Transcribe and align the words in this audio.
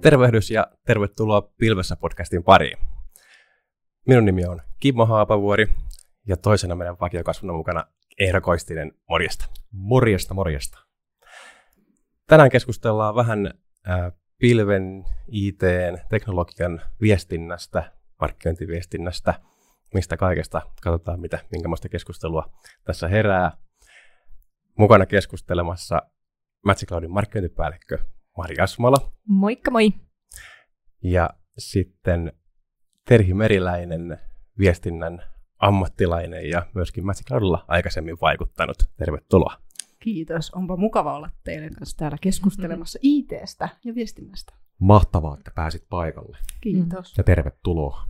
Tervehdys 0.00 0.50
ja 0.50 0.66
tervetuloa 0.86 1.42
Pilvessä 1.42 1.96
podcastin 1.96 2.44
pariin. 2.44 2.78
Minun 4.06 4.24
nimi 4.24 4.44
on 4.44 4.60
Kimmo 4.80 5.06
Haapavuori 5.06 5.66
ja 6.26 6.36
toisena 6.36 6.74
meidän 6.74 6.96
vakiokasvuna 7.00 7.52
mukana 7.52 7.84
Eero 8.18 8.40
Koistinen. 8.40 8.92
Morjesta. 9.08 9.46
Morjesta, 9.72 10.34
morjesta. 10.34 10.78
Tänään 12.26 12.50
keskustellaan 12.50 13.14
vähän 13.14 13.54
äh, 13.88 14.12
pilven, 14.38 15.04
IT, 15.28 15.60
teknologian 16.10 16.80
viestinnästä, 17.00 17.92
markkinointiviestinnästä, 18.20 19.34
mistä 19.94 20.16
kaikesta. 20.16 20.62
Katsotaan, 20.82 21.20
mitä, 21.20 21.38
minkälaista 21.52 21.88
keskustelua 21.88 22.52
tässä 22.84 23.08
herää. 23.08 23.52
Mukana 24.78 25.06
keskustelemassa 25.06 26.02
Magic 26.64 26.88
Cloudin 26.88 27.10
markkinointipäällikkö 27.10 27.98
Mari 28.36 28.58
Asmala. 28.58 29.12
Moikka 29.28 29.70
moi. 29.70 29.92
Ja 31.02 31.30
sitten 31.58 32.32
Terhi 33.04 33.34
Meriläinen, 33.34 34.18
viestinnän 34.58 35.22
ammattilainen 35.58 36.50
ja 36.50 36.66
myöskin 36.74 37.06
Magic 37.06 37.26
Cloudilla 37.26 37.64
aikaisemmin 37.68 38.16
vaikuttanut. 38.20 38.76
Tervetuloa. 38.96 39.56
Kiitos. 40.00 40.50
Onpa 40.50 40.76
mukava 40.76 41.16
olla 41.16 41.30
teidän 41.44 41.74
kanssa 41.74 41.96
täällä 41.96 42.18
keskustelemassa 42.20 42.98
mm-hmm. 42.98 43.18
ITstä 43.18 43.68
ja 43.84 43.94
viestinnästä. 43.94 44.54
Mahtavaa, 44.78 45.36
että 45.38 45.50
pääsit 45.54 45.86
paikalle. 45.88 46.38
Kiitos. 46.60 47.18
Ja 47.18 47.24
tervetuloa. 47.24 48.08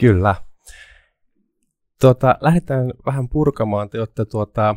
Kyllä. 0.00 0.34
Tuota, 2.00 2.38
lähdetään 2.40 2.92
vähän 3.06 3.28
purkamaan. 3.28 3.90
Te 3.90 3.98
olette 3.98 4.24
tuota, 4.24 4.76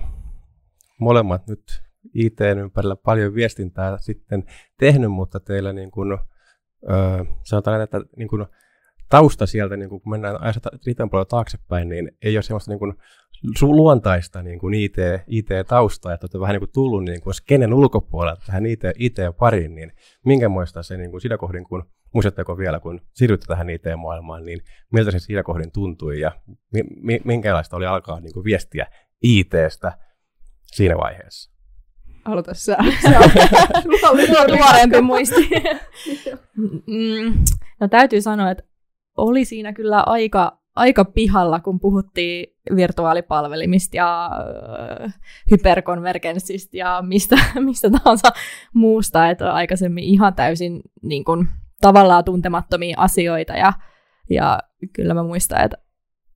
molemmat 1.00 1.48
nyt 1.48 1.84
IT 2.14 2.40
ympärillä 2.60 2.96
paljon 2.96 3.36
viestintää 3.36 3.98
sitten 3.98 4.44
tehnyt, 4.80 5.12
mutta 5.12 5.40
teillä 5.40 5.74
niin 5.74 5.92
kuin, 5.92 6.12
ö, 6.12 7.26
sanotaan, 7.44 7.82
että 7.82 8.02
niin 8.18 8.28
kuin, 8.28 8.46
tausta 9.10 9.46
sieltä, 9.46 9.78
niin 9.78 9.90
kun 9.90 10.02
mennään 10.06 10.42
ajassa 10.42 10.72
riittävän 10.86 11.10
paljon 11.10 11.28
taaksepäin, 11.28 11.90
niin 11.90 12.12
ei 12.22 12.38
ole 12.38 12.44
semmoista 12.44 12.72
niin 12.72 12.80
kuin, 12.80 12.94
luontaista 13.62 14.44
niin 14.44 14.60
kuin 14.60 14.74
IT, 14.74 14.96
IT-taustaa, 15.28 16.14
että 16.14 16.26
olette 16.26 16.40
vähän 16.40 16.54
niin 16.54 16.62
kuin 16.62 16.72
tullut 16.74 17.04
niin 17.06 17.22
kuin 17.22 17.34
skenen 17.34 17.74
ulkopuolelta 17.74 18.46
tähän 18.46 18.66
IT, 18.66 18.82
IT-pariin, 18.98 19.76
niin 19.76 19.92
minkä 20.26 20.50
muista 20.50 20.84
se 20.84 20.98
niin 20.98 21.12
kuin 21.12 21.22
siinä 21.22 21.38
kohdin, 21.38 21.64
kun 21.64 21.84
muistatteko 22.14 22.58
vielä, 22.58 22.80
kun 22.80 23.02
siirrytte 23.14 23.46
tähän 23.48 23.70
IT-maailmaan, 23.70 24.44
niin 24.44 24.60
miltä 24.94 25.12
se 25.12 25.20
siinä 25.20 25.44
kohdin 25.44 25.72
tuntui 25.72 26.20
ja 26.20 26.32
mi, 27.02 27.20
minkälaista 27.26 27.78
oli 27.78 27.86
alkaa 27.86 28.20
niin 28.20 28.34
kuin 28.34 28.44
viestiä 28.44 28.88
ITstä 29.24 29.98
siinä 30.66 30.98
vaiheessa? 30.98 31.53
Aloita 32.26 32.54
sä. 32.54 32.78
Nuorempi 34.58 35.02
muisti. 35.02 35.50
mm, 36.88 37.44
no 37.80 37.88
täytyy 37.88 38.22
sanoa, 38.22 38.52
että 38.52 38.64
oli 39.18 39.46
siinä 39.46 39.74
kyllä 39.74 40.04
aika, 40.06 40.60
aika 40.76 41.06
pihalla, 41.06 41.60
kun 41.60 41.80
puhuttiin 41.80 42.56
virtuaalipalvelimista 42.76 43.98
ja 43.98 44.30
äh, 45.04 45.14
hyperkonvergenssista 45.52 46.78
ja 46.78 47.04
mistä, 47.08 47.36
mistä 47.60 47.90
tahansa 47.90 48.28
muusta, 48.74 49.30
että 49.30 49.54
aikaisemmin 49.54 50.04
ihan 50.04 50.34
täysin 50.34 50.82
niin 51.02 51.24
kuin, 51.24 51.48
tavallaan 51.82 52.24
tuntemattomia 52.24 52.96
asioita 53.00 53.54
ja, 53.54 53.74
ja 54.30 54.60
kyllä 54.94 55.14
mä 55.14 55.24
muistan, 55.24 55.62
että 55.62 55.78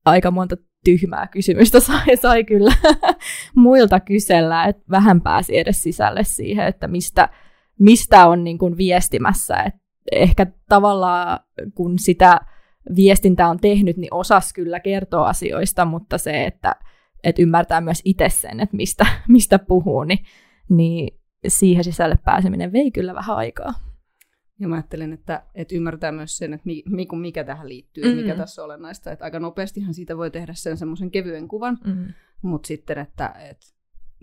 aika 0.05 0.31
monta 0.31 0.55
tyhmää 0.87 1.27
kysymystä 1.27 1.79
sai, 1.79 2.17
sai 2.17 2.43
kyllä 2.43 2.71
muilta 3.55 3.99
kysellä, 3.99 4.65
että 4.65 4.83
vähän 4.91 5.21
pääsi 5.21 5.57
edes 5.57 5.83
sisälle 5.83 6.23
siihen, 6.23 6.67
että 6.67 6.87
mistä, 6.87 7.29
mistä 7.79 8.27
on 8.27 8.43
niin 8.43 8.57
kuin 8.57 8.77
viestimässä. 8.77 9.63
Et 9.63 9.75
ehkä 10.11 10.45
tavallaan 10.69 11.39
kun 11.75 11.99
sitä 11.99 12.39
viestintää 12.95 13.49
on 13.49 13.59
tehnyt, 13.59 13.97
niin 13.97 14.13
osas 14.13 14.53
kyllä 14.53 14.79
kertoa 14.79 15.27
asioista, 15.27 15.85
mutta 15.85 16.17
se, 16.17 16.45
että, 16.45 16.75
että 17.23 17.41
ymmärtää 17.41 17.81
myös 17.81 18.01
itse 18.05 18.29
sen, 18.29 18.59
että 18.59 18.75
mistä, 18.75 19.05
mistä 19.27 19.59
puhuu, 19.59 20.03
niin, 20.03 20.19
niin 20.69 21.19
siihen 21.47 21.83
sisälle 21.83 22.15
pääseminen 22.25 22.73
vei 22.73 22.91
kyllä 22.91 23.15
vähän 23.15 23.37
aikaa. 23.37 23.73
Ja 24.59 24.67
mä 24.67 24.75
ajattelen, 24.75 25.13
että, 25.13 25.43
että 25.55 25.75
ymmärtää 25.75 26.11
myös 26.11 26.37
sen, 26.37 26.53
että 26.53 26.65
mi, 26.65 26.83
mikä 27.11 27.43
tähän 27.43 27.69
liittyy 27.69 28.03
mm-hmm. 28.03 28.17
ja 28.17 28.23
mikä 28.23 28.33
mm. 28.33 28.39
tässä 28.39 28.61
on 28.61 28.65
olennaista. 28.65 29.11
Että 29.11 29.25
aika 29.25 29.39
nopeastihan 29.39 29.93
siitä 29.93 30.17
voi 30.17 30.31
tehdä 30.31 30.53
sen 30.53 30.77
semmoisen 30.77 31.11
kevyen 31.11 31.47
kuvan, 31.47 31.77
mm-hmm. 31.85 32.13
mutta 32.41 32.67
sitten, 32.67 32.97
että, 32.97 33.27
että 33.49 33.65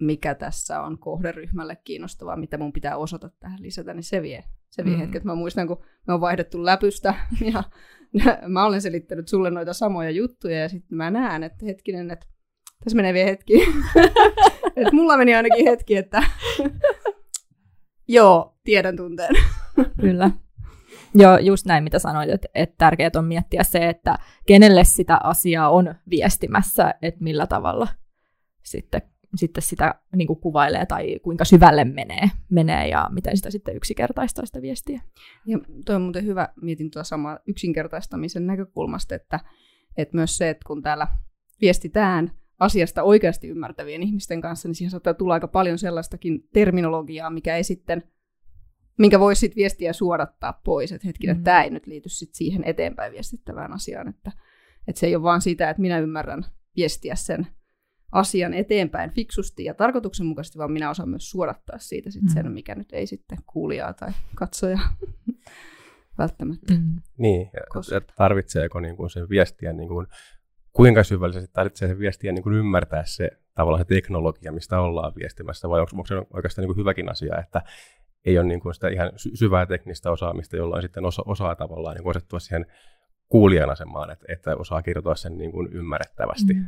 mikä 0.01 0.35
tässä 0.35 0.83
on 0.83 0.99
kohderyhmälle 0.99 1.77
kiinnostavaa, 1.85 2.37
mitä 2.37 2.59
mun 2.59 2.73
pitää 2.73 2.97
osata 2.97 3.31
tähän 3.41 3.63
lisätä, 3.63 3.95
niin 3.95 4.05
se 4.05 4.23
vie, 4.23 4.45
se 4.71 4.85
vie 4.85 4.91
mm-hmm. 4.91 5.01
hetket. 5.01 5.25
Mä 5.25 5.35
muistan, 5.35 5.67
kun 5.69 5.85
me 6.07 6.15
on 6.15 6.21
vaihdettu 6.21 6.65
läpystä 6.65 7.15
ja 7.55 7.63
mä 8.49 8.65
olen 8.65 8.83
selittänyt 8.83 9.29
sulle 9.29 9.51
noita 9.51 9.73
samoja 9.73 10.11
juttuja 10.11 10.61
ja 10.61 10.69
sitten 10.69 10.97
mä 10.99 11.11
näen, 11.11 11.43
että 11.43 11.67
hetkinen, 11.67 12.11
että 12.11 12.27
tässä 12.85 12.97
menee 12.97 13.15
vielä 13.15 13.31
hetki. 13.31 13.53
että 14.77 14.93
mulla 14.93 15.17
meni 15.17 15.35
ainakin 15.35 15.67
hetki, 15.67 15.97
että 15.97 16.23
joo, 18.09 18.59
tiedän 18.65 18.97
tunteen. 18.97 19.35
Kyllä. 20.01 20.31
Joo, 21.15 21.39
just 21.39 21.67
näin, 21.67 21.85
mitä 21.85 21.99
sanoit, 21.99 22.31
että, 22.31 22.49
että 22.55 22.75
tärkeää 22.79 23.11
on 23.17 23.25
miettiä 23.25 23.63
se, 23.65 23.89
että 23.89 24.19
kenelle 24.47 24.85
sitä 24.85 25.19
asiaa 25.23 25.71
on 25.71 25.95
viestimässä, 26.11 26.95
että 27.03 27.25
millä 27.25 27.47
tavalla 27.47 27.89
sitten, 28.63 29.03
sitten 29.37 29.63
sitä 29.63 29.95
niin 30.17 30.27
kuin 30.27 30.41
kuvailee 30.41 30.87
tai 30.87 31.19
kuinka 31.19 31.45
syvälle 31.45 31.85
menee, 31.85 32.31
menee 32.51 32.89
ja 32.89 33.09
miten 33.13 33.37
sitä 33.37 33.51
sitten 33.51 33.77
yksinkertaistaa 33.77 34.47
sitä 34.47 34.63
viestiä. 34.63 35.03
Ja 35.47 35.59
toi 35.87 35.97
on 35.97 36.03
muuten 36.03 36.27
hyvä, 36.27 36.49
mietin 36.63 36.91
tuota 36.91 37.05
samaa 37.05 37.39
yksinkertaistamisen 37.47 38.47
näkökulmasta, 38.47 39.15
että, 39.15 39.41
että 39.97 40.17
myös 40.17 40.37
se, 40.37 40.51
että 40.51 40.67
kun 40.67 40.83
täällä 40.83 41.09
viestitään 41.61 42.31
asiasta 42.59 43.03
oikeasti 43.03 43.49
ymmärtävien 43.49 44.03
ihmisten 44.03 44.41
kanssa, 44.41 44.69
niin 44.69 44.75
siihen 44.75 44.91
saattaa 44.91 45.15
tulla 45.15 45.35
aika 45.35 45.49
paljon 45.49 45.79
sellaistakin 45.79 46.49
terminologiaa, 46.53 47.31
mikä 47.31 47.57
ei 47.57 47.65
sitten 47.65 48.03
minkä 48.99 49.21
voisi 49.21 49.41
sitten 49.41 49.57
viestiä 49.57 49.93
suodattaa 49.93 50.61
pois, 50.65 50.93
että 50.93 51.07
hetkinen, 51.07 51.37
mm-hmm. 51.37 51.45
tämä 51.45 51.63
ei 51.63 51.71
nyt 51.71 51.87
liity 51.87 52.09
sit 52.09 52.35
siihen 52.35 52.65
eteenpäin 52.65 53.13
viestittävään 53.13 53.73
asiaan, 53.73 54.09
että, 54.09 54.33
että 54.89 55.01
se 55.01 55.07
ei 55.07 55.17
ole 55.17 55.23
vaan 55.23 55.41
sitä, 55.41 55.71
että 55.71 55.81
minä 55.81 55.99
ymmärrän 55.99 56.45
viestiä 56.77 57.15
sen 57.15 57.47
asian 58.13 58.55
eteenpäin 58.55 59.11
fiksusti 59.11 59.65
ja 59.65 59.75
tarkoituksenmukaisesti, 59.75 60.59
vaan 60.59 60.73
minä 60.73 60.91
osaan 60.91 61.09
myös 61.09 61.31
suodattaa 61.31 61.79
siitä 61.79 62.11
sit 62.11 62.23
sen, 62.29 62.43
mm-hmm. 62.43 62.55
mikä 62.55 62.75
nyt 62.75 62.93
ei 62.93 63.07
sitten 63.07 63.39
kuulijaa 63.47 63.93
tai 63.93 64.11
katsoja 64.35 64.79
välttämättä. 66.19 66.75
Mm-hmm. 66.75 67.01
Niin, 67.19 67.51
että 67.97 68.13
tarvitseeko 68.17 68.81
niin 68.81 68.97
kuin 68.97 69.11
sen 69.11 69.29
viestiä, 69.29 69.73
niin 69.73 69.89
kuin, 69.89 70.07
kuinka 70.73 71.05
syvällisesti 71.05 71.51
tarvitsee 71.53 71.89
sen 71.89 71.99
viestiä 71.99 72.33
niin 72.33 72.43
kuin 72.43 72.57
ymmärtää 72.57 73.05
se 73.05 73.31
tavallaan 73.55 73.81
se 73.81 73.85
teknologia, 73.85 74.53
mistä 74.53 74.81
ollaan 74.81 75.13
viestimässä, 75.19 75.69
vai 75.69 75.81
onko, 75.81 75.91
onko 75.93 76.07
se 76.07 76.15
oikeastaan 76.15 76.63
niin 76.63 76.75
kuin 76.75 76.79
hyväkin 76.79 77.11
asia, 77.11 77.41
että 77.41 77.63
ei 78.25 78.39
ole 78.39 78.47
niin 78.47 78.61
kuin 78.61 78.75
sitä 78.75 78.89
ihan 78.89 79.13
syvää 79.15 79.67
teknistä 79.67 80.11
osaamista, 80.11 80.57
jolla 80.57 80.81
sitten 80.81 81.05
osa, 81.05 81.23
osaa 81.27 81.55
tavallaan 81.55 81.97
niin 81.97 82.11
asettua 82.11 82.39
siihen 82.39 82.67
kuulijan 83.29 83.71
asemaan, 83.71 84.11
että, 84.11 84.27
että 84.29 84.57
osaa 84.57 84.83
kirjoittaa 84.83 85.15
sen 85.15 85.39
niin 85.39 85.53
kuin 85.53 85.73
ymmärrettävästi. 85.73 86.55
Mm. 86.55 86.67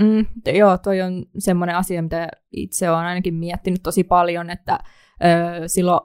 Mm, 0.00 0.26
joo, 0.54 0.78
toi 0.78 1.00
on 1.00 1.26
semmoinen 1.38 1.76
asia, 1.76 2.02
mitä 2.02 2.28
itse 2.52 2.90
olen 2.90 3.00
ainakin 3.00 3.34
miettinyt 3.34 3.82
tosi 3.82 4.04
paljon, 4.04 4.50
että 4.50 4.78
ö, 5.24 5.68
silloin 5.68 6.00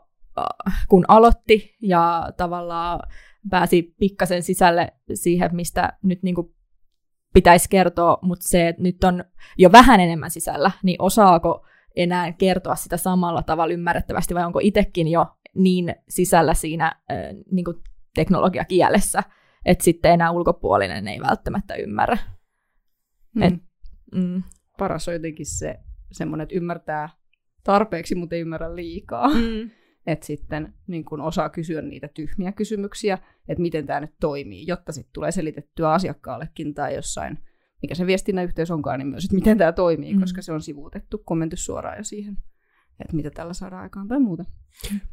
kun 0.90 1.06
aloitti 1.08 1.76
ja 1.82 2.32
tavallaan 2.38 3.00
pääsi 3.50 3.96
pikkasen 4.00 4.44
sisälle 4.44 4.94
siihen, 5.14 5.56
mistä 5.56 5.94
nyt 6.04 6.24
niin 6.24 6.36
kuin 6.36 6.56
pitäisi 7.34 7.70
kertoa, 7.70 8.18
mutta 8.22 8.48
se, 8.48 8.68
että 8.68 8.82
nyt 8.84 9.04
on 9.04 9.24
jo 9.58 9.72
vähän 9.72 10.00
enemmän 10.00 10.32
sisällä, 10.32 10.72
niin 10.84 11.02
osaako 11.02 11.66
enää 11.96 12.32
kertoa 12.32 12.76
sitä 12.76 12.98
samalla 12.98 13.44
tavalla 13.44 13.74
ymmärrettävästi, 13.74 14.36
vai 14.36 14.46
onko 14.46 14.60
itsekin 14.64 15.08
jo 15.08 15.26
niin 15.56 15.96
sisällä 16.10 16.54
siinä 16.54 16.86
äh, 16.86 17.18
niin 17.52 17.66
kuin 17.66 17.78
teknologiakielessä, 18.16 19.24
että 19.66 19.84
sitten 19.84 20.12
enää 20.12 20.32
ulkopuolinen 20.32 21.08
ei 21.08 21.20
välttämättä 21.20 21.76
ymmärrä. 21.76 22.18
Mm. 23.36 23.42
Et, 23.42 23.54
mm. 24.16 24.44
Paras 24.78 25.08
on 25.08 25.14
jotenkin 25.14 25.46
se 25.46 25.80
semmoinen, 26.12 26.44
että 26.44 26.56
ymmärtää 26.56 27.10
tarpeeksi, 27.64 28.16
mutta 28.16 28.36
ei 28.36 28.42
ymmärrä 28.42 28.76
liikaa. 28.76 29.28
Mm. 29.30 29.70
Että 30.08 30.26
sitten 30.26 30.74
niin 30.88 31.06
kun 31.06 31.22
osaa 31.22 31.50
kysyä 31.50 31.82
niitä 31.82 32.08
tyhmiä 32.08 32.52
kysymyksiä, 32.52 33.18
että 33.48 33.62
miten 33.62 33.86
tämä 33.86 34.00
nyt 34.00 34.16
toimii, 34.20 34.68
jotta 34.68 34.92
sitten 34.92 35.14
tulee 35.14 35.32
selitettyä 35.32 35.92
asiakkaallekin 35.92 36.74
tai 36.74 36.96
jossain 36.96 37.38
mikä 37.84 37.96
se 37.96 38.06
viestinnän 38.06 38.46
yhteys 38.46 38.72
onkaan, 38.72 39.00
niin 39.00 39.08
myös, 39.08 39.26
että 39.26 39.36
miten 39.36 39.58
tämä 39.58 39.72
toimii, 39.72 40.14
mm. 40.14 40.20
koska 40.20 40.42
se 40.42 40.54
on 40.54 40.62
sivuutettu 40.62 41.22
kommentti 41.26 41.58
suoraan 41.58 41.98
jo 41.98 42.04
siihen, 42.04 42.38
että 43.00 43.16
mitä 43.16 43.30
tällä 43.30 43.54
saadaan 43.54 43.82
aikaan 43.82 44.08
tai 44.08 44.20
muuta. 44.20 44.44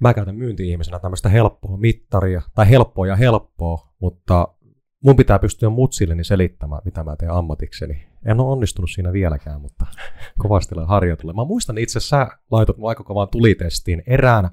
Mä 0.00 0.14
käytän 0.14 0.36
myynti-ihmisenä 0.36 0.98
tämmöistä 0.98 1.28
helppoa 1.28 1.76
mittaria, 1.76 2.42
tai 2.54 2.70
helppoa 2.70 3.06
ja 3.06 3.16
helppoa, 3.16 3.94
mutta 4.00 4.48
mun 5.04 5.16
pitää 5.16 5.38
pystyä 5.38 5.70
mutsilleni 5.70 6.24
selittämään, 6.24 6.82
mitä 6.84 7.04
mä 7.04 7.16
teen 7.16 7.32
ammatikseni. 7.32 8.06
En 8.26 8.40
ole 8.40 8.52
onnistunut 8.52 8.90
siinä 8.90 9.12
vieläkään, 9.12 9.60
mutta 9.60 9.86
kovasti 10.42 10.74
olen 10.74 10.88
harjoitellut. 10.88 11.36
Mä 11.36 11.44
muistan 11.44 11.78
itse 11.78 11.98
asiassa, 11.98 12.26
sä 12.26 12.38
laitot 12.50 12.76
aika 12.88 13.04
kovaan 13.04 13.28
tulitestiin 13.28 14.02
erään 14.06 14.50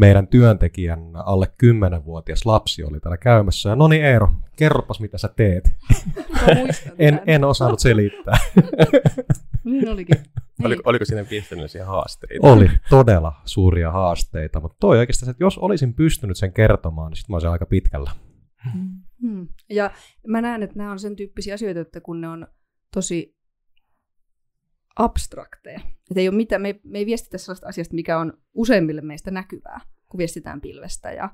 meidän 0.00 0.28
työntekijän 0.28 0.98
alle 1.14 1.46
10-vuotias 1.64 2.46
lapsi 2.46 2.84
oli 2.84 3.00
täällä 3.00 3.16
käymässä. 3.16 3.68
Ja 3.68 3.76
no 3.76 3.88
niin 3.88 4.04
Eero, 4.04 4.28
kerropas 4.56 5.00
mitä 5.00 5.18
sä 5.18 5.28
teet. 5.36 5.72
en, 6.98 7.20
en 7.26 7.44
osannut 7.44 7.80
selittää. 7.80 8.38
niin 9.64 9.88
olikin. 9.88 10.16
Oliko, 10.64 10.82
oliko 10.84 11.04
siinä 11.04 11.24
viestinnällisiä 11.30 11.86
haasteita? 11.86 12.46
Oli 12.46 12.70
todella 12.90 13.32
suuria 13.44 13.90
haasteita, 13.90 14.60
mutta 14.60 14.76
toi 14.80 14.98
oikeastaan, 14.98 15.30
että 15.30 15.44
jos 15.44 15.58
olisin 15.58 15.94
pystynyt 15.94 16.36
sen 16.36 16.52
kertomaan, 16.52 17.10
niin 17.10 17.16
sitten 17.16 17.32
mä 17.32 17.34
olisin 17.34 17.50
aika 17.50 17.66
pitkällä. 17.66 18.10
Hmm. 19.22 19.48
Ja 19.70 19.90
mä 20.26 20.40
näen, 20.40 20.62
että 20.62 20.76
nämä 20.76 20.92
on 20.92 20.98
sen 20.98 21.16
tyyppisiä 21.16 21.54
asioita, 21.54 21.80
että 21.80 22.00
kun 22.00 22.20
ne 22.20 22.28
on 22.28 22.46
tosi 22.94 23.39
abstrakteja. 25.00 25.80
Että 26.10 26.20
ei 26.20 26.28
ole 26.28 26.36
mitään, 26.36 26.62
me, 26.62 26.80
me 26.84 26.98
ei 26.98 27.06
viestitä 27.06 27.38
sellaista 27.38 27.68
asiasta, 27.68 27.94
mikä 27.94 28.18
on 28.18 28.32
useimmille 28.54 29.00
meistä 29.00 29.30
näkyvää, 29.30 29.80
kun 30.08 30.18
viestitään 30.18 30.60
pilvestä 30.60 31.12
ja 31.12 31.30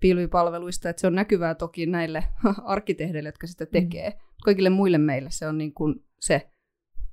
pilvipalveluista. 0.00 0.88
Että 0.88 1.00
se 1.00 1.06
on 1.06 1.14
näkyvää 1.14 1.54
toki 1.54 1.86
näille 1.86 2.24
arkkitehdeille, 2.64 3.28
jotka 3.28 3.46
sitä 3.46 3.64
mm. 3.64 3.70
tekee. 3.70 4.10
Mm. 4.10 4.16
Kaikille 4.44 4.70
muille 4.70 4.98
meille 4.98 5.30
se 5.30 5.46
on 5.46 5.58
niin 5.58 5.74
kuin 5.74 6.04
se, 6.20 6.50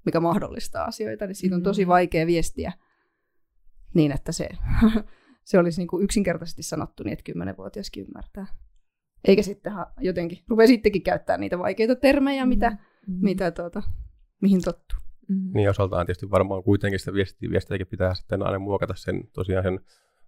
mikä 0.06 0.20
mahdollistaa 0.20 0.86
asioita. 0.86 1.28
Niin 1.28 1.36
siitä 1.36 1.56
on 1.56 1.64
tosi 1.64 1.86
mm. 1.86 1.90
vaikea 1.90 2.28
viestiä 2.28 2.74
niin, 3.94 4.12
että 4.12 4.32
se, 4.32 4.50
se 5.46 5.60
olisi 5.60 5.82
niin 5.82 5.88
kuin 5.88 6.04
yksinkertaisesti 6.04 6.64
sanottu 6.64 7.04
niin, 7.04 7.14
että 7.14 7.24
kymmenenvuotiaskin 7.24 8.06
ymmärtää. 8.06 8.48
Eikä 9.28 9.42
sitten 9.42 9.74
jotenkin, 10.00 10.44
rupea 10.48 10.68
sittenkin 10.68 11.04
käyttää 11.04 11.38
niitä 11.38 11.60
vaikeita 11.60 11.96
termejä, 11.96 12.46
mitä, 12.46 12.70
mm. 13.08 13.20
mitä 13.22 13.52
tuota, 13.52 13.84
mihin 14.42 14.62
tottuu. 14.62 15.07
Mm. 15.28 15.52
Niin 15.54 15.70
osaltaan 15.70 16.06
tietysti 16.06 16.32
varmaan 16.32 16.64
kuitenkin 16.64 17.00
sitä 17.00 17.14
viesti, 17.14 17.50
viestiäkin 17.50 17.88
pitää 17.88 18.14
sitten 18.14 18.46
aina 18.46 18.60
muokata 18.60 18.94
sen 18.96 19.24
tosiaan 19.34 19.64
sen 19.64 19.80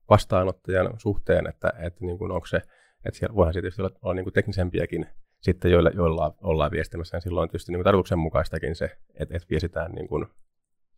vastaanottajan 0.10 0.94
suhteen, 0.98 1.48
että, 1.48 1.74
että 1.80 2.06
niin 2.06 2.18
kuin 2.18 2.32
onko 2.32 2.48
se, 2.48 2.58
että 3.06 3.20
siellä 3.20 3.36
voihan 3.36 3.54
tietysti 3.54 3.82
olla, 3.82 3.92
olla 4.02 4.14
niin 4.14 4.26
kuin 4.26 4.34
teknisempiäkin 4.34 5.08
sitten, 5.42 5.72
joilla, 5.72 5.90
joilla 5.90 6.36
ollaan 6.42 6.72
viestimässä, 6.72 7.18
ja 7.18 7.22
silloin 7.22 7.50
tietysti 7.50 7.72
niin 7.72 7.78
kuin 7.78 7.84
tarkoituksenmukaistakin 7.84 8.76
se, 8.76 8.86
että, 9.14 9.36
että 9.36 9.50
viestitään 9.50 9.92
niin 9.92 10.08
kuin 10.08 10.26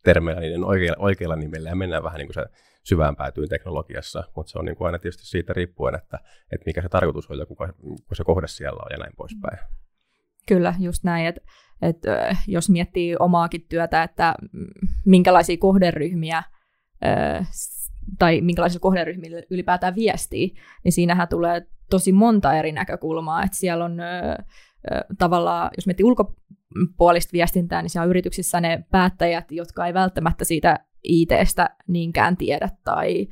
termeillä 0.04 0.40
niiden 0.40 0.64
oikeilla, 0.64 0.96
oikeilla 0.98 1.36
nimillä 1.36 1.68
ja 1.68 1.74
mennään 1.74 2.02
vähän 2.02 2.18
niin 2.18 2.28
kuin 2.28 2.34
se 2.34 2.44
syvään 2.84 3.16
päätyyn 3.16 3.48
teknologiassa, 3.48 4.24
mutta 4.36 4.52
se 4.52 4.58
on 4.58 4.64
niin 4.64 4.76
kuin 4.76 4.86
aina 4.86 4.98
tietysti 4.98 5.26
siitä 5.26 5.52
riippuen, 5.52 5.94
että, 5.94 6.18
että 6.52 6.64
mikä 6.66 6.82
se 6.82 6.88
tarkoitus 6.88 7.30
on 7.30 7.38
ja 7.38 7.46
kuka, 7.46 7.72
kuka 7.80 8.14
se 8.14 8.24
kohde 8.24 8.48
siellä 8.48 8.82
on 8.84 8.88
ja 8.90 8.98
näin 8.98 9.16
poispäin. 9.16 9.58
Kyllä, 10.48 10.74
just 10.78 11.04
näin, 11.04 11.26
että, 11.26 11.40
että 11.82 12.36
jos 12.46 12.70
miettii 12.70 13.16
omaakin 13.18 13.66
työtä, 13.68 14.02
että 14.02 14.34
minkälaisia 15.04 15.56
kohderyhmiä 15.56 16.42
tai 18.18 18.40
minkälaisilla 18.40 18.82
kohderyhmillä 18.82 19.42
ylipäätään 19.50 19.94
viestii, 19.94 20.54
niin 20.84 20.92
siinähän 20.92 21.28
tulee 21.28 21.66
tosi 21.90 22.12
monta 22.12 22.54
eri 22.54 22.72
näkökulmaa, 22.72 23.42
että 23.42 23.56
siellä 23.56 23.84
on 23.84 23.96
tavallaan, 25.18 25.70
jos 25.76 25.86
miettii 25.86 26.04
ulkopuolista 26.04 27.32
viestintää, 27.32 27.82
niin 27.82 27.90
siellä 27.90 28.04
on 28.04 28.10
yrityksissä 28.10 28.60
ne 28.60 28.84
päättäjät, 28.90 29.52
jotka 29.52 29.86
ei 29.86 29.94
välttämättä 29.94 30.44
siitä 30.44 30.78
ITstä 31.02 31.70
niinkään 31.86 32.36
tiedä 32.36 32.68
tai 32.84 33.26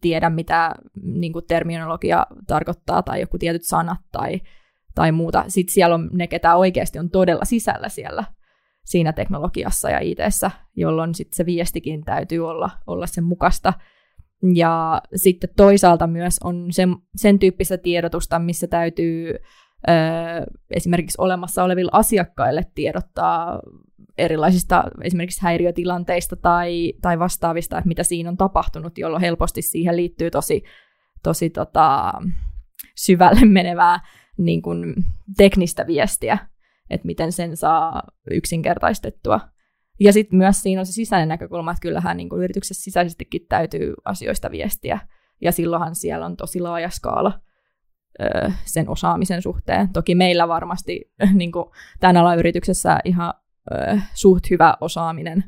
tiedä, 0.00 0.30
mitä 0.30 0.74
niin 1.02 1.32
kuin 1.32 1.44
terminologia 1.48 2.26
tarkoittaa 2.46 3.02
tai 3.02 3.20
joku 3.20 3.38
tietyt 3.38 3.64
sanat 3.64 4.00
tai, 4.12 4.40
tai 4.96 5.12
muuta. 5.12 5.44
Sitten 5.48 5.74
siellä 5.74 5.94
on 5.94 6.10
ne, 6.12 6.26
ketä 6.26 6.56
oikeasti 6.56 6.98
on 6.98 7.10
todella 7.10 7.44
sisällä 7.44 7.88
siellä 7.88 8.24
siinä 8.84 9.12
teknologiassa 9.12 9.90
ja 9.90 9.98
ITssä, 10.00 10.50
jolloin 10.76 11.14
sitten 11.14 11.36
se 11.36 11.46
viestikin 11.46 12.04
täytyy 12.04 12.48
olla, 12.48 12.70
olla 12.86 13.06
sen 13.06 13.24
mukaista. 13.24 13.72
Ja 14.54 15.02
sitten 15.14 15.50
toisaalta 15.56 16.06
myös 16.06 16.36
on 16.44 16.66
sen, 16.70 16.96
sen 17.16 17.38
tyyppistä 17.38 17.78
tiedotusta, 17.78 18.38
missä 18.38 18.66
täytyy 18.66 19.34
ö, 19.88 19.92
esimerkiksi 20.70 21.16
olemassa 21.20 21.64
oleville 21.64 21.90
asiakkaille 21.94 22.62
tiedottaa 22.74 23.60
erilaisista 24.18 24.84
esimerkiksi 25.02 25.42
häiriötilanteista 25.42 26.36
tai, 26.36 26.92
tai 27.02 27.18
vastaavista, 27.18 27.78
että 27.78 27.88
mitä 27.88 28.02
siinä 28.02 28.30
on 28.30 28.36
tapahtunut, 28.36 28.98
jolloin 28.98 29.22
helposti 29.22 29.62
siihen 29.62 29.96
liittyy 29.96 30.30
tosi, 30.30 30.62
tosi 31.22 31.50
tota, 31.50 32.12
syvälle 32.96 33.44
menevää 33.44 34.00
niin 34.38 34.62
kuin 34.62 34.94
teknistä 35.36 35.86
viestiä, 35.86 36.38
että 36.90 37.06
miten 37.06 37.32
sen 37.32 37.56
saa 37.56 38.02
yksinkertaistettua. 38.30 39.40
Ja 40.00 40.12
sitten 40.12 40.38
myös 40.38 40.62
siinä 40.62 40.80
on 40.80 40.86
se 40.86 40.92
sisäinen 40.92 41.28
näkökulma, 41.28 41.70
että 41.70 41.80
kyllähän 41.80 42.16
niin 42.16 42.28
kuin 42.28 42.42
yrityksessä 42.42 42.84
sisäisestikin 42.84 43.46
täytyy 43.48 43.94
asioista 44.04 44.50
viestiä, 44.50 44.98
ja 45.40 45.52
silloinhan 45.52 45.94
siellä 45.94 46.26
on 46.26 46.36
tosi 46.36 46.60
laaja 46.60 46.90
skaala 46.90 47.40
ö, 48.20 48.50
sen 48.64 48.88
osaamisen 48.88 49.42
suhteen. 49.42 49.92
Toki 49.92 50.14
meillä 50.14 50.48
varmasti 50.48 51.12
niin 51.34 51.52
kuin 51.52 51.64
tämän 52.00 52.16
alan 52.16 52.38
yrityksessä 52.38 52.98
ihan 53.04 53.34
ö, 53.72 53.98
suht 54.14 54.50
hyvä 54.50 54.76
osaaminen 54.80 55.44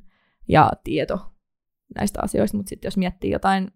ja 0.48 0.70
tieto 0.84 1.32
näistä 1.98 2.20
asioista, 2.22 2.56
mutta 2.56 2.70
sitten 2.70 2.86
jos 2.86 2.96
miettii 2.96 3.30
jotain 3.30 3.70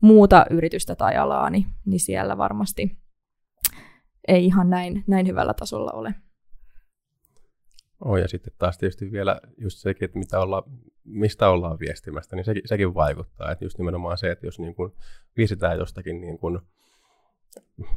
muuta 0.00 0.46
yritystä 0.50 0.94
tai 0.94 1.16
alaa, 1.16 1.50
niin, 1.50 1.66
niin 1.84 2.00
siellä 2.00 2.38
varmasti 2.38 3.01
ei 4.28 4.44
ihan 4.44 4.70
näin, 4.70 5.04
näin 5.06 5.26
hyvällä 5.26 5.54
tasolla 5.54 5.92
ole. 5.92 6.14
Oh, 8.04 8.16
ja 8.16 8.28
sitten 8.28 8.52
taas 8.58 8.78
tietysti 8.78 9.12
vielä 9.12 9.40
just 9.58 9.78
sekin, 9.78 10.04
että 10.04 10.18
mitä 10.18 10.40
olla, 10.40 10.62
mistä 11.04 11.48
ollaan 11.48 11.78
viestimästä, 11.78 12.36
niin 12.36 12.44
sekin, 12.44 12.62
sekin 12.64 12.94
vaikuttaa. 12.94 13.52
Että 13.52 13.64
just 13.64 13.78
nimenomaan 13.78 14.18
se, 14.18 14.30
että 14.30 14.46
jos 14.46 14.58
niin 14.58 14.74
kuin 14.74 14.92
viestitään 15.36 15.78
jostakin 15.78 16.20
niin 16.20 16.38
kuin, 16.38 16.60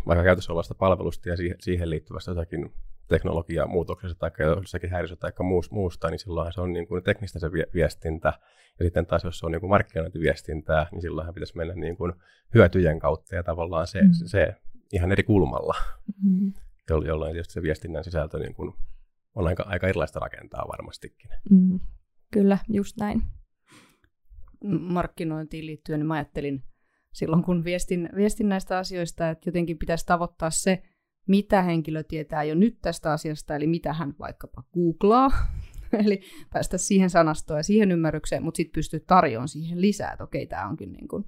vaikka 0.08 0.24
käytössä 0.24 0.54
olevasta 0.54 0.76
palvelusta 0.76 1.30
ja 1.30 1.38
siihen, 1.38 1.58
siihen 1.60 1.90
liittyvästä 1.90 2.32
jotakin 2.32 2.74
teknologiamuutoksesta 3.08 4.20
tai 4.20 4.32
jossakin 4.48 4.90
häiriössä 4.90 5.16
tai 5.16 5.32
muusta, 5.72 6.10
niin 6.10 6.20
silloin 6.20 6.54
se 6.54 6.62
on 6.62 6.74
niin 6.74 6.88
kuin 6.88 7.04
teknistä 7.04 7.40
se 7.40 7.52
viestintä. 7.52 8.34
Ja 8.80 8.86
sitten 8.86 9.06
taas, 9.06 9.24
jos 9.24 9.40
se 9.40 9.46
on 9.46 9.52
niin 9.52 9.60
kuin 9.60 9.70
markkinointiviestintää, 9.70 10.88
niin 10.92 11.02
silloinhan 11.02 11.34
pitäisi 11.34 11.58
mennä 11.58 11.74
niin 11.74 11.98
kuin 11.98 12.14
hyötyjen 12.54 13.00
kautta 13.00 13.36
ja 13.36 13.44
tavallaan 13.44 13.88
se, 13.88 14.02
mm. 14.02 14.10
se 14.12 14.56
ihan 14.96 15.12
eri 15.12 15.24
kulmalla, 15.24 15.76
mm. 16.24 16.54
jolloin 17.06 17.32
tietysti 17.32 17.54
se 17.54 17.62
viestinnän 17.62 18.04
sisältö 18.04 18.40
niin 18.40 18.54
kuin 18.54 18.74
on 19.36 19.48
aika, 19.48 19.64
aika 19.68 19.88
erilaista 19.88 20.20
rakentaa 20.20 20.68
varmastikin. 20.68 21.30
Mm. 21.50 21.80
Kyllä, 22.32 22.58
just 22.70 22.98
näin. 22.98 23.22
Markkinointiin 24.80 25.66
liittyen 25.66 26.00
niin 26.00 26.08
mä 26.08 26.14
ajattelin 26.14 26.64
silloin, 27.14 27.44
kun 27.44 27.64
viestin, 27.64 28.10
viestin 28.16 28.50
näistä 28.50 28.78
asioista, 28.78 29.30
että 29.30 29.48
jotenkin 29.48 29.78
pitäisi 29.78 30.06
tavoittaa 30.06 30.50
se, 30.50 30.84
mitä 31.28 31.62
henkilö 31.62 32.04
tietää 32.04 32.44
jo 32.44 32.56
nyt 32.56 32.78
tästä 32.82 33.12
asiasta, 33.12 33.56
eli 33.56 33.68
mitä 33.68 33.94
hän 33.94 34.14
vaikkapa 34.20 34.64
googlaa, 34.74 35.30
eli 36.06 36.22
päästä 36.54 36.78
siihen 36.78 37.10
sanastoon 37.10 37.60
ja 37.60 37.64
siihen 37.64 37.92
ymmärrykseen, 37.92 38.44
mutta 38.44 38.58
sitten 38.58 38.74
pystyy 38.74 39.00
tarjoamaan 39.00 39.48
siihen 39.48 39.82
lisää, 39.82 40.12
että 40.12 40.24
okei, 40.24 40.48
tämä 40.48 40.68
onkin, 40.68 40.92
niin 40.92 41.08
kuin, 41.08 41.26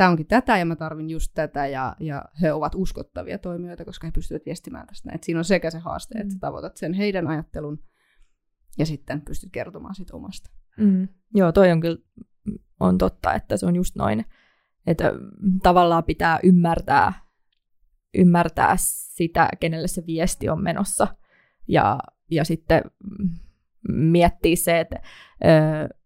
tämä 0.00 0.10
onkin 0.10 0.26
tätä 0.26 0.58
ja 0.58 0.64
mä 0.64 0.76
tarvin 0.76 1.10
just 1.10 1.32
tätä, 1.34 1.66
ja, 1.66 1.96
ja 2.00 2.24
he 2.40 2.52
ovat 2.52 2.74
uskottavia 2.74 3.38
toimijoita, 3.38 3.84
koska 3.84 4.06
he 4.06 4.10
pystyvät 4.10 4.46
viestimään 4.46 4.86
tästä. 4.86 5.10
Et 5.14 5.24
siinä 5.24 5.40
on 5.40 5.44
sekä 5.44 5.70
se 5.70 5.78
haaste, 5.78 6.14
mm. 6.14 6.20
että 6.20 6.34
tavoitat 6.40 6.76
sen 6.76 6.92
heidän 6.92 7.26
ajattelun, 7.26 7.82
ja 8.78 8.86
sitten 8.86 9.20
pystyt 9.20 9.50
kertomaan 9.52 9.94
siitä 9.94 10.16
omasta. 10.16 10.50
Mm. 10.78 11.08
Joo, 11.34 11.52
toi 11.52 11.70
on 11.70 11.80
kyllä 11.80 11.98
on 12.80 12.98
totta, 12.98 13.34
että 13.34 13.56
se 13.56 13.66
on 13.66 13.76
just 13.76 13.96
noin, 13.96 14.24
että 14.86 15.12
tavallaan 15.62 16.04
pitää 16.04 16.38
ymmärtää 16.42 17.12
ymmärtää 18.14 18.74
sitä, 18.78 19.48
kenelle 19.60 19.88
se 19.88 20.02
viesti 20.06 20.48
on 20.48 20.62
menossa. 20.62 21.06
Ja, 21.68 21.98
ja 22.30 22.44
sitten 22.44 22.82
miettiä 23.88 24.56
se, 24.56 24.80
että 24.80 25.02
ö, 25.44 25.99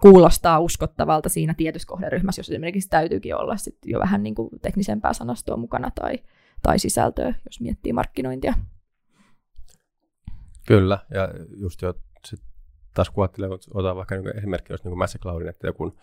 kuulostaa 0.00 0.60
uskottavalta 0.60 1.28
siinä 1.28 1.54
tietyssä 1.54 1.88
kohderyhmässä, 1.88 2.40
jos 2.40 2.50
esimerkiksi 2.50 2.88
täytyykin 2.88 3.36
olla 3.36 3.56
sit 3.56 3.78
jo 3.84 3.98
vähän 3.98 4.22
niin 4.22 4.34
kuin 4.34 4.50
teknisempää 4.62 5.12
sanastoa 5.12 5.56
mukana 5.56 5.90
tai, 5.94 6.18
tai 6.62 6.78
sisältöä, 6.78 7.34
jos 7.44 7.60
miettii 7.60 7.92
markkinointia. 7.92 8.54
Kyllä, 10.66 10.98
ja 11.10 11.28
just 11.56 11.82
jo 11.82 11.94
sit 12.24 12.40
taas 12.94 13.10
kun 13.10 13.24
ajattelee, 13.24 13.48
otan 13.74 13.96
vaikka 13.96 14.14
niin 14.14 14.36
esimerkki, 14.36 14.72
jos 14.72 14.84
niin 14.84 14.98
Massacloudin, 14.98 15.48
että 15.48 15.66
joku 15.66 15.98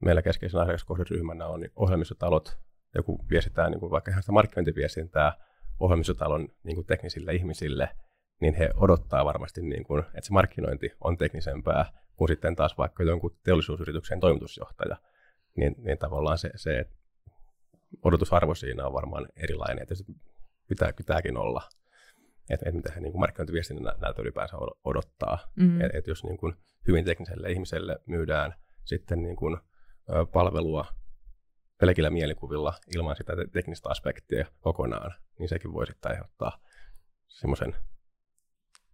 meillä 0.00 0.22
keskeisen 0.22 0.60
asiakaskohderyhmänä 0.60 1.46
on 1.46 1.60
niin 1.60 1.72
ohjelmistotalot, 1.76 2.58
joku 2.94 3.24
viestitään 3.30 3.70
niin 3.70 3.80
kuin 3.80 3.90
vaikka 3.90 4.10
ihan 4.10 4.22
sitä 4.22 4.32
markkinointiviestintää 4.32 5.32
ohjelmistotalon 5.80 6.48
niin 6.62 6.74
kuin 6.74 6.86
teknisille 6.86 7.34
ihmisille, 7.34 7.88
niin 8.40 8.54
he 8.54 8.70
odottaa 8.76 9.24
varmasti, 9.24 9.62
niin 9.62 9.84
kuin, 9.84 10.00
että 10.00 10.20
se 10.22 10.32
markkinointi 10.32 10.90
on 11.00 11.16
teknisempää 11.16 11.92
kuin 12.18 12.28
sitten 12.28 12.56
taas 12.56 12.78
vaikka 12.78 13.02
jonkun 13.02 13.36
teollisuusyrityksen 13.44 14.20
toimitusjohtaja. 14.20 14.96
Niin, 15.56 15.74
niin 15.78 15.98
tavallaan 15.98 16.38
se, 16.38 16.50
se 16.56 16.84
odotusarvo 18.02 18.54
siinä 18.54 18.86
on 18.86 18.92
varmaan 18.92 19.28
erilainen, 19.36 19.82
että 19.82 19.94
se 19.94 20.04
pitää, 20.68 20.92
pitääkin 20.92 21.36
olla. 21.36 21.62
että 22.50 22.68
et 22.68 22.74
mitä 22.74 22.92
he 22.92 23.00
niin 23.00 23.20
markkinointiviestinnän 23.20 24.00
näiltä 24.00 24.22
ylipäänsä 24.22 24.56
odottaa. 24.84 25.38
Mm. 25.56 25.80
Että 25.80 25.98
et 25.98 26.06
jos 26.06 26.24
niin 26.24 26.36
kuin 26.36 26.54
hyvin 26.88 27.04
tekniselle 27.04 27.52
ihmiselle 27.52 27.98
myydään 28.06 28.54
sitten 28.84 29.22
niin 29.22 29.36
kuin, 29.36 29.56
palvelua 30.32 30.86
pelkillä 31.80 32.10
mielikuvilla 32.10 32.74
ilman 32.96 33.16
sitä 33.16 33.36
te- 33.36 33.46
teknistä 33.52 33.88
aspektia 33.90 34.46
kokonaan, 34.60 35.14
niin 35.38 35.48
sekin 35.48 35.72
voi 35.72 35.86
sitten 35.86 36.10
aiheuttaa 36.10 36.60
semmoisen, 37.28 37.76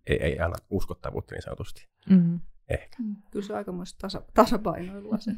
ei, 0.07 0.23
ei 0.23 0.40
anna 0.40 0.57
uskottavuutta 0.71 1.35
niin 1.35 1.43
sanotusti. 1.43 1.88
Mm. 2.11 2.40
Ehkä. 2.68 2.97
Kyllä 3.30 3.47
se 3.47 3.52
on 3.52 3.59
aikamoista 3.59 3.99
tasa, 4.00 4.23
tasapainoilua 4.35 5.18
se 5.18 5.33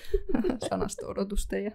sanasto-odotusten 0.68 1.64
ja 1.64 1.70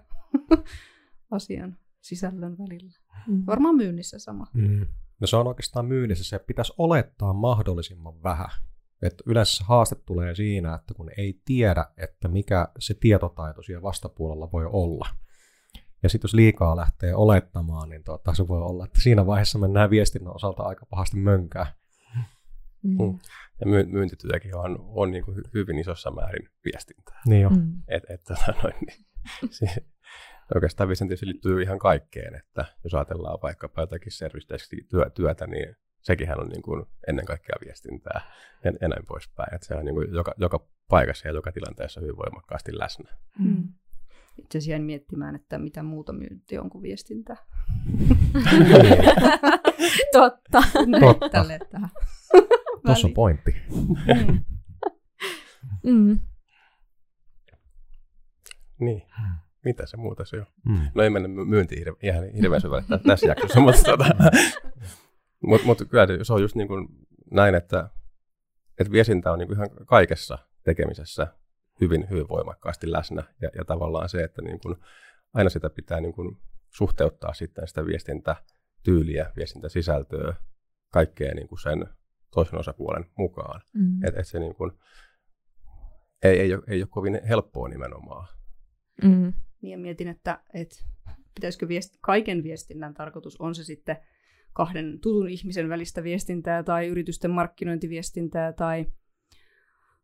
asian 1.32 1.78
sisällön 2.02 2.58
välillä. 2.58 3.00
Mm. 3.28 3.44
Varmaan 3.48 3.76
myynnissä 3.76 4.20
sama. 4.20 4.48
Mm. 4.54 4.86
No 5.20 5.28
se 5.28 5.36
on 5.36 5.48
oikeastaan 5.48 5.86
myynnissä, 5.86 6.24
se 6.24 6.40
pitäisi 6.40 6.74
olettaa 6.78 7.34
mahdollisimman 7.34 8.24
vähän. 8.24 8.50
Et 9.02 9.24
yleensä 9.26 9.64
haaste 9.64 9.96
tulee 10.06 10.36
siinä, 10.36 10.76
että 10.76 10.94
kun 10.94 11.10
ei 11.18 11.42
tiedä, 11.46 11.86
että 11.98 12.28
mikä 12.28 12.68
se 12.80 12.94
tietotaito 12.94 13.64
siellä 13.64 13.82
vastapuolella 13.84 14.52
voi 14.52 14.66
olla. 14.66 15.10
Ja 16.04 16.10
sitten 16.10 16.28
jos 16.28 16.34
liikaa 16.34 16.76
lähtee 16.76 17.16
olettamaan, 17.16 17.90
niin 17.90 18.04
tota, 18.04 18.34
se 18.34 18.48
voi 18.48 18.62
olla, 18.62 18.86
että 18.86 19.02
siinä 19.02 19.26
vaiheessa 19.26 19.60
mennään 19.60 19.90
viestinnän 19.90 20.36
osalta 20.36 20.64
aika 20.64 20.86
pahasti 20.86 21.18
mönkään. 21.18 21.68
Mm. 22.84 23.20
Ja 23.60 23.66
myy- 23.66 23.86
myyntityökin 23.92 24.56
on, 24.56 24.78
on 24.80 25.12
niin 25.12 25.26
kuin 25.26 25.38
hy- 25.38 25.50
hyvin 25.54 25.80
isossa 25.80 26.12
määrin 26.12 26.50
viestintää. 26.66 27.22
Niin 27.26 27.42
jo. 27.42 27.50
Mm. 27.50 27.84
Et, 27.88 28.04
et, 28.10 28.24
tota 28.24 28.54
noin, 28.64 28.76
niin, 28.86 29.06
se, 29.60 29.66
oikeastaan 30.56 30.88
viestintä 30.88 31.16
liittyy 31.22 31.62
ihan 31.62 31.80
kaikkeen, 31.80 32.36
että 32.36 32.66
jos 32.84 32.94
ajatellaan 32.94 33.40
vaikkapa 33.44 33.82
jotakin 33.82 34.12
service 34.12 34.58
työtä, 35.16 35.48
niin 35.48 35.76
sekinhän 36.02 36.40
on 36.40 36.50
niin 36.50 36.62
kuin 36.62 36.86
ennen 37.08 37.26
kaikkea 37.26 37.56
viestintää 37.66 38.22
ja, 38.64 38.72
ja 38.82 38.88
näin 38.88 39.06
poispäin. 39.06 39.56
Että 39.56 39.68
se 39.68 39.76
on 39.76 39.86
niin 39.86 39.96
kuin 39.96 40.14
joka, 40.14 40.34
joka 40.38 40.68
paikassa 40.90 41.28
ja 41.28 41.34
joka 41.34 41.52
tilanteessa 41.52 42.02
hyvin 42.02 42.18
voimakkaasti 42.18 42.80
läsnä. 42.80 43.18
Mm. 43.40 43.64
Itse 44.38 44.58
asiassa 44.58 44.72
jäin 44.72 44.84
miettimään, 44.84 45.36
että 45.36 45.58
mitä 45.58 45.84
muuta 45.84 46.14
myynti 46.14 46.58
on 46.58 46.70
kuin 46.70 46.82
viestintää. 46.82 47.38
Totta. 50.14 50.64
Totta. 51.02 51.30
Tälle 51.30 51.60
tähän. 51.72 51.90
Tuossa 52.88 53.08
on 53.08 53.14
pointti. 53.14 53.56
Mm. 53.76 54.46
Mm. 55.84 56.20
Niin. 58.80 59.02
Mitä 59.66 59.86
se 59.86 59.98
muuta 59.98 60.26
se 60.26 60.40
on? 60.40 60.46
Mm. 60.66 60.80
No 60.96 61.04
ei 61.04 61.10
mennä 61.10 61.28
my- 61.28 61.46
myyntiin 61.46 61.80
hirve, 61.80 61.98
ihan 62.04 62.24
hirveän 62.34 62.62
syvälle 62.62 62.84
tä- 62.90 62.98
tässä 63.08 63.28
jaksossa, 63.32 63.60
mutta 63.60 63.84
tota, 63.84 64.06
mut, 65.48 65.64
mut 65.64 65.78
kyllä 65.90 66.08
se 66.24 66.34
on 66.34 66.42
just 66.42 66.56
niin 66.56 66.68
kuin 66.68 66.88
näin, 67.32 67.56
että, 67.56 67.90
että 68.80 68.92
viestintä 68.92 69.32
on 69.32 69.40
niin 69.40 69.48
kuin 69.48 69.56
ihan 69.58 69.70
kaikessa 69.86 70.38
tekemisessä 70.64 71.28
hyvin, 71.82 72.08
hyvin 72.10 72.28
voimakkaasti 72.30 72.92
läsnä. 72.92 73.24
Ja, 73.42 73.50
ja 73.56 73.66
tavallaan 73.66 74.10
se, 74.10 74.24
että 74.24 74.42
niin 74.42 74.60
kuin 74.60 74.76
aina 75.34 75.50
sitä 75.50 75.70
pitää 75.70 76.02
niin 76.02 76.14
kuin 76.14 76.38
suhteuttaa 76.70 77.34
sitten 77.34 77.68
sitä 77.68 77.86
viestintätyyliä, 77.86 79.32
viestintäsisältöä 79.36 80.34
kaikkeen 80.94 81.36
niin 81.36 81.48
kuin 81.48 81.60
sen 81.60 81.86
toisen 82.38 82.60
osapuolen 82.60 83.06
mukaan. 83.18 83.62
Mm. 83.74 84.04
Että 84.04 84.20
et 84.20 84.28
se 84.28 84.40
niin 84.40 84.56
kuin, 84.56 84.72
ei, 86.24 86.40
ei, 86.40 86.54
ole, 86.54 86.64
ei 86.68 86.82
ole 86.82 86.88
kovin 86.92 87.20
helppoa 87.28 87.68
nimenomaan. 87.70 88.28
Mm. 89.04 89.34
Niin 89.62 89.72
ja 89.72 89.78
mietin, 89.78 90.08
että, 90.08 90.44
että 90.54 90.76
pitäisikö 91.36 91.66
viest- 91.66 91.98
kaiken 92.02 92.44
viestinnän 92.44 92.94
tarkoitus, 92.94 93.42
on 93.42 93.56
se 93.56 93.64
sitten 93.64 93.98
kahden 94.54 95.00
tutun 95.02 95.30
ihmisen 95.30 95.70
välistä 95.70 96.04
viestintää 96.04 96.64
tai 96.64 96.88
yritysten 96.88 97.32
markkinointiviestintää 97.32 98.54
tai 98.54 98.86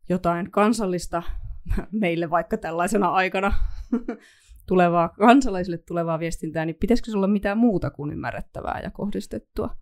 jotain 0.10 0.52
kansallista 0.52 1.24
meille 2.02 2.30
vaikka 2.30 2.58
tällaisena 2.58 3.10
aikana 3.10 3.54
tulevaa, 4.68 5.10
kansalaisille 5.10 5.78
tulevaa 5.78 6.20
viestintää, 6.20 6.66
niin 6.66 6.76
pitäisikö 6.80 7.12
se 7.12 7.18
olla 7.18 7.28
mitään 7.28 7.58
muuta 7.58 7.90
kuin 7.92 8.12
ymmärrettävää 8.12 8.80
ja 8.84 8.92
kohdistettua? 8.92 9.76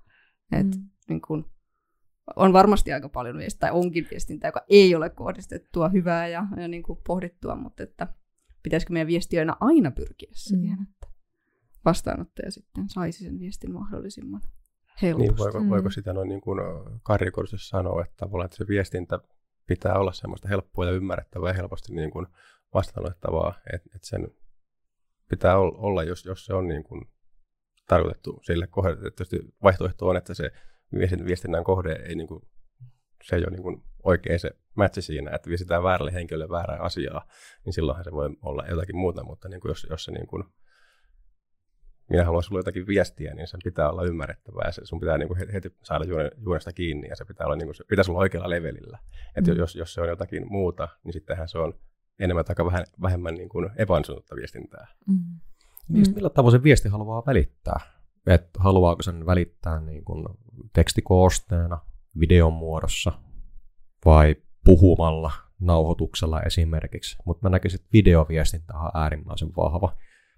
Et, 0.52 0.68
Mm. 0.68 0.90
niin 1.10 1.22
kun, 1.22 1.52
on 2.36 2.54
varmasti 2.54 2.94
aika 2.94 3.10
paljon 3.10 3.38
viestintää, 3.38 3.70
tai 3.70 3.80
onkin 3.80 4.08
viestintää, 4.12 4.48
joka 4.48 4.66
ei 4.70 4.96
ole 4.96 5.10
kohdistettua, 5.10 5.90
hyvää 5.90 6.28
ja, 6.28 6.48
ja 6.58 6.68
niin 6.68 6.84
kuin 6.84 7.00
pohdittua, 7.08 7.56
mutta 7.56 7.84
että 7.84 8.08
pitäisikö 8.64 8.94
meidän 8.94 9.08
viestiöinä 9.08 9.56
aina 9.60 9.92
pyrkiä 9.92 10.30
siihen, 10.34 10.78
Mm. 10.78 10.84
että 10.84 11.08
vastaanottaja 11.86 12.52
sitten 12.52 12.90
saisi 12.90 13.24
sen 13.24 13.40
viestin 13.40 13.74
mahdollisimman 13.74 14.42
helposti. 15.02 15.28
Niin, 15.28 15.38
voiko, 15.38 15.60
Mm. 15.60 15.70
voiko 15.70 15.90
sitä 15.90 16.14
noin 16.14 16.30
niin 16.30 16.42
kuin 16.42 16.60
sanoa, 17.58 18.02
että 18.02 18.14
tavallaan 18.18 18.46
että 18.46 18.58
se 18.58 18.68
viestintä 18.68 19.20
pitää 19.68 19.94
olla 19.94 20.12
semmoista 20.12 20.48
helppoa 20.48 20.86
ja 20.86 20.92
ymmärrettävää 20.92 21.50
ja 21.50 21.54
helposti 21.54 21.94
niin 21.94 22.12
kuin 22.12 22.28
vastaanottavaa, 22.74 23.54
että, 23.74 23.90
että 23.96 24.08
sen 24.08 24.28
pitää 25.30 25.58
ol- 25.58 25.76
olla, 25.76 26.04
jos, 26.04 26.26
jos 26.26 26.46
se 26.46 26.54
on 26.54 26.68
niin 26.68 26.84
kuin 26.84 27.02
tarkoitettu 27.88 28.40
sille 28.44 28.68
kohdalle. 28.68 29.08
Että 29.08 29.26
tietysti 29.26 29.56
vaihtoehto 29.64 30.08
on, 30.08 30.18
että 30.18 30.34
se 30.34 30.52
viestinnän 31.26 31.64
kohde 31.64 31.92
ei 31.92 32.16
niin 32.16 32.28
kuin, 32.28 32.42
se 33.24 33.36
ei 33.36 33.42
ole 33.42 33.52
niin 33.52 33.64
kuin 33.64 33.84
oikein 34.04 34.40
se 34.40 34.52
matchi 34.76 35.02
siinä, 35.02 35.32
että 35.36 35.50
viestitään 35.50 35.84
väärälle 35.84 36.14
henkilölle 36.14 36.50
väärää 36.50 36.80
asiaa, 36.80 37.28
niin 37.66 37.74
silloinhan 37.74 38.04
se 38.04 38.12
voi 38.12 38.30
olla 38.42 38.66
jotakin 38.70 38.98
muuta, 38.98 39.24
mutta 39.24 39.50
niin 39.50 39.62
kuin 39.62 39.70
jos, 39.70 39.88
jos 39.90 40.04
se 40.04 40.12
niin 40.12 40.28
kuin, 40.28 40.44
minä 42.10 42.26
haluan 42.26 42.44
sulle 42.44 42.60
jotakin 42.60 42.88
viestiä, 42.88 43.34
niin 43.34 43.48
sen 43.48 43.60
pitää 43.64 43.90
olla 43.90 44.04
ymmärrettävää 44.04 44.64
ja 44.66 44.72
se, 44.72 44.82
sun 44.86 45.00
pitää 45.00 45.18
niin 45.18 45.28
kuin 45.28 45.52
heti 45.54 45.76
saada 45.84 46.06
juone, 46.06 46.30
juonesta 46.38 46.74
kiinni 46.74 47.08
ja 47.08 47.16
se 47.16 47.26
pitää 47.26 47.46
olla, 47.48 47.56
niin 47.56 47.68
kuin, 47.68 47.76
se 47.76 47.84
pitäisi 47.88 48.12
olla 48.12 48.20
oikealla 48.20 48.50
levelillä. 48.50 49.00
Että 49.36 49.52
Mm. 49.52 49.58
jos, 49.58 49.76
jos 49.76 49.94
se 49.94 50.02
on 50.02 50.08
jotakin 50.08 50.52
muuta, 50.52 50.88
niin 51.04 51.14
sittenhän 51.14 51.48
se 51.48 51.58
on 51.58 51.74
enemmän 52.20 52.46
tai 52.46 52.66
vähän, 52.66 52.86
vähemmän 53.02 53.34
niin 53.34 53.50
kuin 53.50 53.70
epäonnistunutta 53.76 54.36
viestintää. 54.36 54.88
Mm. 55.08 55.40
Niin 55.90 56.08
Mm. 56.08 56.16
millä 56.16 56.30
tavoin 56.30 56.52
se 56.52 56.64
viesti 56.64 56.90
haluaa 56.90 57.24
välittää? 57.26 57.80
Et 58.28 58.50
haluaako 58.60 59.02
sen 59.02 59.26
välittää 59.26 59.80
niin 59.80 60.06
kuin 60.06 60.26
tekstikoosteena, 60.74 61.80
videon 62.20 62.54
muodossa 62.54 63.12
vai 64.06 64.36
puhumalla, 64.66 65.32
nauhoituksella 65.60 66.42
esimerkiksi. 66.42 67.18
Mutta 67.26 67.46
mä 67.46 67.50
näkisin, 67.50 67.80
että 67.80 67.90
videoviestintä 67.94 68.74
on 68.74 68.92
äärimmäisen 68.94 69.50
vahva. 69.58 69.96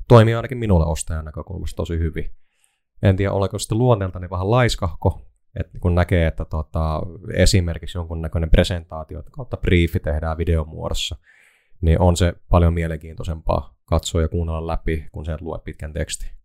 Toimii 0.07 0.33
ainakin 0.33 0.57
minulle 0.57 0.85
ostajan 0.85 1.25
näkökulmasta 1.25 1.75
tosi 1.75 1.99
hyvin. 1.99 2.31
En 3.01 3.15
tiedä, 3.15 3.31
oliko 3.31 3.59
sitten 3.59 3.77
luonteeltani 3.77 4.29
vähän 4.29 4.51
laiskahko, 4.51 5.21
että 5.59 5.79
kun 5.79 5.95
näkee, 5.95 6.27
että 6.27 6.45
tota, 6.45 7.01
esimerkiksi 7.33 7.97
jonkunnäköinen 7.97 8.49
presentaatio 8.49 9.23
kautta 9.31 9.57
briefi 9.57 9.99
tehdään 9.99 10.37
videon 10.37 10.69
muodossa, 10.69 11.15
niin 11.81 12.01
on 12.01 12.17
se 12.17 12.33
paljon 12.49 12.73
mielenkiintoisempaa 12.73 13.75
katsoa 13.85 14.21
ja 14.21 14.27
kuunnella 14.27 14.67
läpi, 14.67 15.07
kun 15.11 15.25
sen 15.25 15.37
lue 15.41 15.59
pitkän 15.59 15.93
tekstin. 15.93 16.42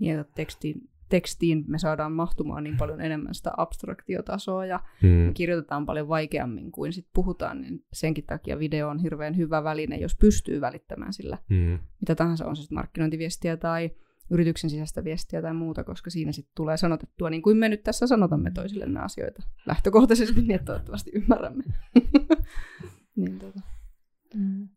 Ja 0.00 0.24
tekstiin, 0.24 0.88
tekstiin 1.08 1.64
me 1.68 1.78
saadaan 1.78 2.12
mahtumaan 2.12 2.64
niin 2.64 2.76
paljon 2.76 3.00
enemmän 3.00 3.34
sitä 3.34 3.52
abstraktiotasoa 3.56 4.66
ja 4.66 4.80
Mm. 5.02 5.08
me 5.08 5.32
kirjoitetaan 5.34 5.86
paljon 5.86 6.08
vaikeammin 6.08 6.72
kuin 6.72 6.92
sit 6.92 7.06
puhutaan, 7.14 7.60
niin 7.60 7.84
senkin 7.92 8.24
takia 8.26 8.58
video 8.58 8.88
on 8.88 8.98
hirveän 8.98 9.36
hyvä 9.36 9.64
väline, 9.64 9.96
jos 9.96 10.16
pystyy 10.16 10.60
välittämään 10.60 11.12
sillä 11.12 11.38
Mm. 11.48 11.78
mitä 12.00 12.14
tahansa, 12.14 12.46
on 12.46 12.56
se 12.56 12.62
sitten 12.62 12.76
markkinointiviestiä 12.76 13.56
tai 13.56 13.90
yrityksen 14.30 14.70
sisäistä 14.70 15.04
viestiä 15.04 15.42
tai 15.42 15.54
muuta, 15.54 15.84
koska 15.84 16.10
siinä 16.10 16.32
sitten 16.32 16.52
tulee 16.56 16.76
sanotettua, 16.76 17.30
niin 17.30 17.42
kuin 17.42 17.56
me 17.56 17.68
nyt 17.68 17.82
tässä 17.82 18.06
sanotamme 18.06 18.50
toisillemme 18.50 19.00
asioita 19.00 19.42
lähtökohtaisesti, 19.66 20.40
niin 20.40 20.50
että 20.50 20.64
toivottavasti 20.64 21.10
ymmärrämme. 21.14 21.64
niin, 23.16 23.38
tota. 23.38 23.60
Mm. 24.34 24.68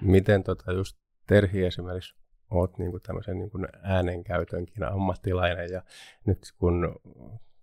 Miten 0.00 0.42
tota 0.42 0.72
just 0.72 0.96
Terhi 1.26 1.64
esimerkiksi 1.64 2.21
oot 2.52 2.78
niin 2.78 2.90
kuin 2.90 3.02
tämmöisen 3.02 3.38
niin 3.38 3.50
kuin 3.50 3.68
äänenkäytönkin 3.82 4.84
ammattilainen 4.84 5.72
ja 5.72 5.82
nyt 6.26 6.38
kun 6.58 7.00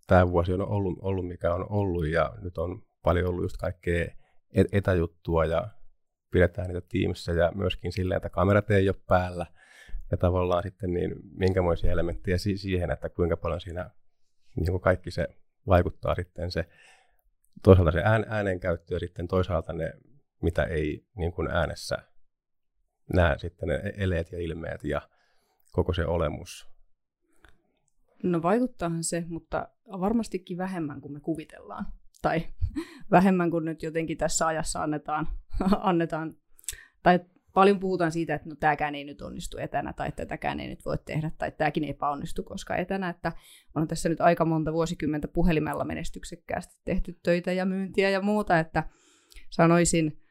tämä 0.08 0.32
vuosi 0.32 0.54
on 0.54 0.68
ollut, 0.68 0.98
ollut 1.02 1.28
mikä 1.28 1.54
on 1.54 1.72
ollut 1.72 2.08
ja 2.08 2.34
nyt 2.42 2.58
on 2.58 2.82
paljon 3.04 3.30
ollut 3.30 3.44
just 3.44 3.58
kaikkea 3.58 4.06
et- 4.54 4.68
etäjuttua 4.72 5.46
ja 5.46 5.68
pidetään 6.32 6.68
niitä 6.68 6.88
tiimissä 6.90 7.32
ja 7.32 7.52
myöskin 7.56 7.92
silleen, 7.92 8.18
että 8.18 8.30
kamerat 8.30 8.72
ei 8.72 8.90
ole 8.90 8.96
päällä 9.08 9.46
ja 10.12 10.18
tavallaan 10.18 10.64
sitten 10.64 10.94
niin 10.94 11.16
minkämoisia 11.38 11.92
elementtejä 11.92 12.38
si- 12.38 12.58
siihen, 12.58 12.92
että 12.92 13.10
kuinka 13.10 13.38
paljon 13.38 13.62
siinä 13.62 13.90
niin 14.56 14.72
kuin 14.72 14.82
kaikki 14.82 15.12
se 15.12 15.28
vaikuttaa 15.68 16.16
sitten 16.16 16.52
se 16.52 16.66
toisaalta 17.64 17.92
se 17.92 18.02
ään, 18.04 18.26
äänenkäyttö 18.30 18.94
ja 18.94 19.00
sitten 19.00 19.28
toisaalta 19.28 19.74
ne, 19.74 19.94
mitä 20.42 20.64
ei 20.64 21.06
niin 21.16 21.32
kuin 21.32 21.48
äänessä 21.48 21.98
näe 23.14 23.38
sitten 23.38 23.70
ne 23.70 23.82
eleet 23.98 24.32
ja 24.32 24.40
ilmeet 24.40 24.84
ja 24.84 25.02
koko 25.72 25.94
se 25.94 26.06
olemus. 26.06 26.70
No 28.24 28.42
vaikuttaahan 28.42 29.04
se, 29.04 29.24
mutta 29.28 29.68
varmastikin 29.88 30.58
vähemmän 30.58 31.02
kuin 31.02 31.14
me 31.14 31.20
kuvitellaan. 31.20 31.86
Tai 32.22 32.42
vähemmän 33.12 33.52
kuin 33.52 33.66
nyt 33.66 33.84
jotenkin 33.84 34.18
tässä 34.18 34.48
ajassa 34.48 34.84
annetaan, 34.84 35.28
annetaan 35.80 36.38
tai 37.04 37.20
paljon 37.54 37.80
puhutaan 37.80 38.12
siitä, 38.12 38.36
että 38.36 38.50
no 38.50 38.56
tämäkään 38.56 38.96
ei 38.96 39.04
nyt 39.04 39.22
onnistu 39.22 39.58
etänä, 39.58 39.94
tai 39.94 40.12
tätäkään 40.12 40.60
ei 40.60 40.68
nyt 40.68 40.86
voi 40.86 40.98
tehdä, 41.06 41.32
tai 41.38 41.52
tämäkin 41.52 41.84
epäonnistu 41.84 42.44
koska 42.44 42.76
etänä, 42.76 43.10
että 43.10 43.32
on 43.76 43.88
tässä 43.88 44.10
nyt 44.10 44.22
aika 44.22 44.46
monta 44.46 44.74
vuosikymmentä 44.74 45.28
puhelimella 45.28 45.86
menestyksekkäästi 45.86 46.82
tehty 46.86 47.20
töitä 47.24 47.52
ja 47.52 47.66
myyntiä 47.66 48.10
ja 48.10 48.22
muuta, 48.22 48.60
että 48.60 48.84
sanoisin, 49.50 50.22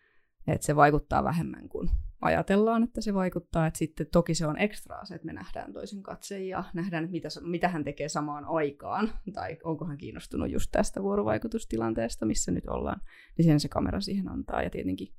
että 0.46 0.66
se 0.66 0.76
vaikuttaa 0.76 1.24
vähemmän 1.24 1.68
kuin 1.68 1.90
ajatellaan, 2.20 2.82
että 2.82 3.00
se 3.00 3.14
vaikuttaa. 3.14 3.66
Että 3.66 3.78
sitten 3.78 4.06
toki 4.12 4.34
se 4.34 4.46
on 4.46 4.58
ekstraa 4.58 5.04
se, 5.04 5.14
että 5.14 5.26
me 5.26 5.32
nähdään 5.32 5.72
toisen 5.72 6.02
katseen 6.02 6.48
ja 6.48 6.64
nähdään, 6.74 7.04
että 7.04 7.12
mitä, 7.12 7.28
mitä 7.40 7.68
hän 7.68 7.84
tekee 7.84 8.08
samaan 8.08 8.44
aikaan, 8.44 9.12
tai 9.32 9.58
onko 9.64 9.84
hän 9.84 9.98
kiinnostunut 9.98 10.50
just 10.50 10.68
tästä 10.72 11.02
vuorovaikutustilanteesta, 11.02 12.26
missä 12.26 12.52
nyt 12.52 12.66
ollaan, 12.66 13.00
niin 13.38 13.46
sen 13.46 13.60
se 13.60 13.68
kamera 13.68 14.00
siihen 14.00 14.28
antaa. 14.28 14.62
Ja 14.62 14.70
tietenkin 14.70 15.14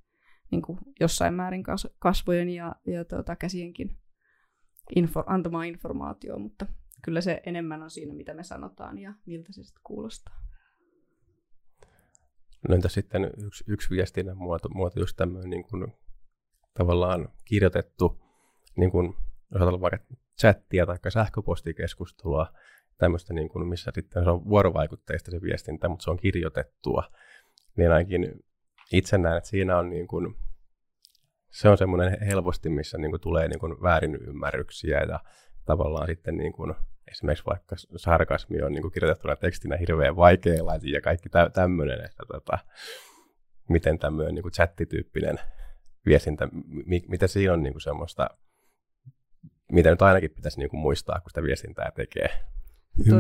niin 0.51 0.62
kuin 0.62 0.79
jossain 1.00 1.34
määrin 1.34 1.63
kasvojen 2.00 2.50
ja, 2.50 2.75
ja 2.86 3.06
tuota, 3.06 3.36
käsienkin 3.36 3.98
info, 4.96 5.24
antamaa 5.27 5.63
informaatio, 5.63 6.39
mutta 6.39 6.65
kyllä 7.03 7.22
se 7.22 7.41
enemmän 7.46 7.84
on 7.84 7.91
siinä, 7.91 8.13
mitä 8.13 8.34
me 8.34 8.44
sanotaan 8.44 8.98
ja 8.98 9.13
miltä 9.25 9.53
se 9.53 9.63
sitten 9.63 9.82
kuulostaa. 9.84 10.39
No 12.70 12.75
entä 12.75 12.89
sitten 12.89 13.32
yksi, 13.46 13.63
yksi 13.68 13.89
viestinnän 13.89 14.38
muoto, 14.38 14.70
muoto 14.70 15.00
just 15.00 15.18
tämmöinen 15.18 15.50
niin 15.50 15.63
kuin, 15.63 15.94
tavallaan 16.73 17.29
kirjoitettu, 17.45 18.21
niin 18.75 18.91
kuin, 18.91 19.15
jos 19.51 19.81
vaikka 19.81 20.15
chattia 20.39 20.85
tai 20.85 21.11
sähköpostikeskustelua, 21.11 22.47
tämmöistä, 22.97 23.33
niin 23.33 23.49
kuin, 23.49 23.67
missä 23.67 23.91
sitten 23.95 24.23
se 24.23 24.29
on 24.29 24.49
vuorovaikutteista 24.49 25.31
se 25.31 25.41
viestintä, 25.41 25.89
mutta 25.89 26.03
se 26.03 26.11
on 26.11 26.17
kirjoitettua, 26.17 27.03
niin 27.77 27.91
ainakin 27.91 28.43
itse 28.91 29.17
näen, 29.17 29.38
että 29.38 29.49
siinä 29.49 29.77
on 29.77 29.89
niin 29.89 30.07
kuin, 30.07 30.35
se 31.49 31.69
on 31.69 31.77
semmoinen 31.77 32.17
helposti, 32.21 32.69
missä 32.69 32.97
niin 32.97 33.11
kuin 33.11 33.21
tulee 33.21 33.47
niin 33.47 33.59
kuin 33.59 33.81
väärinymmärryksiä 33.81 35.01
ja 35.01 35.19
tavallaan 35.65 36.07
sitten 36.07 36.38
niin 36.38 36.53
kuin, 36.53 36.73
esimerkiksi 37.11 37.45
vaikka 37.45 37.75
sarkasmi 37.95 38.61
on 38.61 38.71
niin 38.71 38.81
kuin 38.81 38.91
kirjoitettuna 38.91 39.35
tekstinä 39.35 39.77
hirveän 39.77 40.15
vaikeilla 40.15 40.73
ja 40.83 41.01
kaikki 41.01 41.29
tä- 41.29 41.49
tämmöinen, 41.53 42.05
että 42.05 42.23
tota, 42.27 42.57
miten 43.69 43.99
tämmöinen 43.99 44.35
niin 44.35 44.43
kuin 44.43 44.53
chattityyppinen 44.53 45.39
viestintä, 46.09 46.47
mi- 46.85 47.05
mitä 47.07 47.27
siinä 47.27 47.53
on 47.53 47.63
niin 47.63 47.73
kuin 47.73 47.81
semmoista, 47.81 48.29
mitä 49.71 49.89
nyt 49.89 50.01
ainakin 50.01 50.31
pitäisi 50.31 50.59
niin 50.59 50.69
kuin 50.69 50.79
muistaa, 50.79 51.19
kun 51.19 51.29
sitä 51.29 51.43
viestintää 51.43 51.91
tekee. 51.95 52.29
Niin, 52.97 53.19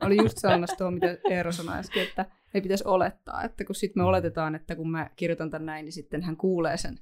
oli 0.06 0.16
just 0.16 0.38
sellaista 0.38 0.76
tuo, 0.76 0.90
mitä 0.90 1.16
Eero 1.30 1.52
sanoi 1.52 1.78
äsken, 1.78 2.02
että 2.02 2.26
ei 2.54 2.60
pitäisi 2.60 2.84
olettaa, 2.86 3.42
että 3.42 3.64
kun 3.64 3.74
sitten 3.74 4.00
me 4.00 4.04
mm. 4.04 4.08
oletetaan, 4.08 4.54
että 4.54 4.76
kun 4.76 4.90
mä 4.90 5.10
kirjoitan 5.16 5.50
tämän 5.50 5.66
näin, 5.66 5.84
niin 5.84 5.92
sitten 5.92 6.22
hän 6.22 6.36
kuulee 6.36 6.76
sen, 6.76 6.98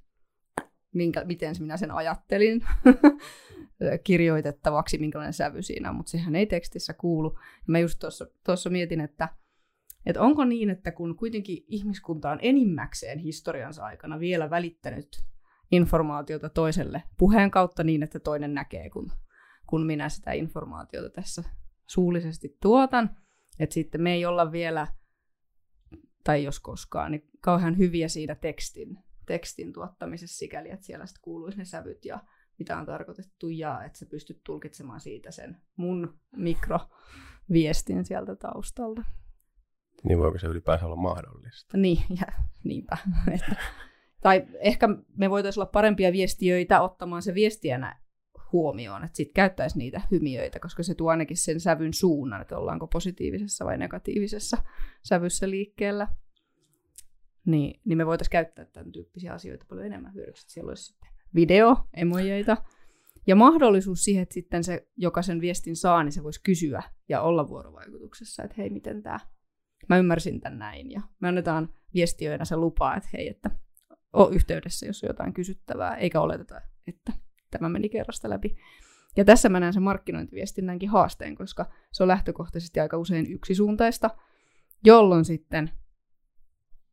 minkä, 0.94 1.24
miten 1.24 1.54
minä 1.60 1.76
sen 1.76 1.90
ajattelin 1.90 2.64
kirjoitettavaksi, 4.04 4.98
minkälainen 4.98 5.32
sävy 5.32 5.62
siinä 5.62 5.90
on, 5.90 5.96
mutta 5.96 6.10
sehän 6.10 6.36
ei 6.36 6.46
tekstissä 6.46 6.94
kuulu. 6.94 7.38
Mä 7.66 7.78
just 7.78 8.04
tuossa 8.44 8.70
mietin, 8.70 9.00
että, 9.00 9.28
että 10.06 10.22
onko 10.22 10.44
niin, 10.44 10.70
että 10.70 10.92
kun 10.92 11.16
kuitenkin 11.16 11.64
ihmiskunta 11.68 12.30
on 12.30 12.38
enimmäkseen 12.42 13.18
historiansa 13.18 13.84
aikana 13.84 14.20
vielä 14.20 14.50
välittänyt 14.50 15.08
informaatiota 15.72 16.48
toiselle 16.48 17.02
puheen 17.18 17.50
kautta 17.50 17.84
niin, 17.84 18.02
että 18.02 18.20
toinen 18.20 18.54
näkee, 18.54 18.90
kun, 18.90 19.12
kun 19.66 19.86
minä 19.86 20.08
sitä 20.08 20.32
informaatiota 20.32 21.10
tässä 21.10 21.44
suullisesti 21.86 22.56
tuotan, 22.62 23.16
että 23.58 23.74
sitten 23.74 24.02
me 24.02 24.12
ei 24.12 24.26
olla 24.26 24.52
vielä 24.52 24.86
tai 26.24 26.44
jos 26.44 26.60
koskaan, 26.60 27.12
niin 27.12 27.28
kauhean 27.40 27.78
hyviä 27.78 28.08
siinä 28.08 28.34
tekstin, 28.34 28.98
tekstin 29.26 29.72
tuottamisessa 29.72 30.38
sikäli, 30.38 30.70
että 30.70 30.86
siellä 30.86 31.06
sitten 31.06 31.22
kuuluisi 31.22 31.58
ne 31.58 31.64
sävyt 31.64 32.04
ja 32.04 32.20
mitä 32.58 32.78
on 32.78 32.86
tarkoitettu 32.86 33.48
ja 33.48 33.84
että 33.84 33.98
sä 33.98 34.06
pystyt 34.06 34.40
tulkitsemaan 34.44 35.00
siitä 35.00 35.30
sen 35.30 35.56
mun 35.76 36.18
mikroviestin 36.36 38.04
sieltä 38.04 38.36
taustalta. 38.36 39.04
Niin 40.04 40.18
voiko 40.18 40.38
se 40.38 40.46
ylipäänsä 40.46 40.86
olla 40.86 40.96
mahdollista? 40.96 41.76
Niin, 41.76 41.98
ja 42.20 42.26
niinpä. 42.64 42.96
Että, 43.30 43.56
tai 44.20 44.46
ehkä 44.60 44.88
me 45.16 45.30
voitaisiin 45.30 45.62
olla 45.62 45.70
parempia 45.72 46.12
viestiöitä 46.12 46.80
ottamaan 46.80 47.22
se 47.22 47.34
viestiänä 47.34 48.00
huomioon, 48.52 49.04
että 49.04 49.16
sitten 49.16 49.34
käyttäisi 49.34 49.78
niitä 49.78 50.00
hymiöitä, 50.10 50.60
koska 50.60 50.82
se 50.82 50.94
tuo 50.94 51.10
ainakin 51.10 51.36
sen 51.36 51.60
sävyn 51.60 51.92
suunnan, 51.92 52.42
että 52.42 52.58
ollaanko 52.58 52.86
positiivisessa 52.86 53.64
vai 53.64 53.78
negatiivisessa 53.78 54.56
sävyssä 55.02 55.50
liikkeellä. 55.50 56.08
Niin, 57.46 57.80
niin 57.84 57.98
me 57.98 58.06
voitaisiin 58.06 58.32
käyttää 58.32 58.64
tämän 58.64 58.92
tyyppisiä 58.92 59.32
asioita 59.32 59.66
paljon 59.68 59.86
enemmän 59.86 60.14
hyödyksi. 60.14 60.50
Siellä 60.50 60.68
olisi 60.68 60.84
sitten 60.84 61.08
video, 61.34 61.76
emojeita 61.94 62.56
ja 63.26 63.36
mahdollisuus 63.36 64.04
siihen, 64.04 64.22
että 64.22 64.34
sitten 64.34 64.64
se, 64.64 64.88
joka 64.96 65.22
sen 65.22 65.40
viestin 65.40 65.76
saa, 65.76 66.04
niin 66.04 66.12
se 66.12 66.22
voisi 66.22 66.42
kysyä 66.42 66.82
ja 67.08 67.22
olla 67.22 67.48
vuorovaikutuksessa, 67.48 68.42
että 68.42 68.54
hei, 68.58 68.70
miten 68.70 69.02
tämä, 69.02 69.20
mä 69.88 69.98
ymmärsin 69.98 70.40
tämän 70.40 70.58
näin. 70.58 70.90
Ja 70.90 71.00
me 71.20 71.28
annetaan 71.28 71.68
viestiöinä 71.94 72.44
se 72.44 72.56
lupaa, 72.56 72.96
että 72.96 73.08
hei, 73.12 73.28
että 73.28 73.50
ole 74.12 74.34
yhteydessä, 74.34 74.86
jos 74.86 75.04
on 75.04 75.08
jotain 75.08 75.32
kysyttävää, 75.32 75.96
eikä 75.96 76.20
oleteta, 76.20 76.60
että 76.86 77.12
tämä 77.50 77.68
meni 77.68 77.88
kerrasta 77.88 78.30
läpi. 78.30 78.56
Ja 79.16 79.24
tässä 79.24 79.48
mä 79.48 79.60
näen 79.60 79.72
sen 79.72 79.82
markkinointiviestinnänkin 79.82 80.88
haasteen, 80.88 81.34
koska 81.34 81.66
se 81.92 82.02
on 82.02 82.08
lähtökohtaisesti 82.08 82.80
aika 82.80 82.96
usein 82.96 83.32
yksisuuntaista, 83.32 84.10
jolloin 84.84 85.24
sitten 85.24 85.70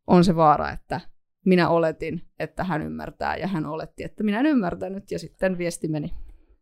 on 0.07 0.23
se 0.23 0.35
vaara, 0.35 0.71
että 0.71 1.01
minä 1.45 1.69
oletin, 1.69 2.21
että 2.39 2.63
hän 2.63 2.81
ymmärtää, 2.81 3.37
ja 3.37 3.47
hän 3.47 3.65
oletti, 3.65 4.03
että 4.03 4.23
minä 4.23 4.39
en 4.39 4.45
ymmärtänyt, 4.45 5.11
ja 5.11 5.19
sitten 5.19 5.57
viesti 5.57 5.87
meni 5.87 6.13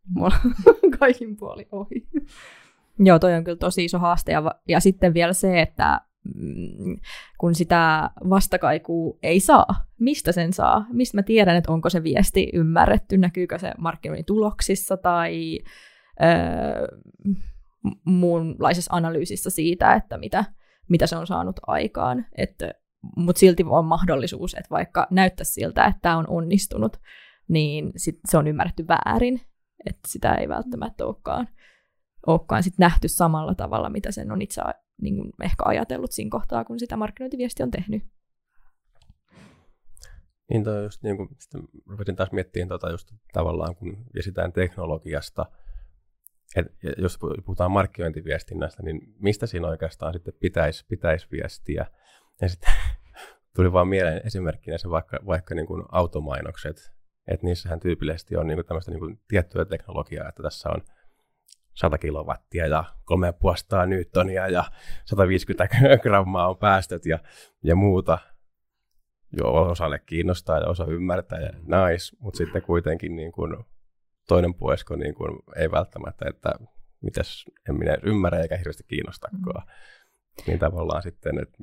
mulla 0.07 0.35
kaikin 0.99 1.37
puoli 1.37 1.67
ohi. 1.71 2.07
Joo, 2.99 3.19
toi 3.19 3.33
on 3.33 3.43
kyllä 3.43 3.57
tosi 3.57 3.85
iso 3.85 3.99
haaste, 3.99 4.31
ja, 4.31 4.55
ja 4.67 4.79
sitten 4.79 5.13
vielä 5.13 5.33
se, 5.33 5.61
että 5.61 6.01
kun 7.37 7.55
sitä 7.55 8.09
vastakaikua 8.29 9.17
ei 9.23 9.39
saa. 9.39 9.67
Mistä 9.99 10.31
sen 10.31 10.53
saa? 10.53 10.85
Mistä 10.93 11.17
mä 11.17 11.23
tiedän, 11.23 11.55
että 11.55 11.71
onko 11.71 11.89
se 11.89 12.03
viesti 12.03 12.49
ymmärretty, 12.53 13.17
näkyykö 13.17 13.59
se 13.59 13.71
markkinoinnin 13.77 14.25
tuloksissa 14.25 14.97
tai 14.97 15.59
öö, 16.23 16.87
muunlaisessa 18.05 18.95
analyysissä 18.95 19.49
siitä, 19.49 19.93
että 19.93 20.17
mitä, 20.17 20.45
mitä 20.89 21.07
se 21.07 21.17
on 21.17 21.27
saanut 21.27 21.59
aikaan. 21.67 22.25
Mutta 23.15 23.39
silti 23.39 23.63
on 23.67 23.85
mahdollisuus, 23.85 24.53
että 24.53 24.69
vaikka 24.69 25.07
näyttäisi 25.11 25.53
siltä, 25.53 25.85
että 25.85 25.99
tämä 26.01 26.17
on 26.17 26.25
onnistunut, 26.29 26.97
niin 27.47 27.91
sit 27.95 28.19
se 28.29 28.37
on 28.37 28.47
ymmärretty 28.47 28.85
väärin, 28.87 29.41
että 29.85 30.07
sitä 30.07 30.35
ei 30.35 30.49
välttämättä 30.49 31.05
olekaan, 31.05 31.47
olekaan 32.27 32.63
sit 32.63 32.73
nähty 32.77 33.07
samalla 33.07 33.55
tavalla, 33.55 33.89
mitä 33.89 34.11
sen 34.11 34.31
on 34.31 34.41
itse 34.41 34.61
niin 35.01 35.15
kuin 35.15 35.31
ehkä 35.43 35.63
ajatellut 35.65 36.11
siinä 36.11 36.29
kohtaa, 36.31 36.65
kun 36.65 36.79
sitä 36.79 36.97
markkinointiviesti 36.97 37.63
on 37.63 37.71
tehnyt. 37.71 38.03
Niin 40.49 40.63
toi 40.63 40.83
just 40.83 41.03
niin 41.03 41.17
kuin, 41.17 41.29
sitten 41.39 41.61
rupesin 41.89 42.15
taas 42.15 42.31
miettimään 42.31 42.69
tota 42.69 42.91
just 42.91 43.11
tavallaan, 43.33 43.75
kun 43.75 44.05
viestitään 44.13 44.53
teknologiasta, 44.53 45.45
että 46.55 46.73
jos 46.97 47.19
puhutaan 47.45 47.71
markkinointiviestinnästä, 47.71 48.83
niin 48.83 49.01
mistä 49.19 49.47
siinä 49.47 49.67
oikeastaan 49.67 50.13
sitten 50.13 50.33
pitäisi, 50.39 50.85
pitäisi 50.89 51.27
viestiä? 51.31 51.85
Ja 52.41 52.49
sitten 52.49 52.73
tuli 53.55 53.73
vaan 53.73 53.87
mieleen 53.87 54.21
esimerkkinä 54.25 54.77
se 54.77 54.89
vaikka, 54.89 55.19
vaikka 55.25 55.55
niin 55.55 55.67
kuin 55.67 55.83
automainokset, 55.91 56.91
että 57.27 57.45
niissähän 57.45 57.79
tyypillisesti 57.79 58.35
on 58.35 58.47
niin 58.47 58.57
kuin 58.57 58.65
tämmöistä 58.65 58.91
niin 58.91 58.99
kuin 58.99 59.19
tiettyä 59.27 59.65
teknologiaa, 59.65 60.29
että 60.29 60.43
tässä 60.43 60.69
on 60.69 60.81
100 61.75 61.97
kilowattia 61.97 62.67
ja 62.67 62.83
3,5 63.81 63.87
newtonia 63.87 64.47
ja 64.47 64.63
150 65.05 65.67
grammaa 66.03 66.49
on 66.49 66.57
päästöt 66.57 67.05
ja, 67.05 67.19
ja 67.63 67.75
muuta. 67.75 68.17
Joo, 69.37 69.69
osalle 69.71 69.99
kiinnostaa 69.99 70.59
ja 70.59 70.67
osa 70.67 70.85
ymmärtää 70.85 71.39
ja 71.39 71.49
nice, 71.51 72.17
mutta 72.19 72.37
sitten 72.37 72.61
kuitenkin 72.61 73.15
niin 73.15 73.31
kuin 73.31 73.57
toinen 74.27 74.53
puolisko 74.53 74.95
niin 74.95 75.15
kuin 75.15 75.39
ei 75.55 75.71
välttämättä, 75.71 76.25
että 76.29 76.49
mitäs 77.01 77.45
en 77.69 77.75
minä 77.75 77.97
ymmärrä 78.03 78.39
eikä 78.39 78.57
hirveästi 78.57 78.83
kiinnostakaan. 78.87 79.63
Mm. 79.67 80.43
Niin 80.47 80.59
tavallaan 80.59 81.03
sitten, 81.03 81.41
että 81.41 81.57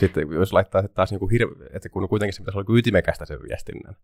sitten 0.00 0.30
jos 0.30 0.52
laittaa 0.52 0.88
taas 0.88 1.10
niin 1.10 1.18
kuin 1.18 1.30
hirve, 1.30 1.66
että 1.72 1.88
kun 1.88 2.08
kuitenkin 2.08 2.34
se 2.34 2.42
pitäisi 2.42 2.58
olla 2.58 2.78
ytimekästä 2.78 3.24
sen 3.24 3.38
viestinnän, 3.48 3.96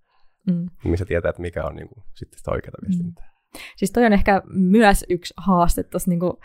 mm. 0.46 0.66
niin 0.84 0.98
se 0.98 1.04
tietää, 1.04 1.28
että 1.28 1.42
mikä 1.42 1.64
on 1.64 1.76
niin 1.76 1.88
kuin, 1.88 2.04
sitten 2.14 2.38
sitä 2.38 2.50
oikeaa 2.50 2.74
viestintää. 2.82 3.24
Mm. 3.24 3.37
Siis 3.76 3.92
toi 3.92 4.06
on 4.06 4.12
ehkä 4.12 4.42
myös 4.52 5.04
yksi 5.08 5.34
haaste 5.36 5.82
tuossa 5.82 6.10
niinku, 6.10 6.40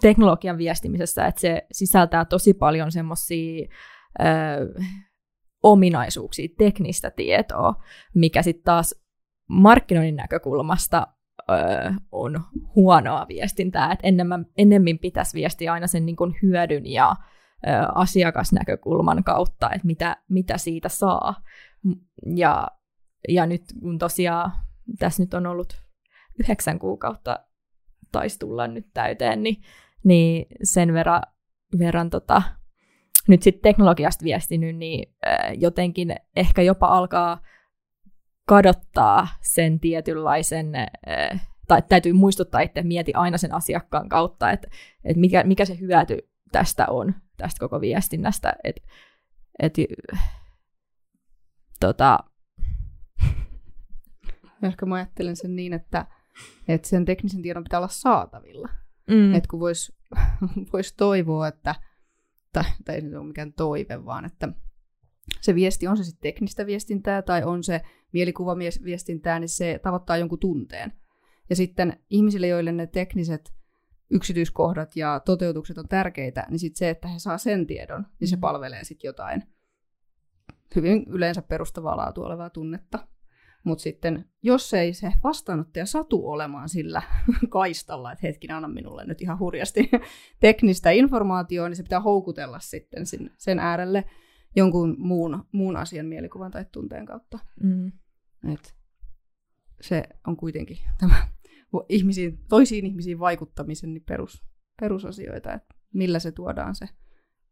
teknologian 0.00 0.58
viestimisessä, 0.58 1.26
että 1.26 1.40
se 1.40 1.66
sisältää 1.72 2.24
tosi 2.24 2.54
paljon 2.54 2.92
semmoisia 2.92 3.68
ominaisuuksia, 5.62 6.48
teknistä 6.58 7.10
tietoa, 7.10 7.74
mikä 8.14 8.42
sitten 8.42 8.64
taas 8.64 8.94
markkinoinnin 9.48 10.16
näkökulmasta 10.16 11.06
on 12.12 12.40
huonoa 12.76 13.26
viestintää, 13.28 13.92
että 13.92 14.06
enemmän, 14.06 14.46
ennemmin 14.56 14.98
pitäisi 14.98 15.34
viestiä 15.38 15.72
aina 15.72 15.86
sen 15.86 16.06
niin 16.06 16.16
hyödyn 16.42 16.86
ja 16.86 17.16
asiakasnäkökulman 17.94 19.24
kautta, 19.24 19.70
että 19.70 19.86
mitä, 19.86 20.16
mitä 20.28 20.58
siitä 20.58 20.88
saa. 20.88 21.34
Ja, 22.36 22.68
ja 23.28 23.46
nyt 23.46 23.62
kun 23.80 23.98
tosiaan 23.98 24.52
tässä 24.98 25.22
nyt 25.22 25.34
on 25.34 25.46
ollut 25.46 25.82
yhdeksän 26.38 26.78
kuukautta 26.78 27.38
taisi 28.12 28.38
tulla 28.38 28.66
nyt 28.66 28.86
täyteen, 28.94 29.42
niin, 29.42 29.62
niin 30.04 30.46
sen 30.62 30.92
verran, 30.92 31.22
verran 31.78 32.10
tota, 32.10 32.42
nyt 33.28 33.42
sitten 33.42 33.62
teknologiasta 33.62 34.24
viestinyt, 34.24 34.76
niin 34.76 35.14
jotenkin 35.56 36.16
ehkä 36.36 36.62
jopa 36.62 36.86
alkaa 36.86 37.42
kadottaa 38.46 39.28
sen 39.42 39.80
tietynlaisen, 39.80 40.72
tai 41.68 41.82
täytyy 41.88 42.12
muistuttaa, 42.12 42.60
että 42.60 42.82
mieti 42.82 43.14
aina 43.14 43.38
sen 43.38 43.54
asiakkaan 43.54 44.08
kautta, 44.08 44.50
että, 44.50 44.68
että 45.04 45.20
mikä, 45.20 45.44
mikä 45.44 45.64
se 45.64 45.80
hyöty 45.80 46.18
tästä 46.52 46.86
on, 46.90 47.14
tästä 47.36 47.60
koko 47.60 47.80
viestinnästä. 47.80 48.52
Että, 48.64 48.82
että, 49.58 49.82
tota... 51.80 52.18
Ehkä 54.62 54.86
mä 54.86 54.94
ajattelen 54.94 55.36
sen 55.36 55.56
niin, 55.56 55.72
että, 55.72 56.06
että 56.68 56.88
sen 56.88 57.04
teknisen 57.04 57.42
tiedon 57.42 57.64
pitää 57.64 57.78
olla 57.78 57.88
saatavilla. 57.88 58.68
Mm. 59.10 59.34
Että 59.34 59.48
kun 59.48 59.60
voisi 59.60 59.96
vois 60.72 60.92
toivoa, 60.92 61.48
että, 61.48 61.74
tai, 62.52 62.64
tai 62.84 62.94
ei 62.94 63.00
se 63.00 63.18
ole 63.18 63.26
mikään 63.26 63.52
toive, 63.52 64.04
vaan 64.04 64.24
että 64.24 64.48
se 65.40 65.54
viesti, 65.54 65.86
on 65.86 65.96
se 65.96 66.04
sitten 66.04 66.32
teknistä 66.32 66.66
viestintää 66.66 67.22
tai 67.22 67.44
on 67.44 67.64
se 67.64 67.80
mielikuvaviestintää, 68.12 69.38
niin 69.38 69.48
se 69.48 69.80
tavoittaa 69.82 70.16
jonkun 70.16 70.38
tunteen. 70.38 70.92
Ja 71.50 71.56
sitten 71.56 72.00
ihmisille, 72.10 72.46
joille 72.46 72.72
ne 72.72 72.86
tekniset 72.86 73.54
yksityiskohdat 74.10 74.96
ja 74.96 75.20
toteutukset 75.24 75.78
on 75.78 75.88
tärkeitä, 75.88 76.46
niin 76.50 76.58
sitten 76.58 76.78
se, 76.78 76.90
että 76.90 77.08
he 77.08 77.18
saa 77.18 77.38
sen 77.38 77.66
tiedon, 77.66 78.06
niin 78.20 78.28
se 78.28 78.36
mm. 78.36 78.40
palvelee 78.40 78.84
sitten 78.84 79.08
jotain 79.08 79.42
hyvin 80.76 81.04
yleensä 81.08 81.42
perustavaa 81.42 81.96
laatua 81.96 82.26
olevaa 82.26 82.50
tunnetta. 82.50 83.08
Mutta 83.64 83.82
sitten, 83.82 84.24
jos 84.42 84.74
ei 84.74 84.94
se 84.94 85.12
vastaanottaja 85.24 85.86
satu 85.86 86.28
olemaan 86.28 86.68
sillä 86.68 87.02
kaistalla, 87.48 88.12
että 88.12 88.26
hetkin 88.26 88.50
anna 88.50 88.68
minulle 88.68 89.04
nyt 89.04 89.22
ihan 89.22 89.38
hurjasti 89.38 89.90
teknistä 90.40 90.90
informaatiota, 90.90 91.68
niin 91.68 91.76
se 91.76 91.82
pitää 91.82 92.00
houkutella 92.00 92.58
sitten 92.58 93.04
sen 93.36 93.58
äärelle 93.58 94.04
jonkun 94.56 94.96
muun, 94.98 95.44
muun 95.52 95.76
asian 95.76 96.06
mielikuvan 96.06 96.50
tai 96.50 96.64
tunteen 96.72 97.06
kautta. 97.06 97.38
Mm. 97.62 97.92
Et 98.52 98.74
se 99.80 100.02
on 100.26 100.36
kuitenkin 100.36 100.78
tämä 100.98 101.28
ihmisiin, 101.88 102.38
toisiin 102.48 102.86
ihmisiin 102.86 103.18
vaikuttamisen 103.18 103.94
niin 103.94 104.04
perus, 104.04 104.44
perusasioita, 104.80 105.52
että 105.52 105.74
millä 105.94 106.18
se 106.18 106.32
tuodaan 106.32 106.74
se 106.74 106.88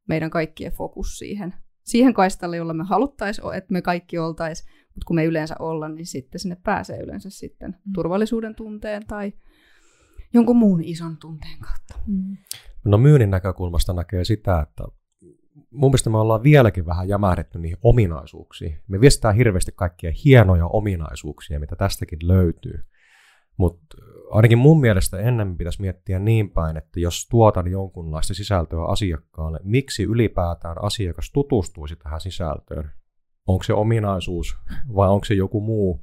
meidän 0.09 0.31
kaikkien 0.31 0.73
fokus 0.73 1.19
siihen, 1.19 1.55
siihen 1.87 2.15
kaistalle, 2.15 2.57
jolla 2.57 2.75
me 2.75 2.85
haluttaisiin, 2.85 3.55
että 3.55 3.73
me 3.73 3.83
kaikki 3.83 4.19
oltaisiin, 4.19 4.71
mutta 4.87 5.07
kun 5.07 5.17
me 5.17 5.25
yleensä 5.25 5.55
olla, 5.59 5.89
niin 5.89 6.07
sitten 6.07 6.39
sinne 6.39 6.57
pääsee 6.63 7.01
yleensä 7.01 7.31
sitten 7.31 7.71
mm. 7.71 7.93
turvallisuuden 7.93 8.55
tunteen 8.55 9.07
tai 9.07 9.33
jonkun 10.35 10.57
muun 10.57 10.85
ison 10.85 11.17
tunteen 11.17 11.59
kautta. 11.61 11.95
Mm. 12.07 12.37
No 12.85 12.99
myynnin 12.99 13.31
näkökulmasta 13.31 13.93
näkee 13.93 14.25
sitä, 14.25 14.61
että 14.61 14.85
mun 15.71 15.91
mielestä 15.91 16.11
me 16.11 16.19
ollaan 16.19 16.43
vieläkin 16.43 16.87
vähän 16.87 17.09
jämähdetty 17.09 17.59
niihin 17.59 17.79
ominaisuuksiin. 17.83 18.79
Me 18.89 19.01
viestitään 19.01 19.37
hirveästi 19.37 19.73
kaikkia 19.77 20.13
hienoja 20.25 20.67
ominaisuuksia, 20.67 21.61
mitä 21.61 21.77
tästäkin 21.77 22.19
löytyy. 22.23 22.85
Mutta 23.57 23.97
ainakin 24.31 24.59
mun 24.59 24.81
mielestä 24.81 25.19
ennen 25.19 25.57
pitäisi 25.57 25.81
miettiä 25.81 26.19
niin 26.19 26.51
päin, 26.51 26.77
että 26.77 27.01
jos 27.01 27.29
tuotan 27.31 27.71
jonkunlaista 27.71 28.35
sisältöä 28.35 28.85
asiakkaalle, 28.85 29.59
miksi 29.63 30.03
ylipäätään 30.03 30.85
asiakas 30.85 31.31
tutustuisi 31.33 31.97
tähän 31.97 32.21
sisältöön? 32.21 32.91
Onko 33.47 33.63
se 33.63 33.73
ominaisuus 33.73 34.57
vai 34.95 35.09
onko 35.09 35.25
se 35.25 35.35
joku 35.35 35.61
muu? 35.61 36.01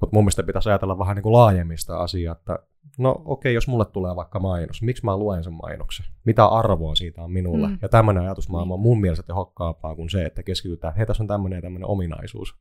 Mutta 0.00 0.16
mun 0.16 0.24
mielestä 0.24 0.42
pitäisi 0.42 0.68
ajatella 0.68 0.98
vähän 0.98 1.14
niin 1.16 1.22
kuin 1.22 1.32
laajemmista 1.32 1.98
asiaa, 1.98 2.32
että 2.32 2.58
no 2.98 3.10
okei, 3.10 3.24
okay, 3.24 3.52
jos 3.52 3.68
mulle 3.68 3.84
tulee 3.84 4.16
vaikka 4.16 4.40
mainos, 4.40 4.82
miksi 4.82 5.04
mä 5.04 5.16
luen 5.16 5.44
sen 5.44 5.52
mainoksen? 5.52 6.06
Mitä 6.24 6.46
arvoa 6.46 6.94
siitä 6.94 7.22
on 7.22 7.32
minulle? 7.32 7.68
Mm. 7.68 7.78
Ja 7.82 7.88
tämmöinen 7.88 8.22
ajatusmaailma 8.22 8.74
on 8.74 8.80
mun 8.80 9.00
mielestä 9.00 9.22
tehokkaampaa 9.22 9.94
kuin 9.94 10.10
se, 10.10 10.24
että 10.24 10.42
keskitytään, 10.42 10.90
että 10.90 10.98
hei, 10.98 11.06
tässä 11.06 11.22
on 11.22 11.26
tämmöinen 11.26 11.56
ja 11.56 11.62
tämmöinen 11.62 11.88
ominaisuus. 11.88 12.54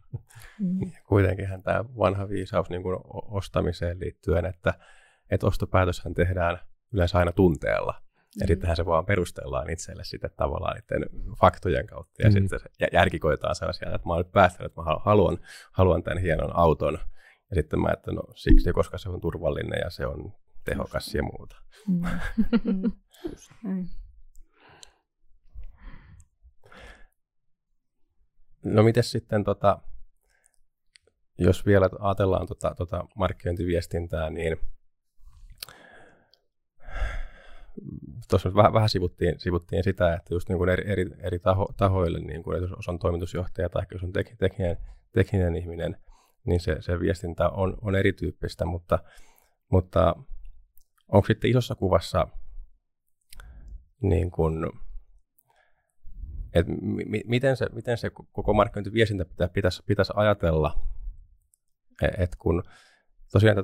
Mm. 0.60 0.92
Kuitenkinhän 1.08 1.64
tämä 1.64 1.86
vanha 1.98 2.30
viisaus 2.30 2.70
niin 2.70 2.84
kuin 2.84 3.00
ostamiseen 3.12 4.00
liittyen, 4.00 4.46
että, 4.46 4.74
että 5.30 5.48
ostopäätöshän 5.48 6.14
tehdään 6.14 6.60
yleensä 6.94 7.18
aina 7.18 7.32
tunteella. 7.32 7.94
Ja 8.40 8.46
mm. 8.46 8.48
sittenhän 8.48 8.76
se 8.76 8.86
vaan 8.86 9.06
perustellaan 9.06 9.70
itselle 9.70 10.04
sitten 10.04 10.32
tavallaan 10.38 10.76
niiden 10.76 11.10
faktojen 11.42 11.88
kautta. 11.88 12.24
Ja 12.24 12.30
mm. 12.30 12.34
sitten 12.34 12.60
se 12.60 12.88
järki 12.94 13.20
koetaan 13.20 13.56
sellaisia, 13.56 13.96
että 13.96 14.08
mä 14.08 14.14
oon 14.14 14.20
nyt 14.20 14.32
päättänyt, 14.32 14.72
että 14.72 14.82
mä 14.82 15.00
haluan, 15.06 15.38
haluan 15.72 16.04
tämän 16.04 16.22
hienon 16.22 16.56
auton– 16.56 16.98
ja 17.50 17.56
sitten 17.56 17.82
mä 17.82 17.90
että 17.94 18.12
no 18.12 18.24
siksi, 18.36 18.74
koska 18.74 18.98
se 18.98 19.10
on 19.10 19.22
turvallinen 19.22 19.80
ja 19.84 19.90
se 19.90 20.06
on 20.06 20.34
tehokas 20.66 21.16
ja 21.16 21.24
muuta. 21.24 21.56
Mm. 21.88 22.02
no 28.74 28.84
miten 28.84 29.04
sitten, 29.04 29.44
tota, 29.44 29.82
jos 31.38 31.66
vielä 31.66 31.90
ajatellaan 32.00 32.48
tota, 32.48 32.76
tota 32.78 33.06
markkinointiviestintää, 33.16 34.30
niin 34.30 34.58
tuossa 38.30 38.56
vähän, 38.56 38.74
vähän 38.74 38.90
sivuttiin, 38.90 39.40
sivuttiin 39.40 39.84
sitä, 39.84 40.14
että 40.14 40.34
just 40.34 40.50
niin 40.50 40.58
kuin 40.58 40.70
eri, 40.70 40.92
eri, 40.92 41.06
eri 41.20 41.40
taho, 41.40 41.74
tahoille, 41.78 42.20
niin 42.20 42.44
kuin, 42.44 42.58
että 42.58 42.70
jos 42.76 42.90
on 42.90 43.00
toimitusjohtaja 43.00 43.70
tai 43.70 43.84
jos 43.92 44.04
on 44.04 44.14
tek, 44.14 44.36
tekninen, 44.38 44.78
tekninen 45.12 45.56
ihminen, 45.56 45.98
niin 46.48 46.60
se, 46.60 46.78
se 46.80 47.00
viestintä 47.00 47.50
on, 47.50 47.78
on 47.82 47.96
erityyppistä, 47.96 48.66
mutta, 48.66 49.00
mutta 49.72 50.16
onko 51.08 51.28
sitten 51.28 51.50
isossa 51.50 51.76
kuvassa 51.76 52.28
niin 54.02 54.32
kuin, 54.32 54.70
että 56.54 56.72
mi, 56.82 57.22
miten, 57.26 57.58
se, 57.58 57.66
miten 57.74 57.98
se 57.98 58.10
koko 58.32 58.54
markkinointiviestintä 58.54 59.26
pitää, 59.26 59.48
pitäisi, 59.48 59.84
pitäisi 59.86 60.14
ajatella, 60.16 60.82
e, 62.02 62.08
että 62.08 62.38
kun 62.40 62.64
tosiaan 63.32 63.58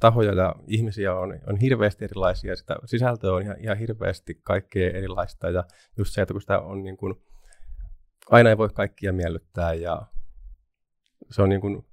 tahoja 0.00 0.34
ja 0.34 0.54
ihmisiä 0.66 1.14
on, 1.14 1.40
on 1.46 1.56
hirveästi 1.56 2.04
erilaisia, 2.04 2.56
sitä 2.56 2.76
sisältöä 2.84 3.32
on 3.32 3.42
ihan, 3.42 3.56
ihan 3.58 3.78
hirveästi 3.78 4.34
kaikkea 4.34 4.90
erilaista 4.90 5.50
ja 5.50 5.64
just 5.98 6.14
se, 6.14 6.22
että 6.22 6.34
kun 6.34 6.40
sitä 6.40 6.60
on 6.60 6.82
niin 6.82 6.96
kuin, 6.96 7.14
aina 8.30 8.50
ei 8.50 8.58
voi 8.58 8.68
kaikkia 8.68 9.12
miellyttää 9.12 9.74
ja 9.74 10.02
se 11.30 11.42
on 11.42 11.48
niin 11.48 11.60
kuin 11.60 11.86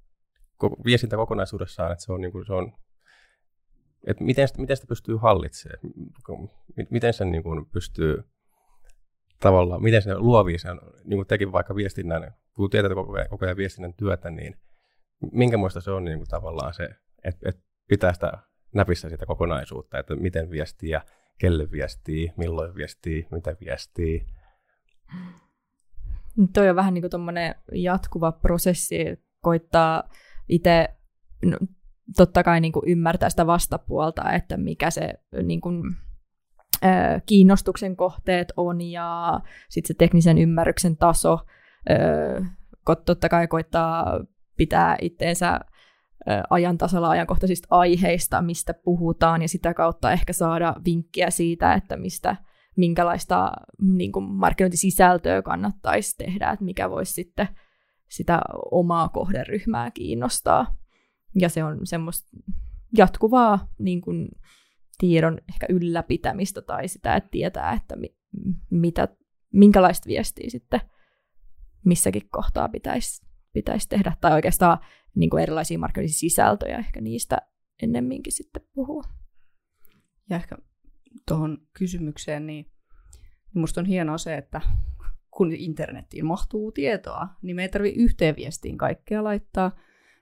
viestintä 0.84 1.16
kokonaisuudessaan, 1.16 1.92
että 1.92 2.04
se 2.04 2.12
on, 2.12 2.20
niin 2.20 2.32
kuin, 2.32 2.46
se 2.46 2.52
on 2.52 2.72
että 4.06 4.24
miten, 4.24 4.48
miten 4.58 4.76
sitä 4.76 4.88
pystyy 4.88 5.16
hallitsemaan, 5.16 5.78
miten 6.90 7.12
sen 7.12 7.32
niin 7.32 7.42
kuin 7.42 7.66
pystyy 7.66 8.24
tavallaan, 9.40 9.82
miten 9.82 10.02
se 10.02 10.18
luovii 10.18 10.58
sen, 10.58 10.80
niin 11.04 11.18
kuin 11.18 11.26
tekin 11.26 11.52
vaikka 11.52 11.74
viestinnän, 11.74 12.34
kun 12.54 12.70
tietää 12.70 12.94
koko 12.94 13.12
ajan, 13.12 13.28
koko 13.28 13.44
ajan 13.44 13.56
viestinnän 13.56 13.94
työtä, 13.94 14.30
niin 14.30 14.56
minkä 15.32 15.56
muista 15.56 15.80
se 15.80 15.90
on 15.90 16.04
niin 16.04 16.18
kuin 16.18 16.28
tavallaan 16.28 16.74
se, 16.74 16.88
että, 17.24 17.48
että 17.48 17.62
pitää 17.88 18.12
sitä 18.12 18.32
näpissä 18.74 19.08
sitä 19.08 19.26
kokonaisuutta, 19.26 19.98
että 19.98 20.16
miten 20.16 20.50
viestii 20.50 20.90
ja 20.90 21.00
kelle 21.38 21.70
viestii, 21.70 22.32
milloin 22.36 22.74
viestii, 22.74 23.26
mitä 23.30 23.56
viestii. 23.60 24.26
Toi 26.52 26.70
on 26.70 26.76
vähän 26.76 26.94
niin 26.94 27.04
kuin 27.10 27.54
jatkuva 27.72 28.32
prosessi, 28.32 28.96
koittaa 29.40 30.08
itse 30.48 30.88
no, 31.44 31.58
totta 32.16 32.42
kai 32.42 32.60
niin 32.60 32.72
kuin 32.72 32.88
ymmärtää 32.88 33.30
sitä 33.30 33.46
vastapuolta, 33.46 34.32
että 34.32 34.56
mikä 34.56 34.90
se 34.90 35.14
niin 35.42 35.60
kuin, 35.60 35.82
kiinnostuksen 37.26 37.96
kohteet 37.96 38.52
on 38.56 38.80
ja 38.80 39.40
sitten 39.68 39.88
se 39.88 39.94
teknisen 39.98 40.38
ymmärryksen 40.38 40.96
taso. 40.96 41.38
Totta 43.04 43.28
kai 43.28 43.46
koittaa 43.46 44.20
pitää 44.56 44.96
itteensä 45.00 45.60
ajan 46.50 46.78
tasalla 46.78 47.10
ajankohtaisista 47.10 47.66
aiheista, 47.70 48.42
mistä 48.42 48.74
puhutaan, 48.74 49.42
ja 49.42 49.48
sitä 49.48 49.74
kautta 49.74 50.12
ehkä 50.12 50.32
saada 50.32 50.74
vinkkiä 50.84 51.30
siitä, 51.30 51.74
että 51.74 51.96
mistä, 51.96 52.36
minkälaista 52.76 53.52
niin 53.82 54.12
kuin 54.12 54.24
markkinointisisältöä 54.24 55.42
kannattaisi 55.42 56.16
tehdä, 56.16 56.50
että 56.50 56.64
mikä 56.64 56.90
voisi 56.90 57.12
sitten 57.12 57.48
sitä 58.12 58.40
omaa 58.70 59.08
kohderyhmää 59.08 59.90
kiinnostaa. 59.90 60.76
Ja 61.40 61.48
se 61.48 61.64
on 61.64 61.86
semmoista 61.86 62.36
jatkuvaa 62.96 63.68
niin 63.78 64.00
kuin, 64.00 64.28
tiedon 64.98 65.38
ehkä 65.48 65.66
ylläpitämistä 65.68 66.62
tai 66.62 66.88
sitä, 66.88 67.16
että 67.16 67.30
tietää, 67.30 67.72
että 67.72 67.96
mi- 67.96 68.16
mitä, 68.70 69.08
minkälaista 69.52 70.06
viestiä 70.08 70.50
sitten 70.50 70.80
missäkin 71.84 72.28
kohtaa 72.30 72.68
pitäisi, 72.68 73.26
pitäisi 73.52 73.88
tehdä. 73.88 74.16
Tai 74.20 74.32
oikeastaan 74.32 74.78
niin 75.14 75.30
kuin 75.30 75.42
erilaisia 75.42 75.78
markkinointisia 75.78 76.18
sisältöjä, 76.18 76.78
ehkä 76.78 77.00
niistä 77.00 77.38
ennemminkin 77.82 78.32
sitten 78.32 78.62
puhua. 78.74 79.02
Ja 80.30 80.36
ehkä 80.36 80.56
tuohon 81.28 81.58
kysymykseen, 81.78 82.46
niin 82.46 82.72
musta 83.54 83.80
on 83.80 83.86
hienoa 83.86 84.18
se, 84.18 84.36
että 84.36 84.60
kun 85.32 85.52
internettiin 85.52 86.26
mahtuu 86.26 86.72
tietoa, 86.72 87.28
niin 87.42 87.56
me 87.56 87.62
ei 87.62 87.68
tarvitse 87.68 88.00
yhteen 88.00 88.36
viestiin 88.36 88.78
kaikkea 88.78 89.24
laittaa. 89.24 89.76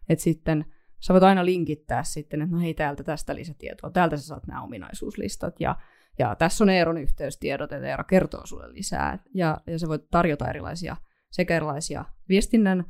Että 0.09 0.25
sitten 0.25 0.65
sä 1.01 1.13
voit 1.13 1.23
aina 1.23 1.45
linkittää 1.45 2.03
sitten, 2.03 2.43
että 2.43 2.57
no 2.57 2.63
hei, 2.63 2.75
täältä 2.75 3.05
tästä 3.05 3.35
lisätietoa, 3.35 3.91
täältä 3.91 4.17
sä 4.17 4.23
saat 4.23 4.47
nämä 4.47 4.63
ominaisuuslistat, 4.63 5.61
ja, 5.61 5.77
ja 6.19 6.35
tässä 6.35 6.65
on 6.65 6.71
Eeron 6.71 6.99
yhteystiedot, 6.99 7.73
että 7.73 7.89
Eero 7.89 8.05
kertoo 8.05 8.47
sulle 8.47 8.73
lisää, 8.73 9.19
ja, 9.35 9.61
ja 9.67 9.79
sä 9.79 9.89
voit 9.89 10.11
tarjota 10.11 10.49
erilaisia, 10.49 10.97
sekä 11.31 11.57
erilaisia 11.57 12.05
viestinnän 12.29 12.85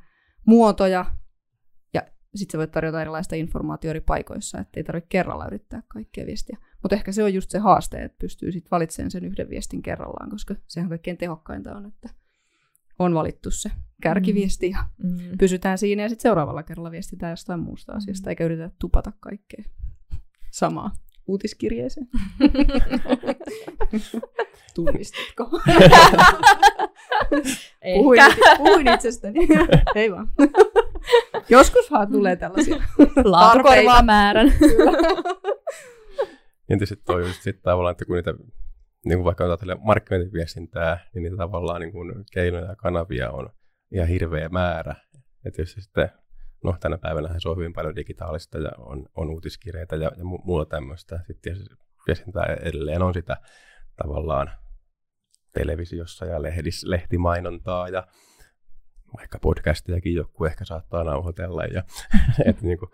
muotoja, 0.47 1.05
ja 1.95 2.03
sitten 2.35 2.53
sä 2.53 2.59
voit 2.59 2.71
tarjota 2.71 3.03
erilaista 3.03 3.37
informaatiota 3.37 3.91
eri 3.91 4.01
paikoissa, 4.01 4.59
että 4.59 4.81
ei 4.81 4.85
tarvitse 4.85 5.09
kerralla 5.09 5.47
yrittää 5.47 5.83
kaikkia 5.89 6.27
viestiä. 6.27 6.59
Mutta 6.83 6.97
ehkä 6.97 7.13
se 7.13 7.25
on 7.25 7.35
just 7.35 7.51
se 7.51 7.59
haaste, 7.59 7.99
että 7.99 8.19
pystyy 8.19 8.53
sitten 8.53 8.71
valitsemaan 8.71 9.11
sen 9.11 9.25
yhden 9.25 9.51
viestin 9.51 9.83
kerrallaan, 9.83 10.31
koska 10.31 10.55
sehän 10.67 10.89
kaikkein 10.89 11.17
tehokkainta 11.17 11.77
on, 11.77 11.87
että 11.87 12.09
on 12.99 13.15
valittu 13.15 13.51
se 13.51 13.71
kärkiviesti 14.03 14.71
ja 14.71 14.85
mm. 15.03 15.39
pysytään 15.39 15.79
siinä 15.79 16.03
ja 16.03 16.09
sitten 16.09 16.23
seuraavalla 16.23 16.63
kerralla 16.63 16.91
viestitään 16.91 17.31
jostain 17.31 17.61
muusta 17.61 17.93
asiasta, 17.93 18.27
mm. 18.27 18.31
eikä 18.31 18.45
yritetä 18.45 18.71
tupata 18.79 19.13
kaikkea 19.21 19.65
samaa 20.51 20.91
uutiskirjeeseen. 21.27 22.09
Tunnistitko? 24.75 25.51
puhuin, 27.95 28.21
puhuin 28.57 28.89
itsestäni. 28.89 29.49
Ei 29.95 30.13
vaan. 30.13 30.29
Joskushan 31.49 32.13
tulee 32.13 32.37
tällaisia 32.37 32.77
Laatukorvaa 33.25 34.03
määrän. 34.03 34.53
Ja 36.71 36.77
tietysti 36.77 36.97
toi 37.05 37.27
just 37.27 37.43
sit 37.43 37.63
tavallaan, 37.63 37.93
että 37.93 38.05
kun 38.05 38.17
niitä 38.17 38.35
niin 39.05 39.19
kuin 39.19 39.25
vaikka 39.25 39.45
ajatellaan 39.45 39.81
markkinointiviestintää, 39.83 40.99
niin 41.15 41.23
niitä 41.23 41.37
tavallaan 41.37 41.81
niin 41.81 41.93
kuin 41.93 42.25
keinoja 42.33 42.65
ja 42.65 42.77
kanavia 42.77 43.31
on 43.31 43.51
ihan 43.93 44.09
hirveä 44.09 44.49
määrä. 44.49 44.95
Ja 45.45 45.51
tietysti 45.51 45.81
sitten, 45.81 46.11
no 46.65 46.77
tänä 46.81 46.99
päivänä 46.99 47.35
se 47.39 47.49
on 47.49 47.57
hyvin 47.57 47.73
paljon 47.73 47.97
digitaalista 47.97 48.59
ja 48.59 48.71
on, 48.79 49.07
on 49.17 49.31
uutiskirjeitä 49.31 49.97
ja, 49.97 50.11
ja 50.17 50.25
muuta 50.25 50.77
tämmöistä. 50.77 51.21
Sitten 51.27 51.57
viestintää 52.07 52.45
edelleen 52.45 53.03
on 53.03 53.15
sitä 53.15 53.37
tavallaan 53.97 54.51
televisiossa 55.55 56.27
ja 56.27 56.43
lehdis, 56.43 56.85
lehtimainontaa 56.85 57.89
ja 57.89 58.07
vaikka 59.17 59.39
podcastiakin 59.39 60.15
joku 60.15 60.45
ehkä 60.45 60.65
saattaa 60.65 61.05
nauhoitella. 61.05 61.65
Ja, 61.65 61.83
et 62.47 62.63
niin 62.63 62.79
kuin, 62.79 62.91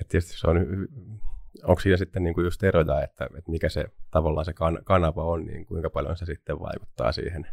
et 0.00 0.08
tietysti 0.08 0.38
se 0.38 0.46
on 0.46 0.56
onko 1.62 1.80
siinä 1.80 1.96
sitten 1.96 2.24
niin 2.24 2.34
kuin 2.34 2.44
just 2.44 2.62
eroja, 2.62 3.02
että, 3.02 3.24
että 3.24 3.50
mikä 3.50 3.68
se 3.68 3.84
tavallaan 4.10 4.44
se 4.44 4.52
kan, 4.52 4.78
kanava 4.84 5.24
on, 5.24 5.46
niin 5.46 5.66
kuinka 5.66 5.90
paljon 5.90 6.16
se 6.16 6.24
sitten 6.24 6.60
vaikuttaa 6.60 7.12
siihen 7.12 7.46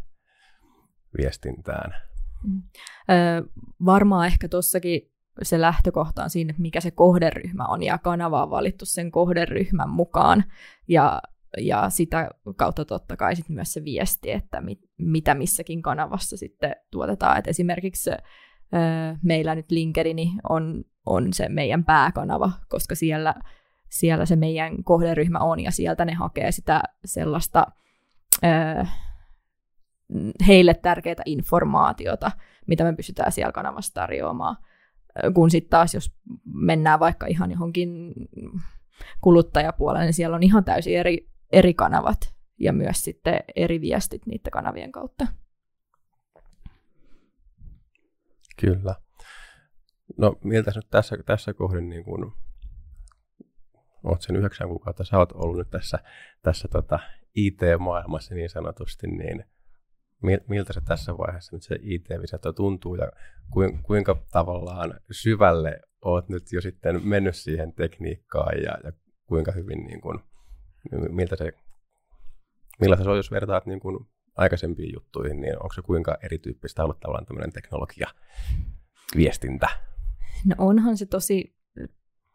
viestintään? 1.18 1.96
Mm. 2.44 2.62
Öö, 3.10 3.42
varmaan 3.86 4.28
ehkä 4.28 4.48
tuossakin 4.50 5.12
se 5.42 5.62
lähtökohta 5.62 6.24
on 6.24 6.30
siinä, 6.30 6.50
että 6.50 6.62
mikä 6.62 6.82
se 6.82 6.92
kohderyhmä 6.92 7.66
on, 7.66 7.84
ja 7.84 7.98
kanava 7.98 8.44
on 8.44 8.50
valittu 8.50 8.86
sen 8.86 9.12
kohderyhmän 9.12 9.90
mukaan, 9.90 10.44
ja, 10.88 11.22
ja 11.58 11.90
sitä 11.90 12.30
kautta 12.56 12.86
totta 12.86 13.18
kai 13.18 13.36
sit 13.36 13.50
myös 13.50 13.74
se 13.74 13.84
viesti, 13.84 14.32
että 14.32 14.62
mit, 14.62 14.80
mitä 14.98 15.36
missäkin 15.36 15.82
kanavassa 15.82 16.38
sitten 16.38 16.76
tuotetaan. 16.92 17.38
Et 17.40 17.48
esimerkiksi 17.48 18.10
öö, 18.10 18.20
meillä 19.24 19.56
nyt 19.56 19.72
LinkedIn 19.72 20.18
on, 20.50 20.84
on 21.06 21.34
se 21.34 21.50
meidän 21.50 21.86
pääkanava, 21.86 22.52
koska 22.70 22.96
siellä 22.96 23.36
siellä 23.90 24.26
se 24.26 24.36
meidän 24.36 24.84
kohderyhmä 24.84 25.40
on, 25.40 25.60
ja 25.60 25.72
sieltä 25.72 26.06
ne 26.06 26.14
hakee 26.14 26.52
sitä 26.52 26.84
sellaista 27.06 27.68
heille 30.48 30.74
tärkeää 30.74 31.24
informaatiota, 31.26 32.32
mitä 32.68 32.84
me 32.84 32.96
pystytään 32.96 33.32
siellä 33.32 33.52
kanavassa 33.52 33.94
tarjoamaan. 33.94 34.58
Kun 35.34 35.52
sitten 35.52 35.70
taas, 35.70 35.94
jos 35.94 36.16
mennään 36.54 37.00
vaikka 37.00 37.26
ihan 37.26 37.52
johonkin 37.52 38.14
kuluttajapuolelle, 39.22 40.06
niin 40.06 40.14
siellä 40.14 40.36
on 40.36 40.44
ihan 40.44 40.64
täysin 40.64 40.98
eri, 40.98 41.30
eri 41.52 41.74
kanavat 41.74 42.34
ja 42.60 42.74
myös 42.74 43.04
sitten 43.04 43.40
eri 43.56 43.82
viestit 43.82 44.26
niiden 44.26 44.52
kanavien 44.52 44.92
kautta. 44.92 45.28
Kyllä. 48.62 48.96
No 50.18 50.36
miltä 50.44 50.72
nyt 50.76 50.88
tässä, 50.90 51.18
tässä 51.26 51.54
kohdin 51.54 51.90
niin 51.90 52.04
kun 52.04 52.34
oot 54.04 54.22
sen 54.22 54.36
yhdeksän 54.36 54.68
kuukautta, 54.68 55.04
sä 55.04 55.18
oot 55.18 55.32
ollut 55.32 55.58
nyt 55.58 55.70
tässä, 55.70 56.00
tässä 56.42 56.68
tota 56.68 57.00
IT-maailmassa 57.36 58.36
niin 58.36 58.50
sanotusti, 58.50 59.08
niin 59.08 59.46
miltä 60.48 60.74
se 60.74 60.82
tässä 60.82 61.18
vaiheessa 61.18 61.56
nyt 61.56 61.64
se 61.64 61.76
IT-visatto 61.82 62.54
tuntuu 62.54 62.96
ja 62.96 63.12
kuinka 63.84 64.24
tavallaan 64.32 65.00
syvälle 65.12 65.82
oot 66.02 66.30
nyt 66.30 66.44
jo 66.52 66.62
sitten 66.62 67.08
mennyt 67.08 67.36
siihen 67.36 67.74
tekniikkaan 67.74 68.58
ja, 68.58 68.78
ja 68.84 68.92
kuinka 69.26 69.52
hyvin, 69.52 69.86
niin 69.86 70.02
kuin, 70.02 70.20
miltä 71.10 71.36
se, 71.36 71.52
millaista 72.82 73.04
se 73.04 73.10
on, 73.10 73.18
jos 73.18 73.32
vertaat 73.32 73.66
niin 73.66 73.80
kuin 73.80 74.08
aikaisempiin 74.36 74.94
juttuihin, 74.94 75.42
niin 75.42 75.64
onko 75.64 75.74
se 75.74 75.82
kuinka 75.82 76.18
erityyppistä 76.24 76.84
ollut 76.84 77.00
tavallaan 77.00 77.26
tämmöinen 77.26 77.54
teknologia, 77.54 78.08
viestintä? 79.16 79.68
No 80.46 80.56
onhan 80.58 80.98
se 80.98 81.06
tosi 81.06 81.59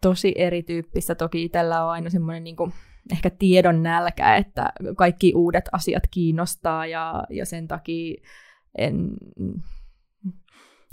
tosi 0.04 0.34
erityyppistä. 0.36 1.14
Toki 1.14 1.44
itsellä 1.44 1.84
on 1.84 1.90
aina 1.90 2.10
semmoinen 2.10 2.44
niin 2.44 2.56
kuin, 2.56 2.72
ehkä 3.12 3.30
tiedon 3.30 3.82
nälkä, 3.82 4.36
että 4.36 4.72
kaikki 4.96 5.32
uudet 5.34 5.64
asiat 5.72 6.02
kiinnostaa 6.10 6.86
ja, 6.86 7.24
ja 7.30 7.46
sen 7.46 7.68
takia 7.68 8.22
en, 8.78 9.10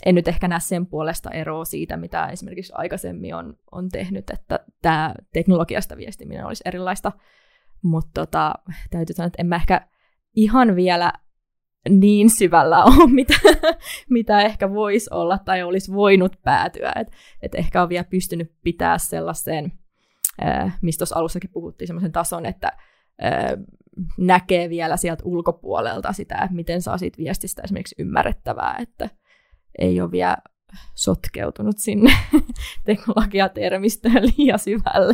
en 0.05 0.15
nyt 0.15 0.27
ehkä 0.27 0.47
näe 0.47 0.59
sen 0.59 0.85
puolesta 0.85 1.29
eroa 1.31 1.65
siitä, 1.65 1.97
mitä 1.97 2.27
esimerkiksi 2.27 2.73
aikaisemmin 2.75 3.35
on, 3.35 3.57
on 3.71 3.89
tehnyt, 3.89 4.29
että 4.29 4.59
tämä 4.81 5.13
teknologiasta 5.33 5.97
viestiminen 5.97 6.45
olisi 6.45 6.63
erilaista. 6.65 7.11
Mutta 7.81 8.11
tota, 8.13 8.53
täytyy 8.89 9.15
sanoa, 9.15 9.27
että 9.27 9.41
en 9.41 9.47
mä 9.47 9.55
ehkä 9.55 9.87
ihan 10.35 10.75
vielä 10.75 11.13
niin 11.89 12.29
syvällä 12.29 12.83
ole, 12.85 13.11
mitä, 13.11 13.33
mitä 14.09 14.41
ehkä 14.41 14.73
voisi 14.73 15.09
olla 15.13 15.37
tai 15.37 15.63
olisi 15.63 15.93
voinut 15.93 16.35
päätyä. 16.43 16.93
Et, 16.95 17.11
et 17.41 17.55
ehkä 17.55 17.81
on 17.81 17.89
vielä 17.89 18.03
pystynyt 18.03 18.51
pitää 18.63 18.97
sellaisen, 18.97 19.71
äh, 20.45 20.77
mistä 20.81 20.99
tuossa 20.99 21.15
alussakin 21.15 21.49
puhuttiin, 21.53 21.87
sellaisen 21.87 22.11
tason, 22.11 22.45
että 22.45 22.71
äh, 23.23 23.51
näkee 24.17 24.69
vielä 24.69 24.97
sieltä 24.97 25.23
ulkopuolelta 25.25 26.13
sitä, 26.13 26.35
että 26.35 26.55
miten 26.55 26.81
saa 26.81 26.97
siitä 26.97 27.17
viestistä 27.17 27.61
esimerkiksi 27.61 27.95
ymmärrettävää, 27.99 28.77
että 28.79 29.09
ei 29.79 30.01
ole 30.01 30.11
vielä 30.11 30.37
sotkeutunut 30.95 31.75
sinne 31.77 32.11
teknologiatermistöön 32.85 34.23
liian 34.37 34.59
syvälle. 34.59 35.13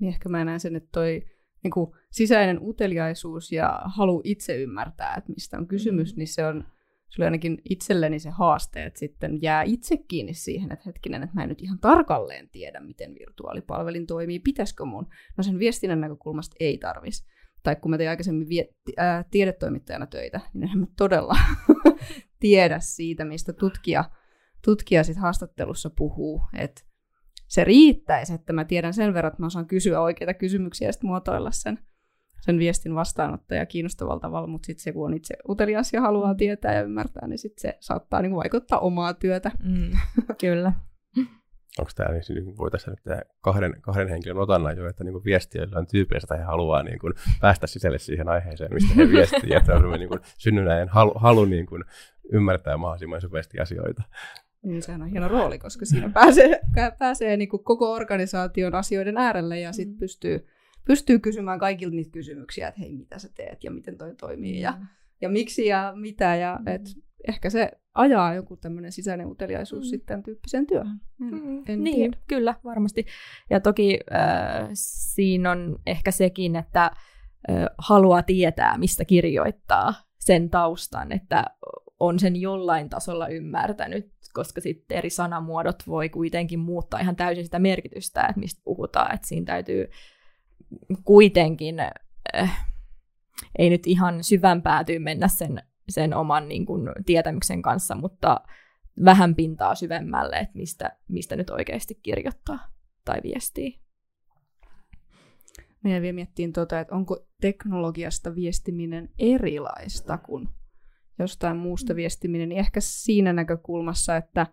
Niin 0.00 0.08
ehkä 0.08 0.28
mä 0.28 0.44
näen 0.44 0.60
sen, 0.60 0.76
että 0.76 0.88
toi 0.92 1.22
niin 1.62 1.70
kuin 1.70 1.90
sisäinen 2.10 2.58
uteliaisuus 2.62 3.52
ja 3.52 3.80
halu 3.84 4.20
itse 4.24 4.56
ymmärtää, 4.56 5.14
että 5.18 5.32
mistä 5.32 5.58
on 5.58 5.66
kysymys, 5.66 6.14
mm. 6.14 6.18
niin 6.18 6.28
se 6.28 6.46
on 6.46 6.64
sulle 7.08 7.26
ainakin 7.26 7.58
itselleni 7.70 8.18
se 8.18 8.30
haaste, 8.30 8.84
että 8.84 8.98
sitten 8.98 9.38
jää 9.42 9.62
itse 9.62 9.96
kiinni 9.96 10.34
siihen, 10.34 10.72
että 10.72 10.82
hetkinen, 10.86 11.22
että 11.22 11.34
mä 11.34 11.42
en 11.42 11.48
nyt 11.48 11.62
ihan 11.62 11.78
tarkalleen 11.78 12.48
tiedä, 12.48 12.80
miten 12.80 13.14
virtuaalipalvelin 13.14 14.06
toimii, 14.06 14.38
pitäisikö 14.38 14.84
mun? 14.84 15.06
No 15.36 15.42
sen 15.42 15.58
viestinnän 15.58 16.00
näkökulmasta 16.00 16.56
ei 16.60 16.78
tarvis. 16.78 17.26
Tai 17.62 17.76
kun 17.76 17.90
mä 17.90 17.98
tein 17.98 18.10
aikaisemmin 18.10 18.48
vie- 18.48 18.74
ää, 18.96 19.24
tiedetoimittajana 19.30 20.06
töitä, 20.06 20.40
niin 20.54 20.70
en 20.70 20.78
mä 20.78 20.86
todella 20.96 21.34
tiedä 22.40 22.78
siitä, 22.80 23.24
mistä 23.24 23.52
tutkija, 23.52 24.04
tutkija 24.64 25.04
sit 25.04 25.16
haastattelussa 25.16 25.90
puhuu. 25.90 26.40
Että 26.58 26.82
se 27.52 27.64
riittäisi, 27.64 28.34
että 28.34 28.52
mä 28.52 28.64
tiedän 28.64 28.94
sen 28.94 29.14
verran, 29.14 29.32
että 29.32 29.42
mä 29.42 29.46
osaan 29.46 29.66
kysyä 29.66 30.00
oikeita 30.00 30.34
kysymyksiä 30.34 30.88
ja 30.88 30.92
sitten 30.92 31.08
muotoilla 31.08 31.50
sen, 31.50 31.78
sen 32.40 32.58
viestin 32.58 32.94
vastaanottaja 32.94 33.66
kiinnostavalla 33.66 34.20
tavalla, 34.20 34.46
mutta 34.46 34.66
sitten 34.66 34.82
se, 34.82 34.92
kun 34.92 35.06
on 35.06 35.14
itse 35.14 35.34
utelias 35.48 35.92
ja 35.92 36.00
haluaa 36.00 36.34
tietää 36.34 36.74
ja 36.74 36.82
ymmärtää, 36.82 37.28
niin 37.28 37.38
sitten 37.38 37.60
se 37.62 37.76
saattaa 37.80 38.22
niin 38.22 38.36
vaikuttaa 38.36 38.78
omaa 38.78 39.14
työtä. 39.14 39.50
Mm, 39.64 39.90
kyllä. 40.40 40.72
Onko 41.78 41.90
tämä, 41.96 42.10
niin 42.10 42.56
voi 42.58 42.70
tässä 42.70 42.90
nyt 42.90 43.02
tehdä 43.02 43.22
kahden, 43.40 43.80
kahden 43.80 44.08
henkilön 44.08 44.42
otanna 44.42 44.72
jo, 44.72 44.88
että 44.88 45.04
niin 45.04 45.24
viestiöillä 45.24 45.78
on 45.78 45.86
tyypillistä, 45.86 46.34
että 46.34 46.44
he 46.44 46.50
haluaa 46.50 46.82
niin 46.82 46.98
kuin 46.98 47.14
päästä 47.40 47.66
sisälle 47.66 47.98
siihen 47.98 48.28
aiheeseen, 48.28 48.74
mistä 48.74 48.94
he 48.96 49.08
viestii, 49.08 49.54
että 49.54 49.74
on 49.74 49.98
niin 49.98 50.08
kuin 50.08 50.20
synnynnäinen 50.38 50.88
halu, 50.88 51.12
halu 51.16 51.44
niin 51.44 51.66
kuin 51.66 51.84
ymmärtää 52.32 52.76
mahdollisimman 52.76 53.20
syvästi 53.20 53.60
asioita. 53.60 54.02
Niin 54.62 54.82
sehän 54.82 55.02
on 55.02 55.08
hieno 55.08 55.28
rooli, 55.28 55.58
koska 55.58 55.84
siinä 55.84 56.08
pääsee, 56.08 56.60
pääsee 56.98 57.36
niin 57.36 57.48
kuin 57.48 57.64
koko 57.64 57.92
organisaation 57.92 58.74
asioiden 58.74 59.16
äärelle 59.16 59.60
ja 59.60 59.72
sitten 59.72 59.94
mm. 59.94 59.98
pystyy, 59.98 60.46
pystyy 60.84 61.18
kysymään 61.18 61.58
kaikilta 61.58 61.96
niitä 61.96 62.10
kysymyksiä, 62.10 62.68
että 62.68 62.80
hei, 62.80 62.92
mitä 62.92 63.18
sä 63.18 63.28
teet 63.34 63.64
ja 63.64 63.70
miten 63.70 63.98
toi 63.98 64.14
toimii 64.14 64.60
ja, 64.60 64.74
mm. 64.80 64.86
ja 65.20 65.28
miksi 65.28 65.66
ja 65.66 65.92
mitä. 65.96 66.36
Ja 66.36 66.58
mm. 66.60 66.68
et 66.68 66.82
ehkä 67.28 67.50
se 67.50 67.70
ajaa 67.94 68.34
joku 68.34 68.56
tämmöinen 68.56 68.92
sisäinen 68.92 69.26
uteliaisuus 69.26 69.84
mm. 69.84 69.90
sitten 69.90 70.22
tyyppiseen 70.22 70.66
työhön. 70.66 71.00
En, 71.20 71.28
mm. 71.28 71.62
en 71.68 71.84
niin, 71.84 71.96
tiedä. 71.96 72.16
kyllä, 72.28 72.54
varmasti. 72.64 73.06
Ja 73.50 73.60
toki 73.60 73.98
äh, 74.14 74.68
siinä 74.74 75.50
on 75.50 75.78
ehkä 75.86 76.10
sekin, 76.10 76.56
että 76.56 76.90
haluaa 77.78 78.22
tietää, 78.22 78.78
mistä 78.78 79.04
kirjoittaa 79.04 79.94
sen 80.18 80.50
taustan, 80.50 81.12
että 81.12 81.44
on 82.02 82.18
sen 82.18 82.36
jollain 82.36 82.88
tasolla 82.88 83.28
ymmärtänyt, 83.28 84.12
koska 84.32 84.60
sitten 84.60 84.98
eri 84.98 85.10
sanamuodot 85.10 85.82
voi 85.86 86.08
kuitenkin 86.08 86.58
muuttaa 86.58 87.00
ihan 87.00 87.16
täysin 87.16 87.44
sitä 87.44 87.58
merkitystä, 87.58 88.20
että 88.20 88.40
mistä 88.40 88.60
puhutaan, 88.64 89.14
että 89.14 89.28
siinä 89.28 89.44
täytyy 89.44 89.90
kuitenkin, 91.04 91.76
äh, 92.36 92.66
ei 93.58 93.70
nyt 93.70 93.86
ihan 93.86 94.24
syvän 94.24 94.62
päätyy 94.62 94.98
mennä 94.98 95.28
sen, 95.28 95.62
sen 95.88 96.14
oman 96.14 96.48
niin 96.48 96.66
kuin, 96.66 96.88
tietämyksen 97.06 97.62
kanssa, 97.62 97.94
mutta 97.94 98.40
vähän 99.04 99.34
pintaa 99.34 99.74
syvemmälle, 99.74 100.36
että 100.36 100.58
mistä, 100.58 100.96
mistä 101.08 101.36
nyt 101.36 101.50
oikeasti 101.50 101.94
kirjoittaa 102.02 102.58
tai 103.04 103.20
viestii. 103.22 103.80
Meidän 105.84 106.02
vielä 106.02 106.14
miettiin, 106.14 106.52
tuota, 106.52 106.80
että 106.80 106.94
onko 106.94 107.26
teknologiasta 107.40 108.34
viestiminen 108.34 109.08
erilaista 109.18 110.18
kuin 110.18 110.48
jostain 111.18 111.56
muusta 111.56 111.92
mm. 111.92 111.96
viestiminen, 111.96 112.48
niin 112.48 112.58
ehkä 112.58 112.80
siinä 112.80 113.32
näkökulmassa, 113.32 114.16
että, 114.16 114.46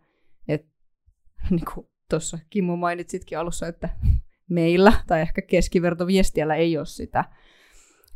että 0.48 0.72
niin 1.50 1.66
kuin 1.74 1.88
tuossa 2.10 2.40
Kimmo 2.50 2.76
mainitsitkin 2.76 3.40
alussa, 3.40 3.68
että 3.68 3.90
meillä 4.50 4.94
tai 5.08 5.22
ehkä 5.22 5.42
keskivertoviestiällä 5.42 6.56
ei 6.56 6.78
ole 6.78 6.86
sitä, 6.86 7.26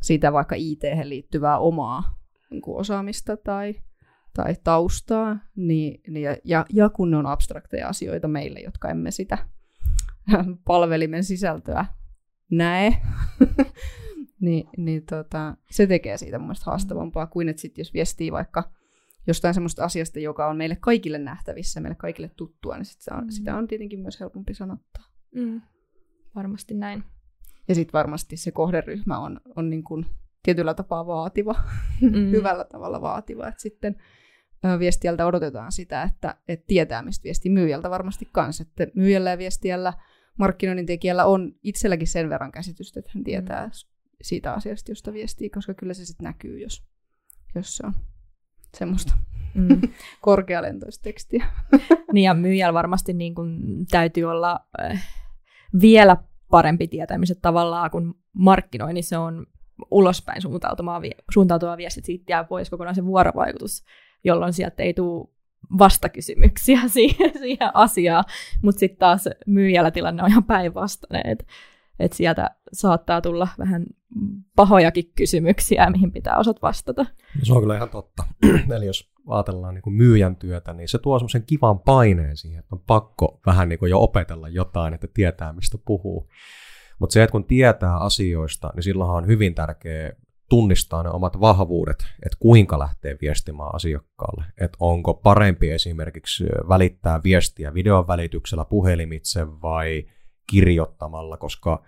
sitä 0.01 0.33
vaikka 0.33 0.55
it 0.57 0.81
liittyvää 1.03 1.57
omaa 1.57 2.19
niin 2.49 2.61
kuin 2.61 2.77
osaamista 2.77 3.37
tai, 3.37 3.75
tai 4.33 4.55
taustaa, 4.63 5.37
niin, 5.55 6.01
niin, 6.07 6.37
ja, 6.43 6.65
ja 6.73 6.89
kun 6.89 7.11
ne 7.11 7.17
on 7.17 7.25
abstrakteja 7.25 7.87
asioita 7.87 8.27
meille, 8.27 8.59
jotka 8.59 8.89
emme 8.89 9.11
sitä 9.11 9.37
palvelimen 10.67 11.23
sisältöä 11.23 11.85
näe, 12.51 13.01
niin, 14.43 14.69
niin 14.77 15.05
tota, 15.05 15.57
se 15.71 15.87
tekee 15.87 16.17
siitä 16.17 16.37
mun 16.37 16.47
mielestä 16.47 16.65
haastavampaa 16.65 17.27
kuin, 17.27 17.49
että 17.49 17.61
sit 17.61 17.77
jos 17.77 17.93
viestii 17.93 18.31
vaikka 18.31 18.71
jostain 19.27 19.53
semmoista 19.53 19.83
asiasta, 19.83 20.19
joka 20.19 20.47
on 20.47 20.57
meille 20.57 20.75
kaikille 20.75 21.17
nähtävissä, 21.17 21.79
meille 21.79 21.95
kaikille 21.95 22.31
tuttua, 22.37 22.77
niin 22.77 22.85
sit 22.85 23.01
sitä, 23.01 23.15
on, 23.15 23.23
mm. 23.23 23.29
sitä 23.29 23.55
on 23.55 23.67
tietenkin 23.67 23.99
myös 23.99 24.19
helpompi 24.19 24.53
sanottaa. 24.53 25.03
Mm. 25.35 25.61
Varmasti 26.35 26.73
näin. 26.73 27.03
Ja 27.67 27.75
sitten 27.75 27.93
varmasti 27.93 28.37
se 28.37 28.51
kohderyhmä 28.51 29.19
on, 29.19 29.41
on 29.55 29.69
niin 29.69 29.83
kuin 29.83 30.05
tietyllä 30.43 30.73
tapaa 30.73 31.07
vaativa, 31.07 31.55
mm. 32.01 32.31
hyvällä 32.35 32.65
tavalla 32.65 33.01
vaativa. 33.01 33.47
Et 33.47 33.59
sitten 33.59 33.95
viestiältä 34.79 35.25
odotetaan 35.25 35.71
sitä, 35.71 36.03
että, 36.03 36.35
että 36.47 36.65
tietää, 36.67 37.01
mistä 37.01 37.23
viesti 37.23 37.49
myyjältä 37.49 37.89
varmasti 37.89 38.29
kanssa. 38.31 38.61
Että 38.61 38.87
myyjällä 38.95 39.29
ja 39.29 39.37
viestiällä, 39.37 39.93
markkinoinnin 40.37 40.85
tekijällä 40.85 41.25
on 41.25 41.55
itselläkin 41.63 42.07
sen 42.07 42.29
verran 42.29 42.51
käsitystä, 42.51 42.99
että 42.99 43.11
hän 43.13 43.23
tietää 43.23 43.65
mm. 43.65 43.71
Siitä 44.23 44.53
asiasta, 44.53 44.91
josta 44.91 45.13
viestii, 45.13 45.49
koska 45.49 45.73
kyllä 45.73 45.93
se 45.93 46.05
sitten 46.05 46.23
näkyy, 46.25 46.59
jos, 46.59 46.83
jos 47.55 47.75
se 47.77 47.85
on 47.85 47.93
semmoista 48.77 49.13
mm. 49.53 49.81
korkealentoista 50.21 51.03
tekstiä. 51.03 51.45
niin 52.13 52.23
ja 52.23 52.33
myyjällä 52.33 52.73
varmasti 52.73 53.13
niin 53.13 53.35
kun 53.35 53.59
täytyy 53.91 54.23
olla 54.23 54.59
äh, 54.81 55.07
vielä 55.81 56.17
parempi 56.49 56.87
tietämiset 56.87 57.39
tavallaan, 57.41 57.91
kun 57.91 58.15
markkinoinnissa 58.33 59.09
se 59.09 59.17
on 59.17 59.45
ulospäin 59.91 60.41
suuntautuva, 60.41 61.01
suuntautuva 61.33 61.77
viesti, 61.77 62.01
siitä 62.03 62.31
jää 62.31 62.43
pois 62.43 62.69
kokonaan 62.69 62.95
se 62.95 63.05
vuorovaikutus, 63.05 63.83
jolloin 64.23 64.53
sieltä 64.53 64.83
ei 64.83 64.93
tule 64.93 65.27
vastakysymyksiä 65.77 66.79
siihen, 66.87 67.31
siihen 67.39 67.71
asiaan, 67.73 68.23
mutta 68.61 68.79
sitten 68.79 68.99
taas 68.99 69.29
myyjällä 69.45 69.91
tilanne 69.91 70.23
on 70.23 70.29
ihan 70.29 70.43
päinvastainen, 70.43 71.31
että 71.31 71.45
et 71.99 72.13
sieltä 72.13 72.49
saattaa 72.73 73.21
tulla 73.21 73.47
vähän 73.57 73.85
pahojakin 74.55 75.11
kysymyksiä, 75.15 75.89
mihin 75.89 76.11
pitää 76.11 76.37
osat 76.37 76.61
vastata. 76.61 77.05
Se 77.43 77.53
on 77.53 77.59
kyllä 77.59 77.75
ihan 77.75 77.89
totta. 77.89 78.23
Eli 78.75 78.85
jos 78.85 79.13
ajatellaan 79.27 79.73
niin 79.73 79.93
myyjän 79.93 80.35
työtä, 80.35 80.73
niin 80.73 80.89
se 80.89 80.97
tuo 80.97 81.19
semmoisen 81.19 81.43
kivan 81.43 81.79
paineen 81.79 82.37
siihen, 82.37 82.59
että 82.59 82.75
on 82.75 82.81
pakko 82.87 83.39
vähän 83.45 83.69
niin 83.69 83.79
kuin 83.79 83.89
jo 83.89 84.01
opetella 84.01 84.49
jotain, 84.49 84.93
että 84.93 85.07
tietää 85.13 85.53
mistä 85.53 85.77
puhuu. 85.85 86.29
Mutta 86.99 87.13
se, 87.13 87.23
että 87.23 87.31
kun 87.31 87.45
tietää 87.45 87.97
asioista, 87.97 88.71
niin 88.75 88.83
silloinhan 88.83 89.17
on 89.17 89.27
hyvin 89.27 89.55
tärkeää 89.55 90.11
tunnistaa 90.49 91.03
ne 91.03 91.09
omat 91.09 91.39
vahvuudet, 91.39 91.99
että 92.25 92.37
kuinka 92.39 92.79
lähtee 92.79 93.17
viestimään 93.21 93.75
asiakkaalle. 93.75 94.45
Että 94.57 94.77
onko 94.79 95.13
parempi 95.13 95.71
esimerkiksi 95.71 96.43
välittää 96.69 97.21
viestiä 97.23 97.73
videon 97.73 98.07
välityksellä 98.07 98.65
puhelimitse 98.65 99.47
vai 99.47 100.03
kirjoittamalla, 100.51 101.37
koska 101.37 101.83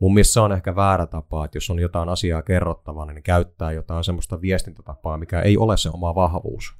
mun 0.00 0.14
mielestä 0.14 0.32
se 0.32 0.40
on 0.40 0.52
ehkä 0.52 0.76
väärä 0.76 1.06
tapa, 1.06 1.44
että 1.44 1.56
jos 1.56 1.70
on 1.70 1.78
jotain 1.78 2.08
asiaa 2.08 2.42
kerrottavana, 2.42 3.12
niin 3.12 3.22
käyttää 3.22 3.72
jotain 3.72 4.04
semmoista 4.04 4.40
viestintätapaa, 4.40 5.18
mikä 5.18 5.40
ei 5.40 5.56
ole 5.56 5.76
se 5.76 5.90
oma 5.92 6.14
vahvuus, 6.14 6.74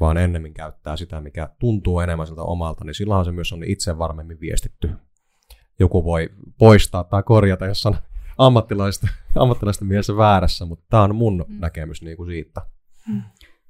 vaan 0.00 0.16
ennemmin 0.16 0.54
käyttää 0.54 0.96
sitä, 0.96 1.20
mikä 1.20 1.48
tuntuu 1.58 2.00
enemmän 2.00 2.26
siltä 2.26 2.42
omalta, 2.42 2.84
niin 2.84 2.94
silloinhan 2.94 3.24
se 3.24 3.32
myös 3.32 3.52
on 3.52 3.64
itse 3.64 3.98
varmemmin 3.98 4.40
viestitty. 4.40 4.90
Joku 5.78 6.04
voi 6.04 6.30
poistaa 6.58 7.04
tai 7.04 7.22
korjata, 7.22 7.66
jos 7.66 7.86
on 7.86 7.96
ammattilaista, 8.38 9.08
ammattilaista 9.36 9.84
mielessä 9.84 10.16
väärässä, 10.16 10.64
mutta 10.64 10.84
tämä 10.90 11.02
on 11.02 11.14
mun 11.14 11.44
mm. 11.48 11.60
näkemys 11.60 12.02
niin 12.02 12.16
kuin 12.16 12.26
siitä. 12.26 12.60
Mm 13.08 13.22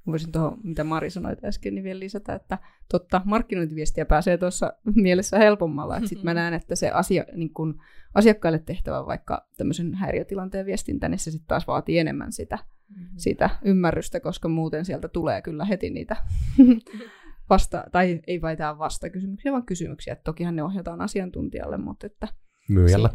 voisin 0.07 0.31
tuohon, 0.31 0.57
mitä 0.63 0.83
Mari 0.83 1.09
sanoi 1.09 1.35
äsken, 1.45 1.75
niin 1.75 1.83
vielä 1.83 1.99
lisätä, 1.99 2.33
että 2.33 2.57
totta, 2.91 3.21
markkinointiviestiä 3.25 4.05
pääsee 4.05 4.37
tuossa 4.37 4.73
mielessä 4.95 5.37
helpommalla. 5.37 5.97
Että 5.97 6.09
sitten 6.09 6.25
mä 6.25 6.33
näen, 6.33 6.53
että 6.53 6.75
se 6.75 6.89
asia, 6.89 7.25
niin 7.35 7.53
kun 7.53 7.81
asiakkaille 8.13 8.59
tehtävä 8.59 9.05
vaikka 9.05 9.47
tämmöisen 9.57 9.93
häiriötilanteen 9.93 10.65
viestintä, 10.65 11.09
niin 11.09 11.19
se 11.19 11.31
sitten 11.31 11.47
taas 11.47 11.67
vaatii 11.67 11.99
enemmän 11.99 12.31
sitä, 12.31 12.55
mm-hmm. 12.55 13.09
sitä 13.17 13.49
ymmärrystä, 13.65 14.19
koska 14.19 14.47
muuten 14.47 14.85
sieltä 14.85 15.07
tulee 15.07 15.41
kyllä 15.41 15.65
heti 15.65 15.89
niitä 15.89 16.15
vasta, 17.49 17.83
tai 17.91 18.21
ei 18.27 18.41
vain 18.41 18.57
tämä 18.57 18.77
vastakysymyksiä, 18.77 19.51
vaan 19.51 19.65
kysymyksiä. 19.65 20.13
Että 20.13 20.23
tokihan 20.23 20.55
ne 20.55 20.63
ohjataan 20.63 21.01
asiantuntijalle, 21.01 21.77
mutta 21.77 22.07
että 22.07 22.27
Myyjällä. 22.69 23.09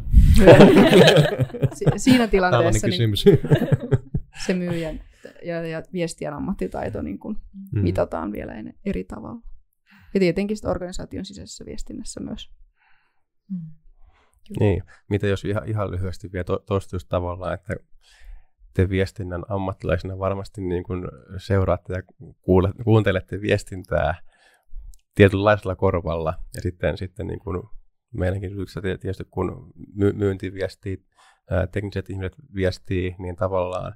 Si- 1.75 1.85
siinä 1.97 2.27
tilanteessa 2.27 2.87
niin 2.87 3.17
se 4.47 4.55
myyjän 4.55 5.01
ja, 5.45 5.67
ja 5.67 5.83
viestien 5.93 6.35
ammattitaito 6.35 7.03
niin 7.03 7.19
kuin 7.19 7.37
mm. 7.73 7.83
mitataan 7.83 8.33
vielä 8.33 8.53
eri 8.85 9.05
tavalla. 9.05 9.41
Ja 10.15 10.21
tietenkin 10.21 10.57
sitten 10.57 10.71
organisaation 10.71 11.25
sisäisessä 11.25 11.65
viestinnässä 11.65 12.21
myös. 12.21 12.51
Mm. 13.51 13.71
Niin, 14.61 14.83
mitä 15.11 15.27
jos 15.27 15.45
ihan, 15.45 15.69
ihan 15.69 15.91
lyhyesti 15.91 16.33
vielä 16.33 16.45
to, 16.45 16.59
toistuisi 16.59 17.07
tavallaan, 17.09 17.55
että 17.55 17.75
te 18.75 18.89
viestinnän 18.89 19.43
ammattilaisina 19.49 20.19
varmasti 20.19 20.61
niin 20.61 20.85
kuin 20.85 21.05
seuraatte 21.37 21.93
ja 21.93 22.03
kuule, 22.41 22.73
kuuntelette 22.85 23.41
viestintää 23.41 24.15
tietynlaisella 25.15 25.77
korvalla 25.77 26.35
ja 26.55 26.61
sitten, 26.63 26.99
sitten 26.99 27.27
niin 27.27 27.41
kuin 27.41 27.63
meidänkin 28.15 28.53
yrityksessä 28.53 28.81
tietysti 28.81 29.25
kun 29.31 29.73
myynti 30.15 30.53
viestii, 30.53 31.05
tekniset 31.73 32.11
ihmiset 32.11 32.37
viestii, 32.55 33.17
niin 33.19 33.37
tavallaan 33.37 33.95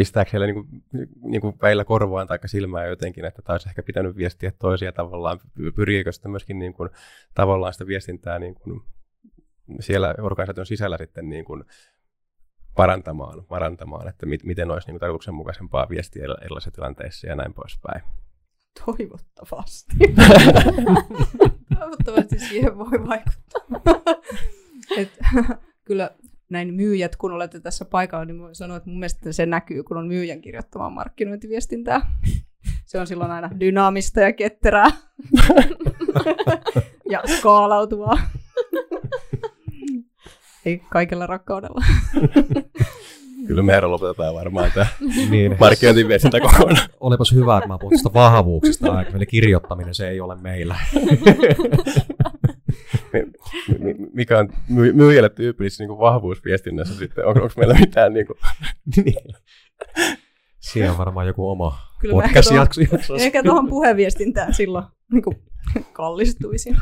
pistääkö 0.00 0.30
heille 0.32 0.46
niin 0.46 0.54
kuin, 0.54 0.84
niin 1.22 1.40
kuin 1.40 1.54
väillä 1.62 1.84
korvaan 1.84 2.26
tai 2.26 2.38
silmään 2.46 2.88
jotenkin, 2.88 3.24
että 3.24 3.42
taisi 3.42 3.68
ehkä 3.68 3.82
pitänyt 3.82 4.16
viestiä 4.16 4.52
toisia 4.58 4.92
tavallaan, 4.92 5.40
pyrkiikö 5.74 6.12
sitä 6.12 6.28
myöskin 6.28 6.58
niin 6.58 6.74
kuin, 6.74 6.90
tavallaan 7.34 7.72
sitä 7.72 7.86
viestintää 7.86 8.38
niin 8.38 8.54
kuin, 8.54 8.82
siellä 9.80 10.14
organisaation 10.22 10.66
sisällä 10.66 10.98
sitten 10.98 11.28
niin 11.28 11.44
kuin, 11.44 11.64
parantamaan, 12.76 13.44
parantamaan, 13.44 14.08
että 14.08 14.26
mit, 14.26 14.44
miten 14.44 14.70
olisi 14.70 14.88
niin 14.88 15.00
tarkoituksenmukaisempaa 15.00 15.88
viestiä 15.88 16.24
erilaisissa 16.42 16.70
tilanteissa 16.70 17.26
ja 17.26 17.36
näin 17.36 17.54
poispäin. 17.54 18.02
Toivottavasti. 18.86 19.96
Toivottavasti 21.78 22.38
siihen 22.38 22.78
voi 22.78 23.08
vaikuttaa. 23.08 23.84
Et, 24.96 25.18
kyllä 25.86 26.10
näin 26.50 26.74
myyjät, 26.74 27.16
kun 27.16 27.32
olette 27.32 27.60
tässä 27.60 27.84
paikalla, 27.84 28.24
niin 28.24 28.40
voin 28.40 28.54
sanoa, 28.54 28.76
että 28.76 28.90
mun 28.90 28.98
mielestä 28.98 29.32
se 29.32 29.46
näkyy, 29.46 29.82
kun 29.82 29.96
on 29.96 30.08
myyjän 30.08 30.40
kirjoittamaa 30.40 30.90
markkinointiviestintää. 30.90 32.00
Se 32.84 33.00
on 33.00 33.06
silloin 33.06 33.30
aina 33.30 33.50
dynaamista 33.60 34.20
ja 34.20 34.32
ketterää 34.32 34.90
ja 37.12 37.22
skaalautuvaa. 37.38 38.18
Ei 40.66 40.82
kaikella 40.90 41.26
rakkaudella. 41.26 41.84
Kyllä 43.46 43.62
me 43.62 43.80
lopetetaan 43.80 44.34
varmaan 44.34 44.70
tämä 44.74 44.86
niin. 45.30 45.56
markkinointiviestintä 45.60 46.40
kokonaan. 46.40 46.88
Olipas 47.00 47.32
hyvä, 47.32 47.58
että 47.58 47.68
mä 47.68 47.78
puhun 47.78 48.14
vahvuuksista. 48.14 49.02
Eli 49.14 49.26
kirjoittaminen 49.26 49.94
se 49.94 50.08
ei 50.08 50.20
ole 50.20 50.36
meillä 50.36 50.76
mikä 54.12 54.38
on 54.38 54.48
myyjälle 54.92 55.28
tyypillistä 55.28 55.84
niin 55.84 55.98
vahvuus 55.98 56.44
viestinnässä 56.44 56.94
sitten? 56.94 57.26
On, 57.26 57.42
onko 57.42 57.54
meillä 57.56 57.74
mitään 57.74 58.12
niin 58.14 58.26
kuin... 58.26 58.38
Siinä 60.58 60.90
on 60.90 60.98
varmaan 60.98 61.26
joku 61.26 61.50
oma 61.50 61.78
podcast-jakso. 62.10 62.80
Ehkä 63.18 63.42
tuohon 63.42 63.68
puheviestintään 63.68 64.54
silloin 64.54 64.84
niin 65.12 65.22
kuin, 65.22 65.36
kallistuisin. 65.92 66.76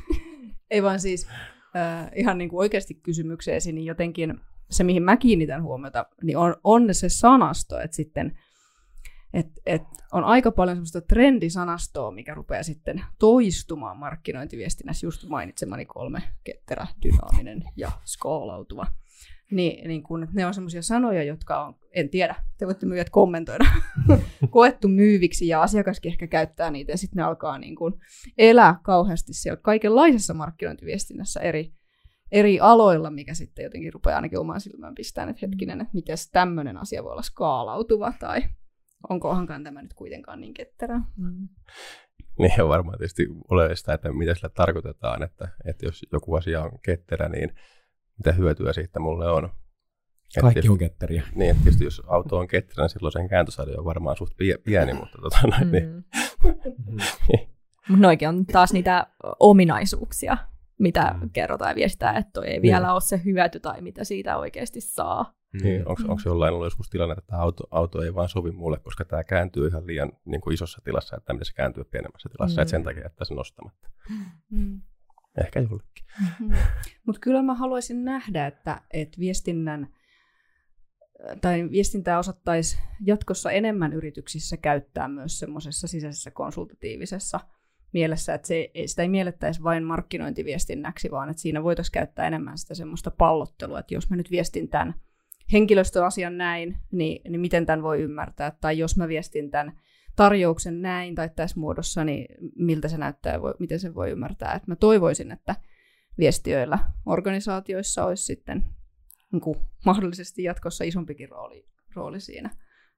Ei 0.70 0.82
vaan 0.82 1.00
siis 1.00 1.28
äh, 1.76 2.10
ihan 2.14 2.38
niin 2.38 2.50
kuin 2.50 2.60
oikeasti 2.60 2.94
kysymykseesi, 2.94 3.72
niin 3.72 3.86
jotenkin 3.86 4.40
se, 4.70 4.84
mihin 4.84 5.02
mä 5.02 5.16
kiinnitän 5.16 5.62
huomiota, 5.62 6.06
niin 6.22 6.36
on, 6.36 6.54
on 6.64 6.94
se 6.94 7.08
sanasto, 7.08 7.80
että 7.80 7.96
sitten 7.96 8.38
et, 9.32 9.46
et 9.66 9.82
on 10.12 10.24
aika 10.24 10.52
paljon 10.52 10.76
semmoista 10.76 11.00
trendisanastoa, 11.00 12.10
mikä 12.10 12.34
rupeaa 12.34 12.62
sitten 12.62 13.02
toistumaan 13.18 13.96
markkinointiviestinnässä, 13.96 15.06
just 15.06 15.28
mainitsemani 15.28 15.86
kolme, 15.86 16.22
ketterä, 16.44 16.86
dynaaminen 17.02 17.64
ja 17.76 17.90
skaalautuva. 18.04 18.86
Niin, 19.50 19.88
niin 19.88 20.02
kun, 20.02 20.28
ne 20.32 20.46
on 20.46 20.54
semmoisia 20.54 20.82
sanoja, 20.82 21.22
jotka 21.22 21.64
on, 21.64 21.74
en 21.94 22.08
tiedä, 22.08 22.34
te 22.58 22.66
voitte 22.66 22.86
myyjät 22.86 23.10
kommentoida, 23.10 23.64
koettu 24.50 24.88
myyviksi 24.88 25.48
ja 25.48 25.62
asiakaskin 25.62 26.12
ehkä 26.12 26.26
käyttää 26.26 26.70
niitä 26.70 26.92
ja 26.92 26.98
sitten 26.98 27.16
ne 27.16 27.22
alkaa 27.22 27.58
niin 27.58 27.76
kun 27.76 28.00
elää 28.38 28.78
kauheasti 28.82 29.32
siellä 29.34 29.60
kaikenlaisessa 29.62 30.34
markkinointiviestinnässä 30.34 31.40
eri, 31.40 31.72
eri 32.32 32.60
aloilla, 32.60 33.10
mikä 33.10 33.34
sitten 33.34 33.62
jotenkin 33.62 33.92
rupeaa 33.92 34.16
ainakin 34.16 34.38
omaan 34.38 34.60
silmään 34.60 34.94
pistämään, 34.94 35.28
että 35.28 35.46
hetkinen, 35.46 35.80
että 35.80 35.94
miten 35.94 36.16
tämmöinen 36.32 36.76
asia 36.76 37.04
voi 37.04 37.12
olla 37.12 37.22
skaalautuva 37.22 38.12
tai 38.20 38.42
onkohankaan 39.08 39.64
tämä 39.64 39.82
nyt 39.82 39.94
kuitenkaan 39.94 40.40
niin 40.40 40.54
ketterä. 40.54 41.00
Mm. 41.16 41.48
Niin 42.38 42.62
on 42.62 42.68
varmaan 42.68 42.98
tietysti 42.98 43.26
oleellista, 43.50 43.94
että 43.94 44.12
mitä 44.12 44.34
sillä 44.34 44.48
tarkoitetaan, 44.48 45.22
että, 45.22 45.48
että 45.64 45.86
jos 45.86 46.06
joku 46.12 46.34
asia 46.34 46.62
on 46.62 46.78
ketterä, 46.82 47.28
niin 47.28 47.54
mitä 48.18 48.32
hyötyä 48.32 48.72
siitä 48.72 49.00
mulle 49.00 49.30
on. 49.30 49.50
Kaikki 50.40 50.54
tietysti, 50.54 50.72
on 50.72 50.78
ketteriä. 50.78 51.22
Niin, 51.34 51.50
että 51.50 51.62
tietysti 51.62 51.84
jos 51.84 52.02
auto 52.06 52.38
on 52.38 52.48
ketterä, 52.48 52.84
niin 52.84 52.90
silloin 52.90 53.12
sen 53.12 53.28
kääntösarja 53.28 53.78
on 53.78 53.84
varmaan 53.84 54.16
suht 54.16 54.32
pieni, 54.64 54.94
mutta 54.94 55.18
tota, 55.22 55.38
noin, 55.46 55.66
mm. 55.66 55.70
niin. 55.70 56.04
Mutta 57.88 58.02
noikin 58.02 58.28
on 58.28 58.46
taas 58.46 58.72
niitä 58.72 59.06
ominaisuuksia, 59.40 60.36
mitä 60.78 61.14
mm. 61.20 61.30
kerrotaan 61.30 61.70
ja 61.70 61.74
viestitään, 61.74 62.16
että 62.16 62.30
toi 62.32 62.46
ei 62.46 62.52
niin. 62.52 62.62
vielä 62.62 62.92
ole 62.92 63.00
se 63.00 63.20
hyöty 63.24 63.60
tai 63.60 63.80
mitä 63.80 64.04
siitä 64.04 64.36
oikeasti 64.36 64.80
saa. 64.80 65.34
Niin, 65.62 65.88
onko 65.88 66.02
mm. 66.02 66.22
jollain 66.24 66.54
ollut 66.54 66.66
joskus 66.66 66.90
tilanne, 66.90 67.12
että 67.12 67.26
tämä 67.26 67.42
auto, 67.42 67.64
auto 67.70 68.02
ei 68.02 68.14
vaan 68.14 68.28
sovi 68.28 68.50
mulle, 68.50 68.78
koska 68.78 69.04
tämä 69.04 69.24
kääntyy 69.24 69.66
ihan 69.66 69.86
liian 69.86 70.12
niin 70.24 70.40
kuin 70.40 70.54
isossa 70.54 70.80
tilassa, 70.84 71.16
että 71.16 71.32
mitä 71.32 71.44
se 71.44 71.52
kääntyy 71.52 71.84
pienemmässä 71.84 72.28
tilassa, 72.28 72.60
mm. 72.60 72.62
että 72.62 72.70
sen 72.70 72.84
takia 72.84 73.02
jättää 73.02 73.24
sen 73.24 73.36
nostamatta. 73.36 73.90
Mm. 74.50 74.80
Ehkä 75.44 75.60
jollekin. 75.60 76.04
Mm-hmm. 76.20 76.56
Mutta 77.06 77.20
kyllä 77.20 77.42
mä 77.42 77.54
haluaisin 77.54 78.04
nähdä, 78.04 78.46
että, 78.46 78.82
että 78.92 79.18
viestinnän 79.18 79.88
tai 81.40 81.70
viestintää 81.70 82.18
osattaisi 82.18 82.78
jatkossa 83.06 83.50
enemmän 83.50 83.92
yrityksissä 83.92 84.56
käyttää 84.56 85.08
myös 85.08 85.38
semmoisessa 85.38 85.86
sisäisessä 85.86 86.30
konsultatiivisessa 86.30 87.40
mielessä, 87.92 88.34
että 88.34 88.48
se, 88.48 88.70
sitä 88.86 89.02
ei 89.02 89.08
miellettäisi 89.08 89.62
vain 89.62 89.84
markkinointiviestinnäksi, 89.84 91.10
vaan 91.10 91.30
että 91.30 91.42
siinä 91.42 91.62
voitaisiin 91.62 91.92
käyttää 91.92 92.26
enemmän 92.26 92.58
sitä 92.58 92.74
semmoista 92.74 93.10
pallottelua, 93.10 93.78
että 93.78 93.94
jos 93.94 94.10
mä 94.10 94.16
nyt 94.16 94.30
viestin 94.30 94.68
tämän 94.68 94.94
henkilöstöasian 95.52 96.38
näin, 96.38 96.76
niin, 96.92 97.22
niin 97.30 97.40
miten 97.40 97.66
tämän 97.66 97.82
voi 97.82 98.02
ymmärtää, 98.02 98.52
tai 98.60 98.78
jos 98.78 98.96
mä 98.96 99.08
viestin 99.08 99.50
tämän 99.50 99.80
tarjouksen 100.16 100.82
näin 100.82 101.14
tai 101.14 101.30
tässä 101.36 101.60
muodossa, 101.60 102.04
niin 102.04 102.26
miltä 102.56 102.88
se 102.88 102.98
näyttää 102.98 103.32
ja 103.32 103.40
miten 103.58 103.80
se 103.80 103.94
voi 103.94 104.10
ymmärtää. 104.10 104.54
Et 104.54 104.66
mä 104.66 104.76
toivoisin, 104.76 105.32
että 105.32 105.56
viestiöillä 106.18 106.78
organisaatioissa 107.06 108.04
olisi 108.04 108.24
sitten 108.24 108.64
niin 109.32 109.40
kuin, 109.40 109.58
mahdollisesti 109.84 110.42
jatkossa 110.42 110.84
isompikin 110.84 111.28
rooli, 111.28 111.66
rooli 111.94 112.20
siinä, 112.20 112.50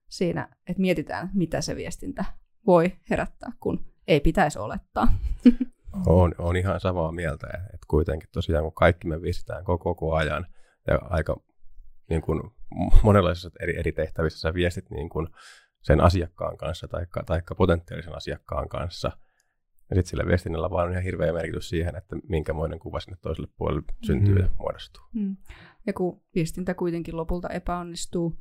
siinä, 0.08 0.48
että 0.66 0.80
mietitään, 0.80 1.30
mitä 1.34 1.60
se 1.60 1.76
viestintä 1.76 2.24
voi 2.66 2.92
herättää, 3.10 3.52
kun 3.60 3.84
ei 4.08 4.20
pitäisi 4.20 4.58
olettaa. 4.58 5.08
On, 6.06 6.34
on 6.38 6.56
ihan 6.56 6.80
samaa 6.80 7.12
mieltä, 7.12 7.46
että 7.46 7.86
kuitenkin 7.88 8.28
tosiaan 8.32 8.64
kun 8.64 8.72
kaikki 8.72 9.08
me 9.08 9.22
viestitään 9.22 9.64
koko, 9.64 9.94
koko 9.94 10.14
ajan 10.14 10.46
ja 10.88 10.98
aika 11.02 11.36
niin 12.12 12.22
kuin 12.22 12.40
monenlaisissa 13.02 13.50
eri, 13.60 13.78
eri 13.78 13.92
tehtävissä 13.92 14.40
sä 14.40 14.54
viestit 14.54 14.90
niin 14.90 15.08
kuin 15.08 15.28
sen 15.82 16.00
asiakkaan 16.00 16.56
kanssa 16.56 16.88
tai 16.88 17.06
taikka 17.26 17.54
potentiaalisen 17.54 18.16
asiakkaan 18.16 18.68
kanssa. 18.68 19.08
Ja 19.90 19.96
sitten 19.96 20.10
sillä 20.10 20.26
viestinnällä 20.26 20.70
vaan 20.70 20.86
on 20.86 20.92
ihan 20.92 21.04
hirveä 21.04 21.32
merkitys 21.32 21.68
siihen, 21.68 21.96
että 21.96 22.16
minkämoinen 22.28 22.78
kuva 22.78 23.00
sinne 23.00 23.16
toiselle 23.22 23.48
puolelle 23.56 23.82
syntyy 24.06 24.34
mm. 24.34 24.40
ja 24.40 24.48
muodostuu. 24.58 25.02
Mm. 25.14 25.36
Ja 25.86 25.92
kun 25.92 26.20
viestintä 26.34 26.74
kuitenkin 26.74 27.16
lopulta 27.16 27.48
epäonnistuu, 27.48 28.38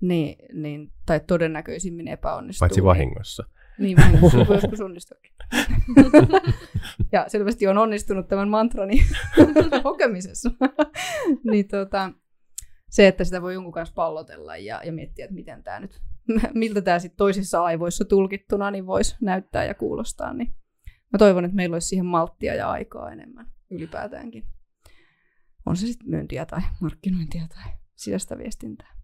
niin, 0.00 0.36
niin, 0.62 0.92
tai 1.06 1.20
todennäköisimmin 1.20 2.08
epäonnistuu. 2.08 2.60
Paitsi 2.60 2.84
vahingossa. 2.84 3.44
Niin, 3.78 3.96
niin 3.96 3.96
vahingossa 3.96 4.46
voi 4.48 4.56
joskus 4.56 4.80
onnistuakin. 4.80 5.32
ja 7.12 7.24
selvästi 7.28 7.66
on 7.66 7.78
onnistunut 7.78 8.28
tämän 8.28 8.48
mantrani 8.48 9.02
hokemisessa. 9.84 10.50
niin 11.50 11.68
tota, 11.68 12.12
se, 12.90 13.08
että 13.08 13.24
sitä 13.24 13.42
voi 13.42 13.54
jonkun 13.54 13.72
kanssa 13.72 13.94
pallotella 13.94 14.56
ja, 14.56 14.80
ja 14.84 14.92
miettiä, 14.92 15.24
että 15.24 15.34
miten 15.34 15.62
tämä 15.62 15.80
nyt, 15.80 16.00
miltä 16.54 16.82
tämä 16.82 16.98
sitten 16.98 17.16
toisissa 17.16 17.64
aivoissa 17.64 18.04
tulkittuna 18.04 18.70
niin 18.70 18.86
voisi 18.86 19.16
näyttää 19.20 19.64
ja 19.64 19.74
kuulostaa, 19.74 20.32
niin 20.32 20.54
mä 21.12 21.18
toivon, 21.18 21.44
että 21.44 21.56
meillä 21.56 21.74
olisi 21.74 21.88
siihen 21.88 22.06
malttia 22.06 22.54
ja 22.54 22.70
aikaa 22.70 23.12
enemmän 23.12 23.46
ylipäätäänkin. 23.70 24.44
On 25.66 25.76
se 25.76 25.86
sitten 25.86 26.10
myyntiä 26.10 26.46
tai 26.46 26.60
markkinointia 26.80 27.46
tai 27.48 27.72
sisäistä 27.94 28.38
viestintää. 28.38 28.98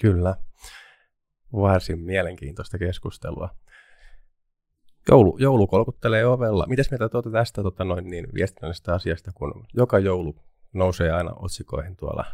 Kyllä. 0.00 0.36
Varsin 1.52 2.00
mielenkiintoista 2.00 2.78
keskustelua. 2.78 3.56
Joulu, 5.08 5.38
joulu 5.38 5.66
kolkuttelee 5.66 6.26
ovella. 6.26 6.66
Mitäs 6.68 6.90
mieltä 6.90 7.08
tuota 7.08 7.30
tästä 7.30 7.62
tota 7.62 7.84
noin, 7.84 8.10
niin 8.10 8.26
viestinnällisestä 8.34 8.94
asiasta, 8.94 9.32
kun 9.34 9.66
joka 9.74 9.98
joulu 9.98 10.45
nousee 10.72 11.10
aina 11.10 11.30
otsikoihin 11.36 11.96
tuolla 11.96 12.24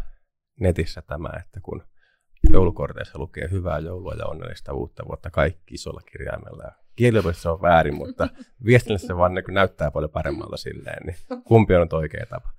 netissä 0.61 1.03
tämä, 1.03 1.31
että 1.41 1.61
kun 1.61 1.83
joulukorteissa 2.53 3.19
lukee 3.19 3.49
hyvää 3.51 3.79
joulua 3.79 4.15
ja 4.15 4.27
onnellista 4.27 4.73
uutta 4.73 5.05
vuotta 5.09 5.31
kaikki 5.31 5.75
isolla 5.75 6.01
kirjaimella. 6.13 6.73
Kieliopetuksessa 6.97 7.53
on 7.53 7.63
väärin, 7.63 7.95
mutta 7.95 8.29
viestinnässä 8.67 9.07
se 9.07 9.17
vaan 9.17 9.33
näyttää 9.51 9.91
paljon 9.91 10.11
paremmalta 10.11 10.57
silleen, 10.57 11.07
niin 11.07 11.17
kumpi 11.45 11.75
on 11.75 11.89
oikea 11.93 12.27
tapa? 12.27 12.53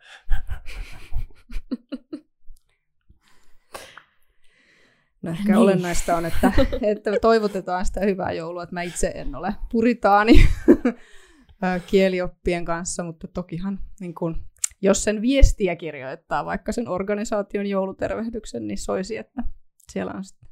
No 5.22 5.32
ehkä 5.32 5.44
niin. 5.44 5.58
olennaista 5.58 6.18
on, 6.18 6.26
että, 6.26 6.52
että 6.92 7.12
toivotetaan 7.22 7.86
sitä 7.86 8.00
hyvää 8.00 8.32
joulua, 8.32 8.64
että 8.64 8.74
mä 8.76 8.82
itse 8.82 9.12
en 9.16 9.36
ole 9.36 9.56
puritaani 9.72 10.34
kielioppien 11.92 12.66
kanssa, 12.66 13.04
mutta 13.04 13.28
tokihan 13.28 13.80
niin 14.00 14.16
kun, 14.16 14.46
jos 14.84 15.04
sen 15.04 15.22
viestiä 15.22 15.76
kirjoittaa, 15.76 16.46
vaikka 16.46 16.72
sen 16.72 16.88
organisaation 16.88 17.68
joulutervehdyksen, 17.68 18.68
niin 18.68 18.78
soisi, 18.78 19.18
että 19.18 19.44
siellä 19.92 20.12
on 20.12 20.24
sitten 20.24 20.50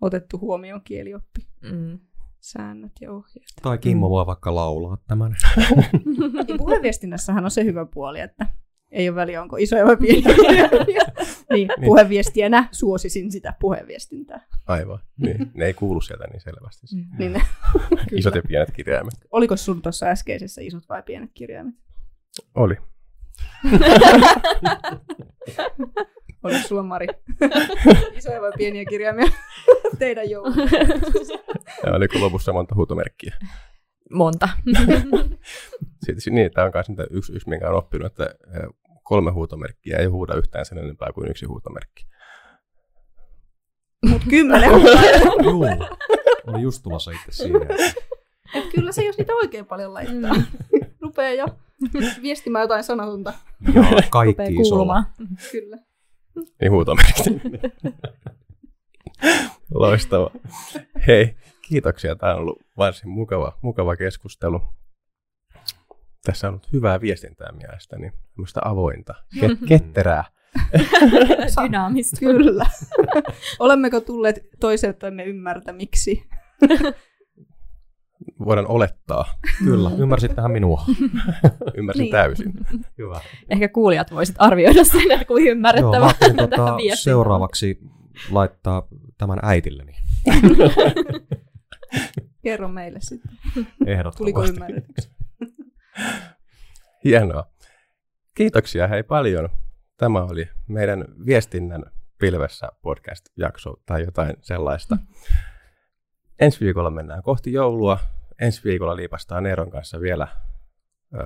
otettu 0.00 0.38
huomioon 0.38 0.80
kielioppi. 0.84 1.48
Mm. 1.62 1.98
Säännöt 2.40 2.92
ja 3.00 3.12
ohjeet. 3.12 3.48
Tai 3.62 3.78
Kimmo 3.78 4.08
mm. 4.08 4.10
voi 4.10 4.26
vaikka 4.26 4.54
laulaa 4.54 4.98
tämän. 5.08 5.34
niin 6.48 6.58
puheviestinnässähän 6.58 7.44
on 7.44 7.50
se 7.50 7.64
hyvä 7.64 7.86
puoli, 7.86 8.20
että 8.20 8.46
ei 8.90 9.08
ole 9.08 9.16
väliä, 9.16 9.42
onko 9.42 9.56
isoja 9.56 9.86
vai 9.86 9.96
pieniä. 9.96 10.22
niin, 10.68 10.68
niin, 11.50 11.68
puheviestijänä 11.84 12.68
suosisin 12.72 13.32
sitä 13.32 13.54
puheviestintää. 13.60 14.46
Aivan, 14.66 14.98
niin. 15.16 15.50
ne 15.54 15.64
ei 15.64 15.74
kuulu 15.74 16.00
sieltä 16.00 16.24
niin 16.30 16.40
selvästi. 16.40 16.86
Mm. 16.96 17.18
Niin 17.18 17.42
Isot 18.18 18.34
ja 18.34 18.42
pienet 18.48 18.70
kirjaimet. 18.70 19.14
Oliko 19.30 19.56
sun 19.56 19.82
tuossa 19.82 20.06
äskeisessä 20.06 20.60
isot 20.60 20.88
vai 20.88 21.02
pienet 21.02 21.30
kirjaimet? 21.34 21.74
Oli. 22.54 22.76
Oliko 26.42 26.68
sulla 26.68 26.82
Mari? 26.82 27.06
Isoja 28.18 28.42
vai 28.42 28.52
pieniä 28.58 28.84
kirjaimia 28.84 29.28
teidän 29.98 30.30
joulun? 30.30 30.54
Ja 31.86 31.92
oliko 31.92 32.20
lopussa 32.20 32.52
monta 32.52 32.74
huutomerkkiä? 32.74 33.36
Monta. 34.10 34.48
Sitten, 36.04 36.34
niin, 36.34 36.50
tämä 36.50 36.66
on 36.66 36.72
myös 36.96 37.08
yksi, 37.10 37.32
yksi, 37.32 37.48
minkä 37.48 37.66
olen 37.66 37.78
oppinut, 37.78 38.06
että 38.06 38.34
kolme 39.02 39.30
huutomerkkiä 39.30 39.98
ei 39.98 40.06
huuda 40.06 40.34
yhtään 40.34 40.66
sen 40.66 40.78
enempää 40.78 41.12
kuin 41.12 41.30
yksi 41.30 41.46
huutomerkki. 41.46 42.06
Mutta 44.06 44.26
kymmenen 44.30 44.70
Joo, 45.44 45.88
oli 46.46 46.62
just 46.62 46.82
tulossa 46.82 47.10
itse 47.10 47.32
siihen. 47.32 47.62
Et 48.54 48.64
kyllä 48.74 48.92
se, 48.92 49.04
jos 49.04 49.18
niitä 49.18 49.34
oikein 49.34 49.66
paljon 49.66 49.94
laittaa, 49.94 50.34
mm. 50.34 50.44
Rupeaa 51.12 51.34
jo 51.34 51.46
viestimään 52.22 52.62
jotain 52.62 52.84
sanatonta. 52.84 53.32
Joo, 53.74 53.84
kaikki 54.10 54.54
isolla. 54.60 55.04
Kyllä. 55.52 55.78
Niin 56.60 56.72
huutomerkki. 56.72 57.30
Loistava. 59.74 60.30
Hei, 61.06 61.36
kiitoksia. 61.62 62.16
Tämä 62.16 62.34
on 62.34 62.38
ollut 62.38 62.62
varsin 62.76 63.08
mukava, 63.08 63.58
mukava 63.62 63.96
keskustelu. 63.96 64.60
Tässä 66.24 66.48
on 66.48 66.54
ollut 66.54 66.72
hyvää 66.72 67.00
viestintää 67.00 67.52
mielestäni, 67.52 68.10
tämmöistä 68.34 68.60
avointa, 68.64 69.14
ke- 69.36 69.66
ketterää. 69.68 70.24
Dynaamista. 71.64 72.20
Kyllä. 72.20 72.66
Olemmeko 73.58 74.00
tulleet 74.00 74.38
toiseltamme 74.60 75.24
ymmärtämiksi? 75.24 76.28
Voidaan 78.44 78.66
olettaa. 78.66 79.24
Kyllä, 79.58 79.90
ymmärsit 80.02 80.34
tähän 80.34 80.50
minua. 80.50 80.84
Ymmärsin 81.78 82.02
Niin. 82.02 82.12
täysin. 82.12 82.52
Hyvä. 82.98 83.20
Ehkä 83.48 83.68
kuulijat 83.68 84.10
voisit 84.10 84.36
arvioida 84.38 84.84
sen, 84.84 85.10
että 85.10 85.24
kuin 85.24 85.44
Joo, 85.44 85.52
ymmärrettävä 85.52 86.14
tätä 86.20 86.34
tota, 86.48 86.76
seuraavaksi 86.94 87.78
laittaa 88.30 88.82
tämän 89.18 89.38
äitilleni. 89.42 89.92
Kerro 92.44 92.68
meille 92.68 92.98
sitten. 93.02 93.32
Ehdottomasti. 93.86 94.18
Tuliko 94.18 94.44
ymmärretyksi? 94.44 95.10
Hienoa. 97.04 97.46
Kiitoksia 98.34 98.88
hei 98.88 99.02
paljon. 99.02 99.48
Tämä 99.96 100.22
oli 100.22 100.48
meidän 100.68 101.04
viestinnän 101.26 101.82
pilvessä 102.18 102.68
podcast-jakso 102.82 103.74
tai 103.86 104.02
jotain 104.04 104.36
sellaista. 104.40 104.96
Ensi 106.40 106.60
viikolla 106.60 106.90
mennään 106.90 107.22
kohti 107.22 107.52
joulua. 107.52 107.98
Ensi 108.42 108.64
viikolla 108.64 108.96
liipastaan 108.96 109.46
Eeron 109.46 109.70
kanssa 109.70 110.00
vielä 110.00 110.28
ö, 111.14 111.18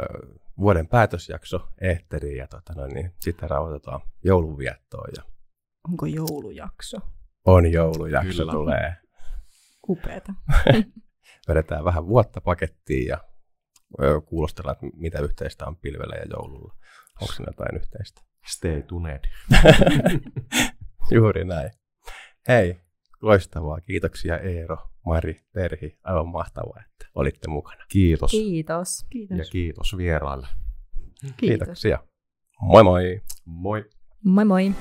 vuoden 0.58 0.88
päätösjakso 0.88 1.68
eetteriin 1.80 2.36
ja 2.36 2.46
tota, 2.46 2.72
noin, 2.74 2.94
niin 2.94 3.12
sitten 3.20 3.50
rauhoitetaan 3.50 4.00
joulunviettoon 4.24 5.08
ja 5.16 5.22
Onko 5.88 6.06
joulujakso? 6.06 6.96
on 7.44 7.72
joulujakso 7.72 8.36
Kyllä. 8.42 8.52
tulee. 8.52 8.96
Upeeta. 9.88 10.32
Vedetään 11.48 11.84
vähän 11.84 12.06
vuotta 12.06 12.40
pakettiin 12.40 13.06
ja 13.06 13.18
kuulostellaan, 14.26 14.74
että 14.74 14.96
mitä 14.96 15.18
yhteistä 15.20 15.66
on 15.66 15.76
pilvellä 15.76 16.16
ja 16.16 16.24
joululla. 16.30 16.74
Onko 17.20 17.32
siinä 17.32 17.48
jotain 17.48 17.76
yhteistä? 17.76 18.22
Stay 18.46 18.82
tuned. 18.82 19.20
Juuri 21.10 21.44
näin. 21.44 21.70
Hei, 22.48 22.80
loistavaa. 23.22 23.80
Kiitoksia 23.80 24.38
Eero, 24.38 24.76
Mari, 25.06 25.40
Terhi. 25.52 25.98
Aivan 26.04 26.28
mahtavaa, 26.28 26.82
että 26.90 27.06
olitte 27.14 27.48
mukana. 27.48 27.84
Kiitos. 27.88 28.30
Kiitos. 28.30 29.06
Kiitos. 29.10 29.38
Ja 29.38 29.44
kiitos 29.52 29.96
vieraille. 29.96 30.46
Kiitos. 31.20 31.36
Kiitoksia. 31.36 31.98
Moi 32.60 32.84
moi! 32.84 33.22
Moi. 33.44 33.84
Moi 34.24 34.44
moi. 34.44 34.72